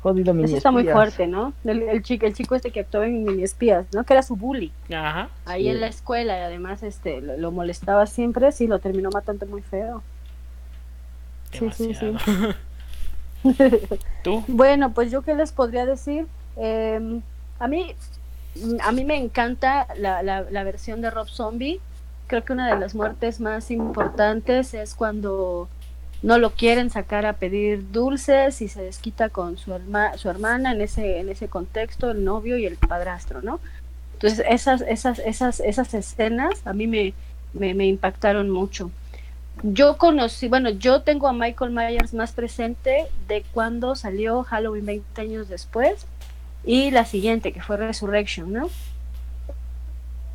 Jodido 0.02 0.34
mini 0.34 0.48
Eso 0.50 0.58
está 0.58 0.70
muy 0.72 0.84
fuerte, 0.84 1.28
¿no? 1.28 1.54
El, 1.64 1.82
el 1.84 2.04
chico, 2.04 2.26
el 2.26 2.34
chico 2.34 2.56
este 2.56 2.72
que 2.72 2.82
actuaba 2.82 3.06
en 3.08 3.24
Mini 3.24 3.42
Espías, 3.44 3.86
¿no? 3.94 4.04
Que 4.04 4.14
era 4.14 4.22
su 4.22 4.36
bully 4.36 4.72
Ajá. 4.94 5.30
ahí 5.46 5.64
Sí. 5.64 5.70
en 5.70 5.80
la 5.82 5.88
escuela 5.88 6.38
y 6.38 6.42
además 6.42 6.84
este 6.84 7.22
lo, 7.22 7.38
lo 7.38 7.52
molestaba 7.52 8.06
siempre, 8.06 8.52
sí, 8.52 8.68
lo 8.68 8.80
terminó 8.80 9.10
matando 9.12 9.46
muy 9.46 9.62
feo. 9.62 10.04
Sí, 11.52 11.70
sí, 11.74 11.94
sí. 11.96 12.14
¿Tú? 14.24 14.44
Bueno, 14.48 14.94
pues 14.94 15.12
yo 15.12 15.22
qué 15.22 15.36
les 15.36 15.52
podría 15.52 15.86
decir. 15.86 16.28
Eh, 16.58 17.22
a 17.60 17.68
mí, 17.68 17.96
a 18.84 18.92
mí 18.92 19.06
me 19.06 19.18
encanta 19.18 19.88
la, 19.98 20.22
la, 20.22 20.42
la 20.42 20.64
versión 20.64 21.02
de 21.02 21.10
Rob 21.12 21.28
Zombie. 21.30 21.80
Creo 22.34 22.46
que 22.46 22.54
una 22.54 22.74
de 22.74 22.80
las 22.80 22.96
muertes 22.96 23.40
más 23.40 23.70
importantes 23.70 24.74
es 24.74 24.96
cuando 24.96 25.70
no 26.24 26.40
lo 26.40 26.50
quieren 26.50 26.90
sacar 26.90 27.28
a 27.28 27.34
pedir 27.34 27.92
dulces 27.92 28.60
y 28.64 28.70
se 28.70 28.82
desquita 28.82 29.30
con 29.30 29.60
su, 29.60 29.72
herma, 29.72 30.18
su 30.18 30.32
hermana 30.32 30.72
en 30.72 30.82
ese, 30.82 31.20
en 31.20 31.30
ese 31.30 31.48
contexto, 31.48 32.10
el 32.10 32.26
novio 32.26 32.58
y 32.58 32.66
el 32.66 32.78
padrastro, 32.78 33.44
¿no? 33.44 33.60
Entonces 34.14 34.44
esas, 34.50 34.82
esas, 34.82 35.20
esas, 35.20 35.60
esas 35.60 35.94
escenas 35.94 36.66
a 36.66 36.74
mí 36.74 36.88
me, 36.88 37.14
me, 37.54 37.76
me 37.76 37.86
impactaron 37.86 38.50
mucho. 38.50 38.90
Yo 39.62 40.00
conocí, 40.00 40.48
bueno, 40.48 40.72
yo 40.72 41.04
tengo 41.04 41.28
a 41.28 41.34
Michael 41.34 41.70
Myers 41.70 42.16
más 42.16 42.32
presente 42.32 43.06
de 43.28 43.44
cuando 43.54 43.94
salió 43.94 44.42
Halloween 44.42 44.88
20 44.88 45.22
años 45.22 45.50
después 45.50 46.08
y 46.66 46.90
la 46.90 47.06
siguiente, 47.06 47.54
que 47.54 47.62
fue 47.62 47.78
Resurrection, 47.78 48.52
¿no? 48.52 48.70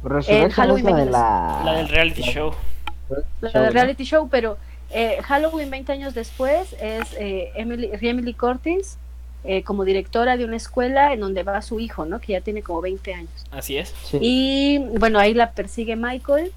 Resurrection 0.03 0.51
Halloween 0.51 0.87
es 0.89 0.93
la 0.93 0.97
de 0.97 1.03
veinte- 1.05 1.13
la... 1.13 1.63
La 1.65 1.73
del 1.79 1.89
reality 1.89 2.21
la- 2.23 2.33
show. 2.33 2.53
La 3.41 3.51
show, 3.51 3.63
de 3.63 3.67
¿no? 3.69 3.73
reality 3.73 4.05
show, 4.05 4.29
pero 4.31 4.59
eh, 4.91 5.19
Halloween 5.23 5.71
20 5.71 5.93
años 5.93 6.15
después 6.15 6.75
es 6.81 7.13
eh, 7.19 7.51
Emily, 7.57 7.91
Emily 8.01 8.35
Curtis 8.35 8.97
eh, 9.45 9.63
como 9.63 9.85
directora 9.85 10.37
de 10.37 10.45
una 10.45 10.57
escuela 10.57 11.13
en 11.13 11.21
donde 11.21 11.43
va 11.43 11.63
su 11.63 11.81
hijo, 11.81 12.05
¿no? 12.05 12.21
Que 12.21 12.33
ya 12.35 12.41
tiene 12.41 12.63
como 12.63 12.81
20 12.81 13.15
años. 13.15 13.31
Así 13.51 13.77
es. 13.79 13.95
Sí. 14.05 14.19
Y 14.21 14.79
bueno, 14.99 15.19
ahí 15.19 15.33
la 15.35 15.53
persigue 15.53 15.97
Michael. 15.97 16.53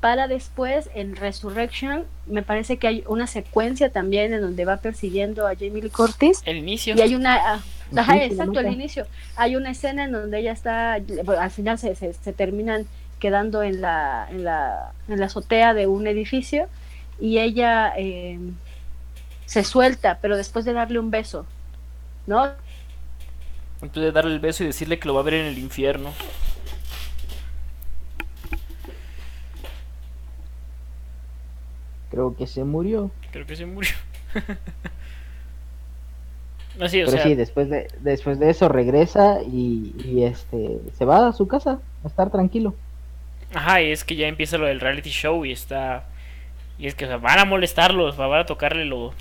Para 0.00 0.28
después, 0.28 0.88
en 0.94 1.16
Resurrection, 1.16 2.04
me 2.26 2.42
parece 2.42 2.76
que 2.76 2.86
hay 2.86 3.04
una 3.08 3.26
secuencia 3.26 3.90
también 3.90 4.32
en 4.34 4.40
donde 4.40 4.64
va 4.64 4.76
persiguiendo 4.76 5.46
a 5.48 5.54
Jamie 5.54 5.82
Lee 5.82 5.90
Curtis. 5.90 6.42
El 6.44 6.58
inicio. 6.58 6.94
Y 6.96 7.00
hay 7.00 7.14
una. 7.14 7.60
Ajá, 7.94 8.24
exacto, 8.24 8.58
al 8.58 8.72
inicio. 8.72 9.06
Hay 9.36 9.56
una 9.56 9.70
escena 9.70 10.04
en 10.04 10.12
donde 10.12 10.38
ella 10.38 10.52
está. 10.52 10.98
bueno, 11.24 11.40
al 11.40 11.50
final 11.50 11.78
se, 11.78 11.94
se, 11.94 12.12
se 12.12 12.32
terminan 12.32 12.86
quedando 13.18 13.62
en 13.62 13.80
la, 13.80 14.26
en, 14.30 14.44
la, 14.44 14.92
en 15.08 15.20
la 15.20 15.26
azotea 15.26 15.74
de 15.74 15.86
un 15.86 16.06
edificio. 16.06 16.68
Y 17.20 17.38
ella 17.38 17.92
eh, 17.96 18.38
se 19.46 19.64
suelta, 19.64 20.18
pero 20.20 20.36
después 20.36 20.64
de 20.64 20.72
darle 20.72 20.98
un 20.98 21.10
beso. 21.10 21.46
¿No? 22.26 22.50
Entonces 23.80 24.12
darle 24.12 24.34
el 24.34 24.40
beso 24.40 24.64
y 24.64 24.66
decirle 24.66 24.98
que 24.98 25.06
lo 25.06 25.14
va 25.14 25.20
a 25.20 25.24
ver 25.24 25.34
en 25.34 25.46
el 25.46 25.58
infierno. 25.58 26.12
Creo 32.10 32.34
que 32.34 32.46
se 32.46 32.64
murió. 32.64 33.10
Creo 33.30 33.46
que 33.46 33.56
se 33.56 33.66
murió. 33.66 33.92
Así, 36.80 37.02
o 37.02 37.06
Pero 37.06 37.18
sea, 37.18 37.22
sí, 37.22 37.34
después 37.34 37.68
de, 37.70 37.88
después 38.00 38.38
de 38.38 38.50
eso 38.50 38.68
regresa 38.68 39.42
y, 39.42 39.94
y, 40.04 40.24
este 40.24 40.80
se 40.92 41.04
va 41.06 41.28
a 41.28 41.32
su 41.32 41.46
casa 41.48 41.82
a 42.02 42.08
estar 42.08 42.30
tranquilo. 42.30 42.78
ajá, 43.54 43.82
y 43.82 43.90
es 43.90 44.04
que 44.04 44.16
ya 44.16 44.28
empieza 44.28 44.58
lo 44.58 44.66
del 44.66 44.80
reality 44.80 45.10
show 45.10 45.44
y 45.44 45.52
está 45.52 46.08
y 46.78 46.86
es 46.88 46.94
que 46.94 47.06
o 47.06 47.08
sea, 47.08 47.18
van 47.18 47.38
a 47.40 47.46
molestarlos, 47.46 48.16
van 48.16 48.32
a 48.34 48.46
tocarle 48.46 48.84
lo 48.86 49.14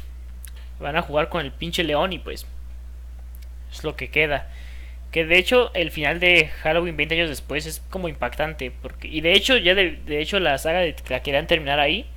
van 0.79 0.97
a 0.97 1.01
jugar 1.03 1.29
con 1.29 1.41
el 1.45 1.53
pinche 1.53 1.83
león 1.83 2.13
y 2.13 2.19
pues 2.19 2.47
es 3.71 3.83
lo 3.83 3.95
que 3.95 4.09
queda. 4.09 4.49
Que 5.11 5.25
de 5.25 5.37
hecho 5.37 5.71
el 5.73 5.91
final 5.91 6.19
de 6.19 6.47
Halloween 6.63 6.97
20 6.97 7.15
años 7.15 7.29
después 7.29 7.65
es 7.65 7.81
como 7.89 8.09
impactante 8.09 8.71
porque 8.71 9.07
y 9.07 9.21
de 9.21 9.33
hecho 9.33 9.57
ya 9.57 9.75
de, 9.75 9.91
de 10.05 10.21
hecho 10.21 10.39
la 10.39 10.57
saga 10.57 10.79
de- 10.79 10.95
la 11.09 11.21
querían 11.23 11.47
terminar 11.47 11.79
ahí, 11.79 12.07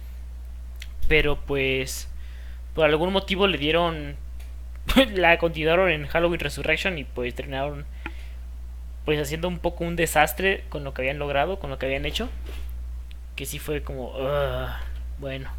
pero 1.08 1.36
pues 1.36 2.08
por 2.74 2.86
algún 2.86 3.12
motivo 3.12 3.46
le 3.46 3.58
dieron 3.58 4.16
la 5.14 5.38
continuaron 5.38 5.90
en 5.90 6.06
Halloween 6.06 6.40
Resurrection 6.40 6.98
y 6.98 7.04
pues 7.04 7.34
terminaron 7.34 7.84
pues 9.04 9.18
haciendo 9.20 9.48
un 9.48 9.58
poco 9.58 9.84
un 9.84 9.96
desastre 9.96 10.64
con 10.68 10.84
lo 10.84 10.92
que 10.92 11.02
habían 11.02 11.18
logrado, 11.18 11.58
con 11.58 11.70
lo 11.70 11.78
que 11.78 11.86
habían 11.86 12.04
hecho. 12.04 12.28
Que 13.36 13.46
sí 13.46 13.58
fue 13.58 13.82
como, 13.82 14.12
bueno. 15.18 15.50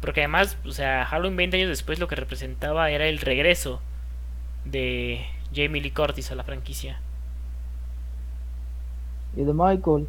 Porque 0.00 0.22
además, 0.22 0.56
o 0.64 0.70
sea, 0.70 1.04
Halloween 1.04 1.36
20 1.36 1.56
años 1.58 1.68
después 1.68 1.98
lo 1.98 2.08
que 2.08 2.16
representaba 2.16 2.90
era 2.90 3.06
el 3.06 3.18
regreso 3.18 3.82
de 4.64 5.26
Jamie 5.54 5.82
Lee 5.82 5.90
Curtis 5.90 6.30
a 6.30 6.36
la 6.36 6.44
franquicia. 6.44 7.00
Y 9.36 9.44
de 9.44 9.52
Michael. 9.52 10.08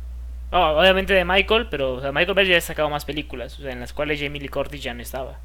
Oh, 0.52 0.80
obviamente 0.80 1.14
de 1.14 1.26
Michael, 1.26 1.68
pero 1.70 1.96
o 1.96 2.02
sea, 2.02 2.12
Michael 2.12 2.36
Bay 2.36 2.48
ya 2.48 2.58
ha 2.58 2.62
sacado 2.62 2.90
más 2.90 3.06
películas, 3.06 3.60
o 3.60 3.64
sea, 3.64 3.72
en 3.72 3.80
las 3.80 3.94
cuales 3.94 4.20
Jamie 4.22 4.42
Lee 4.42 4.50
Curtis 4.50 4.82
ya 4.82 4.94
no 4.94 5.02
estaba. 5.02 5.40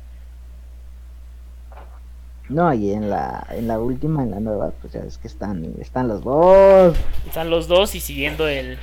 No, 2.48 2.72
y 2.72 2.92
en 2.92 3.10
la, 3.10 3.44
en 3.50 3.66
la 3.66 3.80
última, 3.80 4.22
en 4.22 4.30
la 4.30 4.40
nueva, 4.40 4.70
pues 4.80 4.92
ya 4.92 5.00
es 5.00 5.18
que 5.18 5.26
están, 5.26 5.74
están 5.80 6.06
los 6.08 6.22
dos. 6.22 6.96
Están 7.26 7.50
los 7.50 7.66
dos 7.66 7.94
y 7.96 8.00
siguiendo 8.00 8.46
el, 8.46 8.78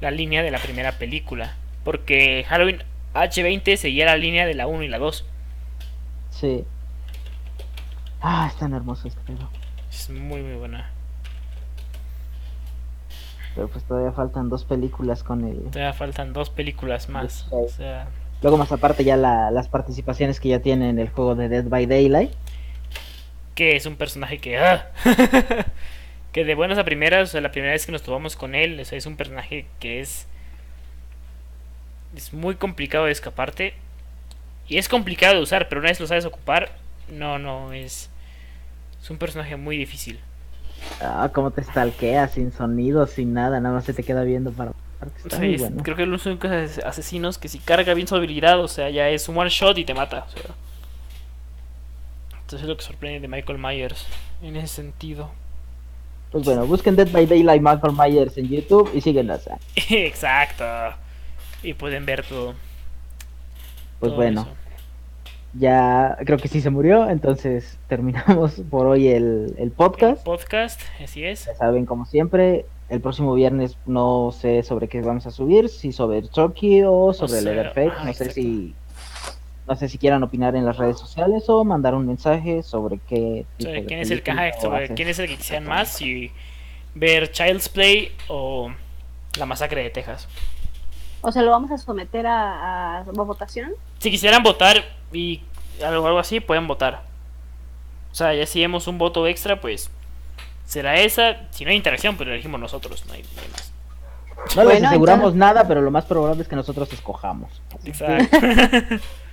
la 0.00 0.10
línea 0.12 0.42
de 0.42 0.50
la 0.52 0.58
primera 0.58 0.92
película. 0.98 1.56
Porque 1.84 2.44
Halloween 2.48 2.82
H20 3.14 3.76
seguía 3.76 4.06
la 4.06 4.16
línea 4.16 4.46
de 4.46 4.54
la 4.54 4.66
1 4.68 4.84
y 4.84 4.88
la 4.88 4.98
2. 4.98 5.24
Sí. 6.30 6.64
Ah, 8.20 8.46
están 8.48 8.72
hermosos 8.72 9.06
este 9.06 9.20
pedo. 9.22 9.48
Es 9.90 10.08
muy 10.08 10.40
muy 10.42 10.54
buena. 10.54 10.88
Pero 13.54 13.68
pues 13.68 13.84
todavía 13.84 14.12
faltan 14.12 14.48
dos 14.48 14.64
películas 14.64 15.22
con 15.22 15.44
él. 15.44 15.58
Todavía 15.70 15.92
faltan 15.92 16.32
dos 16.32 16.48
películas 16.50 17.08
más. 17.08 17.46
Sí. 17.50 17.54
O 17.54 17.68
sea, 17.68 18.06
Luego 18.42 18.56
más 18.58 18.72
aparte 18.72 19.04
ya 19.04 19.16
la- 19.16 19.50
las 19.50 19.68
participaciones 19.68 20.40
que 20.40 20.48
ya 20.48 20.60
tiene 20.60 20.88
en 20.88 20.98
el 20.98 21.10
juego 21.10 21.34
de 21.34 21.48
Dead 21.48 21.64
by 21.64 21.86
Daylight. 21.86 22.32
Que 23.54 23.76
es 23.76 23.86
un 23.86 23.96
personaje 23.96 24.38
que... 24.38 24.58
ah, 24.58 24.90
que 26.32 26.44
de 26.44 26.54
buenas 26.54 26.78
a 26.78 26.84
primeras, 26.84 27.28
o 27.28 27.32
sea, 27.32 27.40
la 27.40 27.52
primera 27.52 27.72
vez 27.72 27.84
que 27.86 27.92
nos 27.92 28.02
topamos 28.02 28.36
con 28.36 28.54
él, 28.54 28.80
o 28.80 28.84
sea, 28.84 28.96
es 28.98 29.06
un 29.06 29.16
personaje 29.16 29.66
que 29.80 30.00
es... 30.00 30.26
Es 32.16 32.32
muy 32.32 32.54
complicado 32.56 33.06
de 33.06 33.12
escaparte. 33.12 33.74
Y 34.68 34.78
es 34.78 34.88
complicado 34.88 35.34
de 35.36 35.42
usar, 35.42 35.68
pero 35.68 35.80
una 35.80 35.90
vez 35.90 36.00
lo 36.00 36.06
sabes 36.06 36.24
ocupar, 36.24 36.72
no, 37.08 37.38
no, 37.38 37.72
es... 37.72 38.10
Es 39.02 39.10
un 39.10 39.18
personaje 39.18 39.56
muy 39.56 39.76
difícil. 39.76 40.20
Ah, 41.00 41.30
cómo 41.32 41.50
te 41.50 41.62
stalkea, 41.62 42.28
sin 42.28 42.52
sonido, 42.52 43.06
sin 43.06 43.32
nada, 43.34 43.60
nada 43.60 43.74
más 43.74 43.84
se 43.84 43.94
te 43.94 44.02
queda 44.04 44.22
viendo 44.24 44.52
para... 44.52 44.72
Está 45.24 45.44
es- 45.44 45.60
bueno. 45.60 45.82
Creo 45.82 45.96
que 45.96 46.06
los 46.06 46.24
únicos 46.26 46.50
as- 46.50 46.78
asesinos 46.78 47.38
que 47.38 47.48
si 47.48 47.58
carga 47.58 47.94
bien 47.94 48.06
su 48.06 48.14
habilidad, 48.14 48.60
o 48.60 48.68
sea, 48.68 48.88
ya 48.90 49.08
es 49.08 49.28
un 49.28 49.36
one 49.36 49.50
shot 49.50 49.76
y 49.78 49.84
te 49.84 49.94
mata. 49.94 50.26
o 50.28 50.30
sea. 50.30 50.42
Entonces 52.52 52.64
es 52.64 52.68
lo 52.68 52.76
que 52.76 52.84
sorprende 52.84 53.20
de 53.20 53.28
Michael 53.28 53.58
Myers 53.58 54.04
en 54.42 54.56
ese 54.56 54.66
sentido. 54.68 55.30
Pues 56.32 56.44
bueno, 56.44 56.66
busquen 56.66 56.96
Dead 56.96 57.08
by 57.10 57.24
Daylight 57.24 57.62
Michael 57.62 57.94
Myers 57.96 58.36
en 58.36 58.48
YouTube 58.50 58.90
y 58.92 59.00
síguenos. 59.00 59.48
Exacto. 59.88 60.64
Y 61.62 61.72
pueden 61.72 62.04
ver 62.04 62.22
todo. 62.26 62.52
Pues 64.00 64.10
todo 64.10 64.16
bueno, 64.16 64.40
eso. 64.42 64.50
ya 65.54 66.18
creo 66.26 66.36
que 66.36 66.48
sí 66.48 66.60
se 66.60 66.68
murió, 66.68 67.08
entonces 67.08 67.78
terminamos 67.88 68.60
por 68.70 68.86
hoy 68.86 69.08
el, 69.08 69.54
el 69.56 69.70
podcast. 69.70 70.18
El 70.18 70.24
podcast, 70.24 70.80
así 71.02 71.24
es. 71.24 71.46
Ya 71.46 71.54
saben, 71.54 71.86
como 71.86 72.04
siempre, 72.04 72.66
el 72.90 73.00
próximo 73.00 73.32
viernes 73.32 73.78
no 73.86 74.30
sé 74.38 74.62
sobre 74.62 74.88
qué 74.88 75.00
vamos 75.00 75.26
a 75.26 75.30
subir, 75.30 75.70
si 75.70 75.92
sobre 75.92 76.28
Chucky 76.28 76.82
o 76.84 77.14
sobre 77.14 77.32
sea, 77.32 77.40
Leatherface. 77.40 77.92
ah, 77.98 78.04
No 78.04 78.12
sé 78.12 78.30
si 78.30 78.74
no 79.66 79.76
sé 79.76 79.88
si 79.88 79.98
quieran 79.98 80.22
opinar 80.22 80.56
en 80.56 80.64
las 80.64 80.76
redes 80.76 80.98
sociales 80.98 81.44
o 81.48 81.64
mandar 81.64 81.94
un 81.94 82.06
mensaje 82.06 82.62
sobre 82.62 82.98
qué 83.08 83.46
tipo 83.56 83.70
Sobre 83.70 83.82
de 83.82 83.86
quién 83.86 84.00
es 84.00 84.10
el 84.10 84.22
caja, 84.22 84.52
sobre 84.60 84.88
quién 84.94 85.08
es 85.08 85.18
el 85.18 85.28
que 85.28 85.36
quisieran 85.36 85.64
más, 85.68 85.88
si 85.88 86.32
ver 86.94 87.30
Child's 87.30 87.68
Play 87.68 88.12
o 88.28 88.70
La 89.38 89.46
Masacre 89.46 89.82
de 89.82 89.90
Texas. 89.90 90.28
O 91.20 91.30
sea, 91.30 91.42
lo 91.42 91.52
vamos 91.52 91.70
a 91.70 91.78
someter 91.78 92.26
a, 92.26 92.98
a 92.98 93.02
votación. 93.04 93.72
Si 93.98 94.10
quisieran 94.10 94.42
votar 94.42 94.84
y 95.12 95.40
algo, 95.84 96.06
algo 96.06 96.18
así, 96.18 96.40
pueden 96.40 96.66
votar. 96.66 97.02
O 98.10 98.14
sea, 98.14 98.34
ya 98.34 98.44
si 98.44 98.60
vemos 98.60 98.88
un 98.88 98.98
voto 98.98 99.26
extra, 99.26 99.60
pues 99.60 99.90
será 100.66 100.96
esa. 101.00 101.48
Si 101.50 101.64
no 101.64 101.70
hay 101.70 101.76
interacción, 101.76 102.16
pues 102.16 102.26
lo 102.26 102.34
elegimos 102.34 102.60
nosotros, 102.60 103.04
no 103.06 103.14
hay, 103.14 103.22
no 103.22 103.40
hay 103.42 103.48
más. 103.50 103.72
No 104.56 104.64
les 104.64 104.72
Bueno, 104.72 104.88
aseguramos 104.88 105.18
entonces- 105.32 105.38
nada, 105.38 105.68
pero 105.68 105.80
lo 105.80 105.90
más 105.92 106.04
probable 106.04 106.42
es 106.42 106.48
que 106.48 106.56
nosotros 106.56 106.92
escojamos. 106.92 107.62
Exacto. 107.84 108.36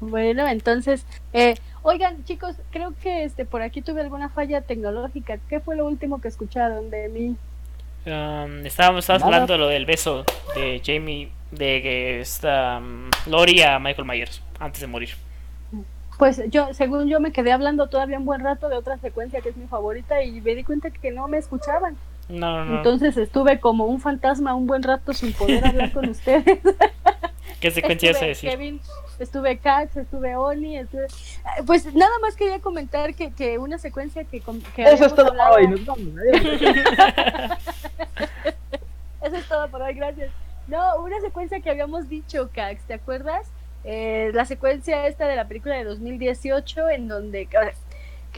Bueno, 0.00 0.46
entonces, 0.46 1.04
eh, 1.32 1.56
oigan, 1.82 2.24
chicos, 2.24 2.56
creo 2.70 2.94
que 3.02 3.24
este 3.24 3.44
por 3.44 3.62
aquí 3.62 3.82
tuve 3.82 4.00
alguna 4.00 4.28
falla 4.28 4.60
tecnológica. 4.60 5.38
¿Qué 5.48 5.60
fue 5.60 5.76
lo 5.76 5.86
último 5.86 6.20
que 6.20 6.28
escucharon 6.28 6.90
de 6.90 7.08
mí? 7.08 7.36
Um, 8.06 8.64
estábamos, 8.64 9.04
estabas 9.04 9.22
Nada. 9.22 9.34
hablando 9.34 9.54
de 9.54 9.58
lo 9.58 9.68
del 9.68 9.86
beso 9.86 10.24
de 10.54 10.80
Jamie, 10.84 11.30
de 11.50 11.82
que 11.82 12.20
está 12.20 12.78
um, 12.78 13.10
Lori 13.26 13.62
a 13.62 13.78
Michael 13.78 14.06
Myers 14.06 14.42
antes 14.58 14.80
de 14.80 14.86
morir. 14.86 15.10
Pues 16.18 16.42
yo, 16.50 16.74
según 16.74 17.08
yo, 17.08 17.20
me 17.20 17.30
quedé 17.30 17.52
hablando 17.52 17.88
todavía 17.88 18.18
un 18.18 18.24
buen 18.24 18.42
rato 18.42 18.68
de 18.68 18.76
otra 18.76 18.98
secuencia 18.98 19.40
que 19.40 19.50
es 19.50 19.56
mi 19.56 19.68
favorita 19.68 20.22
y 20.22 20.40
me 20.40 20.54
di 20.56 20.64
cuenta 20.64 20.90
que 20.90 21.12
no 21.12 21.28
me 21.28 21.38
escuchaban. 21.38 21.96
No, 22.28 22.58
no, 22.58 22.64
no. 22.64 22.76
Entonces 22.78 23.16
estuve 23.16 23.60
como 23.60 23.86
un 23.86 24.00
fantasma 24.00 24.54
un 24.54 24.66
buen 24.66 24.82
rato 24.82 25.12
sin 25.12 25.32
poder 25.32 25.64
hablar 25.64 25.92
con 25.92 26.08
ustedes. 26.10 26.58
¿Qué 27.60 27.70
secuencia 27.70 28.10
estuve 28.10 28.28
decir? 28.28 28.50
Kevin, 28.50 28.80
estuve 29.18 29.58
Cax, 29.58 29.96
estuve 29.96 30.36
Oni, 30.36 30.78
estuve... 30.78 31.06
Ah, 31.44 31.56
Pues 31.66 31.92
nada 31.94 32.12
más 32.20 32.36
quería 32.36 32.60
comentar 32.60 33.14
que, 33.14 33.32
que 33.32 33.58
una 33.58 33.78
secuencia 33.78 34.24
que... 34.24 34.40
que 34.74 34.82
Eso 34.84 35.06
es 35.06 35.14
todo 35.14 35.34
por 35.34 35.58
hoy. 35.58 35.68
Nos 35.68 35.84
vamos. 35.84 36.08
Adiós. 36.18 37.58
Eso 39.22 39.36
es 39.36 39.48
todo 39.48 39.68
por 39.68 39.82
hoy, 39.82 39.94
gracias. 39.94 40.30
No, 40.68 41.02
una 41.02 41.20
secuencia 41.20 41.60
que 41.60 41.70
habíamos 41.70 42.08
dicho, 42.08 42.50
Cax, 42.52 42.82
¿te 42.84 42.94
acuerdas? 42.94 43.48
Eh, 43.84 44.30
la 44.34 44.44
secuencia 44.44 45.06
esta 45.06 45.26
de 45.26 45.34
la 45.36 45.48
película 45.48 45.76
de 45.76 45.84
2018, 45.84 46.90
en 46.90 47.08
donde, 47.08 47.46
que 47.46 47.56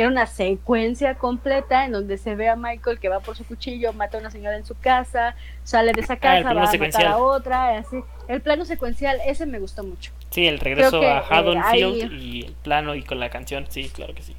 era 0.02 0.08
una 0.08 0.26
secuencia 0.26 1.16
completa, 1.16 1.84
en 1.84 1.92
donde 1.92 2.18
se 2.18 2.34
ve 2.36 2.48
a 2.48 2.56
Michael 2.56 3.00
que 3.00 3.08
va 3.08 3.20
por 3.20 3.36
su 3.36 3.44
cuchillo, 3.44 3.92
mata 3.92 4.16
a 4.16 4.20
una 4.20 4.30
señora 4.30 4.56
en 4.56 4.64
su 4.64 4.78
casa, 4.78 5.34
sale 5.64 5.92
de 5.92 6.00
esa 6.02 6.14
Ah, 6.14 6.18
casa, 6.18 6.42
plano 6.42 6.60
va 6.60 6.70
a 6.70 6.78
matar 6.78 7.06
a 7.06 7.16
otra, 7.18 7.74
y 7.74 7.76
así. 7.78 7.96
El 8.30 8.40
plano 8.42 8.64
secuencial, 8.64 9.18
ese 9.26 9.46
me 9.46 9.58
gustó 9.58 9.84
mucho. 9.84 10.12
Sí, 10.30 10.46
el 10.46 10.58
regreso 10.60 11.00
que, 11.00 11.06
a 11.06 11.18
eh, 11.18 11.22
Haddonfield 11.30 12.12
ahí- 12.12 12.12
y 12.12 12.46
el 12.46 12.52
plano 12.54 12.94
y 12.94 13.02
con 13.02 13.18
la 13.18 13.30
canción, 13.30 13.66
sí, 13.68 13.88
claro 13.90 14.14
que 14.14 14.22
sí. 14.22 14.34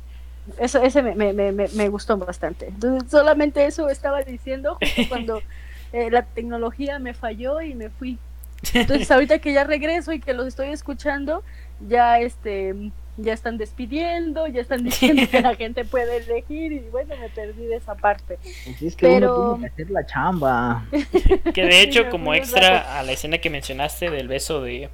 Eso, 0.59 0.81
ese 0.81 1.01
me, 1.03 1.15
me, 1.15 1.33
me, 1.33 1.51
me- 1.51 1.67
me 1.69 1.89
gustó 1.89 2.17
bastante. 2.17 2.67
Entonces, 2.67 3.09
solamente 3.11 3.65
eso 3.65 3.89
estaba 3.89 4.21
diciendo 4.23 4.75
justo 4.81 5.07
cuando 5.07 5.43
eh, 5.91 6.09
la 6.09 6.25
tecnología 6.25 6.99
me 6.99 7.13
falló 7.13 7.61
y 7.61 7.75
me 7.75 7.89
fui. 7.89 8.19
Entonces, 8.73 9.11
ahorita 9.11 9.39
que 9.39 9.53
ya 9.53 9.63
regreso 9.63 10.11
y 10.13 10.19
que 10.21 10.33
los 10.33 10.47
estoy 10.47 10.69
escuchando, 10.69 11.43
ya 11.79 12.19
este 12.19 12.73
ya 13.17 13.33
están 13.33 13.57
despidiendo, 13.57 14.47
ya 14.47 14.61
están 14.61 14.83
diciendo 14.85 15.23
que 15.29 15.41
la 15.41 15.55
gente 15.55 15.85
puede 15.85 16.17
elegir 16.17 16.71
y 16.71 16.79
bueno, 16.91 17.15
me 17.17 17.29
perdí 17.29 17.65
de 17.65 17.75
esa 17.75 17.95
parte. 17.95 18.37
Pues 18.65 18.81
es 18.81 18.95
que 18.95 19.07
Pero- 19.07 19.35
uno 19.35 19.53
tiene 19.55 19.67
que 19.67 19.73
hacer 19.83 19.91
la 19.91 20.05
chamba. 20.05 20.85
Que 21.53 21.65
de 21.65 21.81
hecho, 21.81 22.09
como 22.09 22.33
extra 22.33 22.99
a 22.99 23.03
la 23.03 23.11
escena 23.11 23.37
que 23.39 23.49
mencionaste 23.49 24.09
del 24.09 24.27
beso 24.27 24.61
de, 24.61 24.89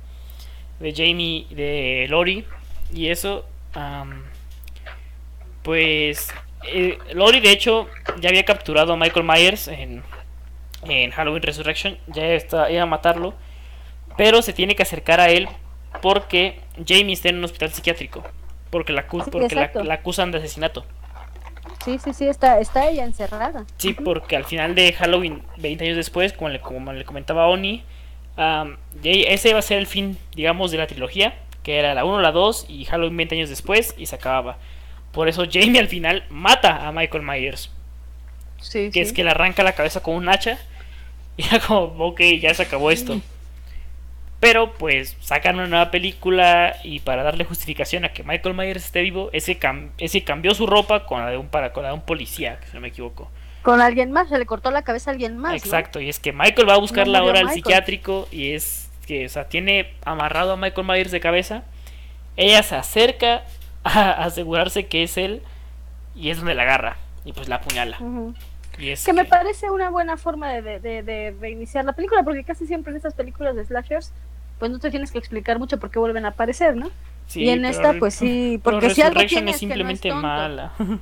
de 0.80 0.94
Jamie, 0.94 1.46
de 1.52 2.08
Lori 2.10 2.46
y 2.94 3.08
eso, 3.10 3.46
pues 5.64 6.30
eh, 6.68 6.98
Lori 7.14 7.40
de 7.40 7.52
hecho 7.52 7.88
ya 8.20 8.30
había 8.30 8.46
capturado 8.46 8.94
a 8.94 8.98
Michael 8.98 9.26
Myers 9.26 9.68
en, 9.68 10.02
en 10.84 11.12
Halloween 11.12 11.44
Resurrection, 11.44 11.98
ya 12.08 12.26
está, 12.34 12.72
iba 12.72 12.84
a 12.84 12.86
matarlo, 12.88 13.34
pero 14.18 14.42
se 14.42 14.54
tiene 14.54 14.76
que 14.76 14.84
acercar 14.84 15.20
a 15.20 15.30
él 15.30 15.48
porque 16.02 16.60
Jamie 16.86 17.14
está 17.14 17.30
en 17.30 17.38
un 17.38 17.44
hospital 17.46 17.72
psiquiátrico, 17.72 18.24
porque 18.70 18.94
la, 18.94 19.08
acu- 19.08 19.24
Sí, 19.24 19.32
porque 19.32 19.56
la, 19.56 19.72
la 19.84 19.94
acusan 19.96 20.32
de 20.32 20.38
asesinato. 20.40 20.86
Sí, 21.84 22.00
sí, 22.00 22.14
sí, 22.14 22.28
está, 22.28 22.60
está 22.60 22.88
ella 22.90 23.06
encerrada. 23.06 23.66
Sí, 23.78 23.94
porque 23.94 24.36
al 24.36 24.44
final 24.46 24.76
de 24.76 24.92
Halloween, 24.94 25.42
20 25.58 25.86
años 25.86 25.96
después, 25.98 26.34
como 26.34 26.50
le, 26.50 26.60
como 26.60 26.92
le 26.94 27.06
comentaba 27.06 27.48
Oni, 27.48 27.84
ya- 28.38 28.64
ese 29.04 29.50
iba 29.50 29.60
a 29.60 29.62
ser 29.64 29.78
el 29.80 29.88
fin, 29.88 30.18
digamos, 30.36 30.72
de 30.72 30.78
la 30.78 30.88
trilogía, 30.88 31.36
que 31.64 31.80
era 31.80 31.94
la 31.94 32.06
1, 32.06 32.22
la 32.22 32.32
2 32.32 32.66
y 32.70 32.86
Halloween 32.86 33.18
20 33.18 33.36
años 33.36 33.50
después, 33.50 33.96
y 33.98 34.06
se 34.06 34.16
acababa. 34.16 34.58
Por 35.12 35.28
eso 35.30 35.46
Jamie 35.52 35.80
al 35.80 35.88
final 35.88 36.24
mata 36.30 36.88
a 36.88 36.92
Michael 36.92 37.24
Myers, 37.24 37.72
Sí, 38.60 38.86
que 38.92 38.94
sí. 38.94 39.00
es 39.02 39.14
que 39.14 39.24
le 39.24 39.32
arranca 39.32 39.64
la 39.64 39.74
cabeza 39.74 40.02
con 40.02 40.16
un 40.16 40.30
hacha, 40.30 40.58
y 41.38 41.46
era 41.46 41.60
como, 41.60 41.84
ok, 42.06 42.22
ya 42.42 42.54
se 42.54 42.64
acabó 42.64 42.92
esto. 42.92 43.20
Pero 44.40 44.74
pues 44.74 45.18
sacan 45.20 45.56
una 45.56 45.66
nueva 45.68 45.90
película 45.90 46.76
y 46.84 47.00
para 47.00 47.24
darle 47.24 47.44
justificación 47.44 48.06
a 48.06 48.14
que 48.14 48.24
Michael 48.24 48.54
Myers 48.56 48.86
esté 48.86 49.02
vivo, 49.02 49.30
ese, 49.34 49.60
cam- 49.60 49.90
ese 49.98 50.24
cambió 50.24 50.54
su 50.54 50.68
ropa 50.68 51.06
con 51.08 51.22
la 51.22 51.32
de 51.32 51.38
un, 51.38 51.48
para, 51.48 51.74
con 51.74 51.82
la 51.84 51.90
de 51.90 51.96
un 51.96 52.02
policía, 52.02 52.60
si 52.68 52.74
no 52.76 52.82
me 52.82 52.90
equivoco. 52.90 53.32
Con 53.64 53.82
alguien 53.82 54.12
más, 54.12 54.30
se 54.30 54.38
le 54.38 54.46
cortó 54.46 54.70
la 54.70 54.84
cabeza 54.84 55.10
a 55.10 55.14
alguien 55.14 55.38
más. 55.38 55.52
¿no? 55.52 55.58
Exacto, 55.58 56.00
y 56.00 56.08
es 56.08 56.20
que 56.20 56.34
Michael 56.34 56.70
va 56.70 56.76
a 56.76 56.80
buscarla 56.80 57.20
No 57.20 57.26
ahora 57.26 57.40
al 57.40 57.50
psiquiátrico 57.50 58.28
y 58.32 58.52
es 58.52 58.90
que, 59.08 59.26
o 59.26 59.30
sea, 59.30 59.50
tiene 59.50 59.94
amarrado 60.06 60.52
a 60.54 60.56
Michael 60.58 60.86
Myers 60.86 61.12
de 61.12 61.20
cabeza. 61.20 61.64
Ella 62.36 62.62
se 62.62 62.76
acerca 62.76 63.44
a 63.84 64.24
asegurarse 64.24 64.86
que 64.86 65.02
es 65.04 65.18
él 65.18 65.42
y 66.16 66.30
es 66.30 66.38
donde 66.38 66.54
la 66.54 66.62
agarra 66.64 66.98
y 67.26 67.34
pues 67.34 67.50
la 67.50 67.56
apuñala. 67.56 67.98
Ujú. 68.00 68.36
Y 68.80 68.90
es 68.92 69.04
que 69.04 69.12
me 69.14 69.26
parece 69.26 69.72
una 69.72 69.90
buena 69.90 70.18
forma 70.18 70.50
de, 70.54 70.62
de, 70.62 70.80
de- 70.80 71.02
de 71.02 71.36
reiniciar 71.42 71.84
la 71.84 71.94
película, 71.94 72.22
porque 72.24 72.44
casi 72.44 72.68
siempre 72.68 72.92
en 72.92 72.98
estas 72.98 73.16
películas 73.16 73.56
de 73.56 73.66
slashers, 73.66 74.14
pues 74.60 74.72
no 74.72 74.80
te 74.80 74.92
tienes 74.92 75.12
que 75.12 75.20
explicar 75.20 75.60
mucho 75.60 75.80
por 75.80 75.92
qué 75.92 76.00
vuelven 76.00 76.26
a 76.26 76.30
aparecer, 76.30 76.76
¿no? 76.76 76.92
sí, 77.28 77.44
y 77.44 77.50
en 77.50 77.66
esta, 77.66 77.94
pues 77.94 78.16
sí, 78.16 78.60
porque 78.64 78.90
si 78.90 79.02
algo 79.02 79.22
Resurrection 79.22 79.28
tiene 79.28 79.52
es 79.52 79.58
es 79.58 79.66
que 79.66 79.76
no 79.76 79.90
es 79.90 80.00
simplemente 80.00 80.10
tonto. 80.10 80.22
mala. 80.22 80.74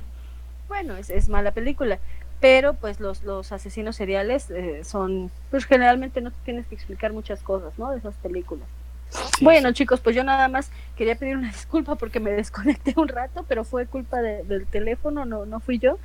Bueno, 0.68 0.96
es, 0.96 1.10
es 1.10 1.28
mala 1.28 1.52
película, 1.52 2.00
pero 2.40 2.74
pues 2.74 3.00
los, 3.00 3.22
los 3.22 3.52
asesinos 3.52 3.96
seriales 3.96 4.50
eh, 4.50 4.82
son, 4.84 5.30
pues 5.50 5.64
generalmente 5.64 6.20
no 6.20 6.32
te 6.32 6.38
tienes 6.44 6.66
que 6.66 6.74
explicar 6.74 7.12
muchas 7.12 7.42
cosas, 7.42 7.78
¿no? 7.78 7.90
De 7.92 7.98
esas 7.98 8.16
películas. 8.16 8.68
Sí, 9.10 9.44
bueno, 9.44 9.68
sí. 9.68 9.74
chicos, 9.74 10.00
pues 10.00 10.14
yo 10.16 10.24
nada 10.24 10.48
más 10.48 10.70
quería 10.96 11.14
pedir 11.16 11.36
una 11.36 11.48
disculpa 11.52 11.94
porque 11.96 12.20
me 12.20 12.30
desconecté 12.32 12.94
un 12.96 13.08
rato, 13.08 13.44
pero 13.48 13.64
fue 13.64 13.86
culpa 13.86 14.20
de- 14.20 14.42
del 14.44 14.66
teléfono, 14.66 15.24
no, 15.24 15.46
no 15.46 15.60
fui 15.60 15.78
yo. 15.78 15.98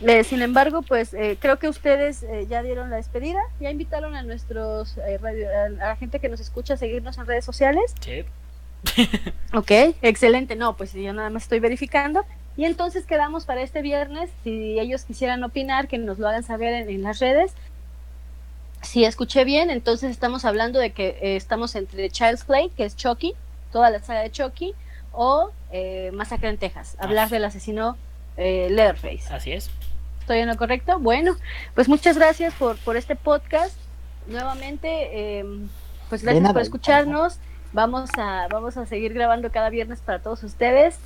Eh, 0.00 0.24
sin 0.24 0.42
embargo, 0.42 0.82
pues 0.82 1.14
eh, 1.14 1.36
creo 1.40 1.58
que 1.58 1.68
ustedes 1.68 2.22
eh, 2.24 2.46
ya 2.48 2.62
dieron 2.62 2.90
la 2.90 2.96
despedida, 2.96 3.40
ya 3.60 3.70
invitaron 3.70 4.14
a 4.16 4.22
nuestros 4.22 4.96
radio, 5.20 5.48
a 5.64 5.68
la 5.68 5.96
gente 5.96 6.18
que 6.18 6.28
nos 6.28 6.40
escucha 6.40 6.74
a 6.74 6.76
seguirnos 6.76 7.18
en 7.18 7.26
redes 7.26 7.44
sociales. 7.44 7.94
Sí. 8.00 8.24
Ok, 9.52 9.70
excelente. 10.02 10.56
No, 10.56 10.76
pues 10.76 10.92
yo 10.92 11.12
nada 11.12 11.28
más 11.30 11.42
estoy 11.44 11.60
verificando. 11.60 12.24
Y 12.56 12.64
entonces 12.64 13.04
quedamos 13.04 13.46
para 13.46 13.62
este 13.62 13.82
viernes, 13.82 14.30
si 14.44 14.78
ellos 14.78 15.04
quisieran 15.04 15.42
opinar, 15.44 15.88
que 15.88 15.98
nos 15.98 16.18
lo 16.18 16.28
hagan 16.28 16.42
saber 16.42 16.72
en, 16.74 16.88
en 16.90 17.02
las 17.02 17.18
redes. 17.20 17.52
Si 18.82 19.04
escuché 19.04 19.44
bien, 19.44 19.70
entonces 19.70 20.10
estamos 20.10 20.44
hablando 20.44 20.78
de 20.78 20.92
que 20.92 21.18
eh, 21.20 21.36
estamos 21.36 21.74
entre 21.74 22.10
Child's 22.10 22.44
Play, 22.44 22.70
que 22.76 22.84
es 22.84 22.96
Chucky, 22.96 23.34
toda 23.72 23.90
la 23.90 24.00
saga 24.00 24.20
de 24.20 24.30
Chucky, 24.30 24.74
o 25.12 25.50
eh, 25.70 26.10
Masacre 26.14 26.48
en 26.48 26.58
Texas, 26.58 26.96
hablar 26.98 27.26
Ah. 27.26 27.30
del 27.30 27.44
asesino 27.44 27.96
eh, 28.36 28.68
Leatherface. 28.70 29.32
Así 29.32 29.52
es. 29.52 29.70
¿Estoy 30.20 30.38
en 30.38 30.48
lo 30.48 30.56
correcto? 30.56 30.98
Bueno, 30.98 31.36
pues 31.74 31.88
muchas 31.88 32.16
gracias 32.16 32.54
por, 32.54 32.76
por 32.78 32.96
este 32.96 33.16
podcast. 33.16 33.76
Nuevamente, 34.28 35.38
eh, 35.40 35.44
pues 36.08 36.22
gracias 36.22 36.42
nada. 36.42 36.52
por 36.54 36.62
escucharnos. 36.62 37.38
Vamos 37.72 38.10
a, 38.16 38.46
vamos 38.50 38.76
a 38.76 38.86
seguir 38.86 39.12
grabando 39.14 39.50
cada 39.50 39.68
viernes 39.70 40.00
para 40.00 40.20
todos 40.20 40.42
ustedes. 40.42 40.98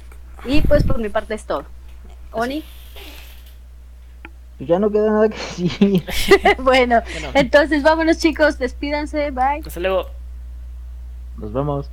Y 0.45 0.61
pues 0.63 0.85
por 0.85 0.99
mi 0.99 1.09
parte 1.09 1.35
es 1.35 1.45
todo. 1.45 1.65
Oni, 2.33 2.63
Pues 4.59 4.69
ya 4.69 4.79
no 4.79 4.91
queda 4.91 5.11
nada 5.11 5.29
que 5.29 5.37
decir. 5.37 6.05
bueno, 6.59 7.03
Bueno, 7.13 7.29
entonces 7.35 7.83
vámonos 7.83 8.19
chicos, 8.19 8.59
despídanse, 8.59 9.31
bye. 9.31 9.61
hasta 9.67 9.81
luego. 9.81 10.07
Nos 11.39 11.53
vemos. 11.53 11.91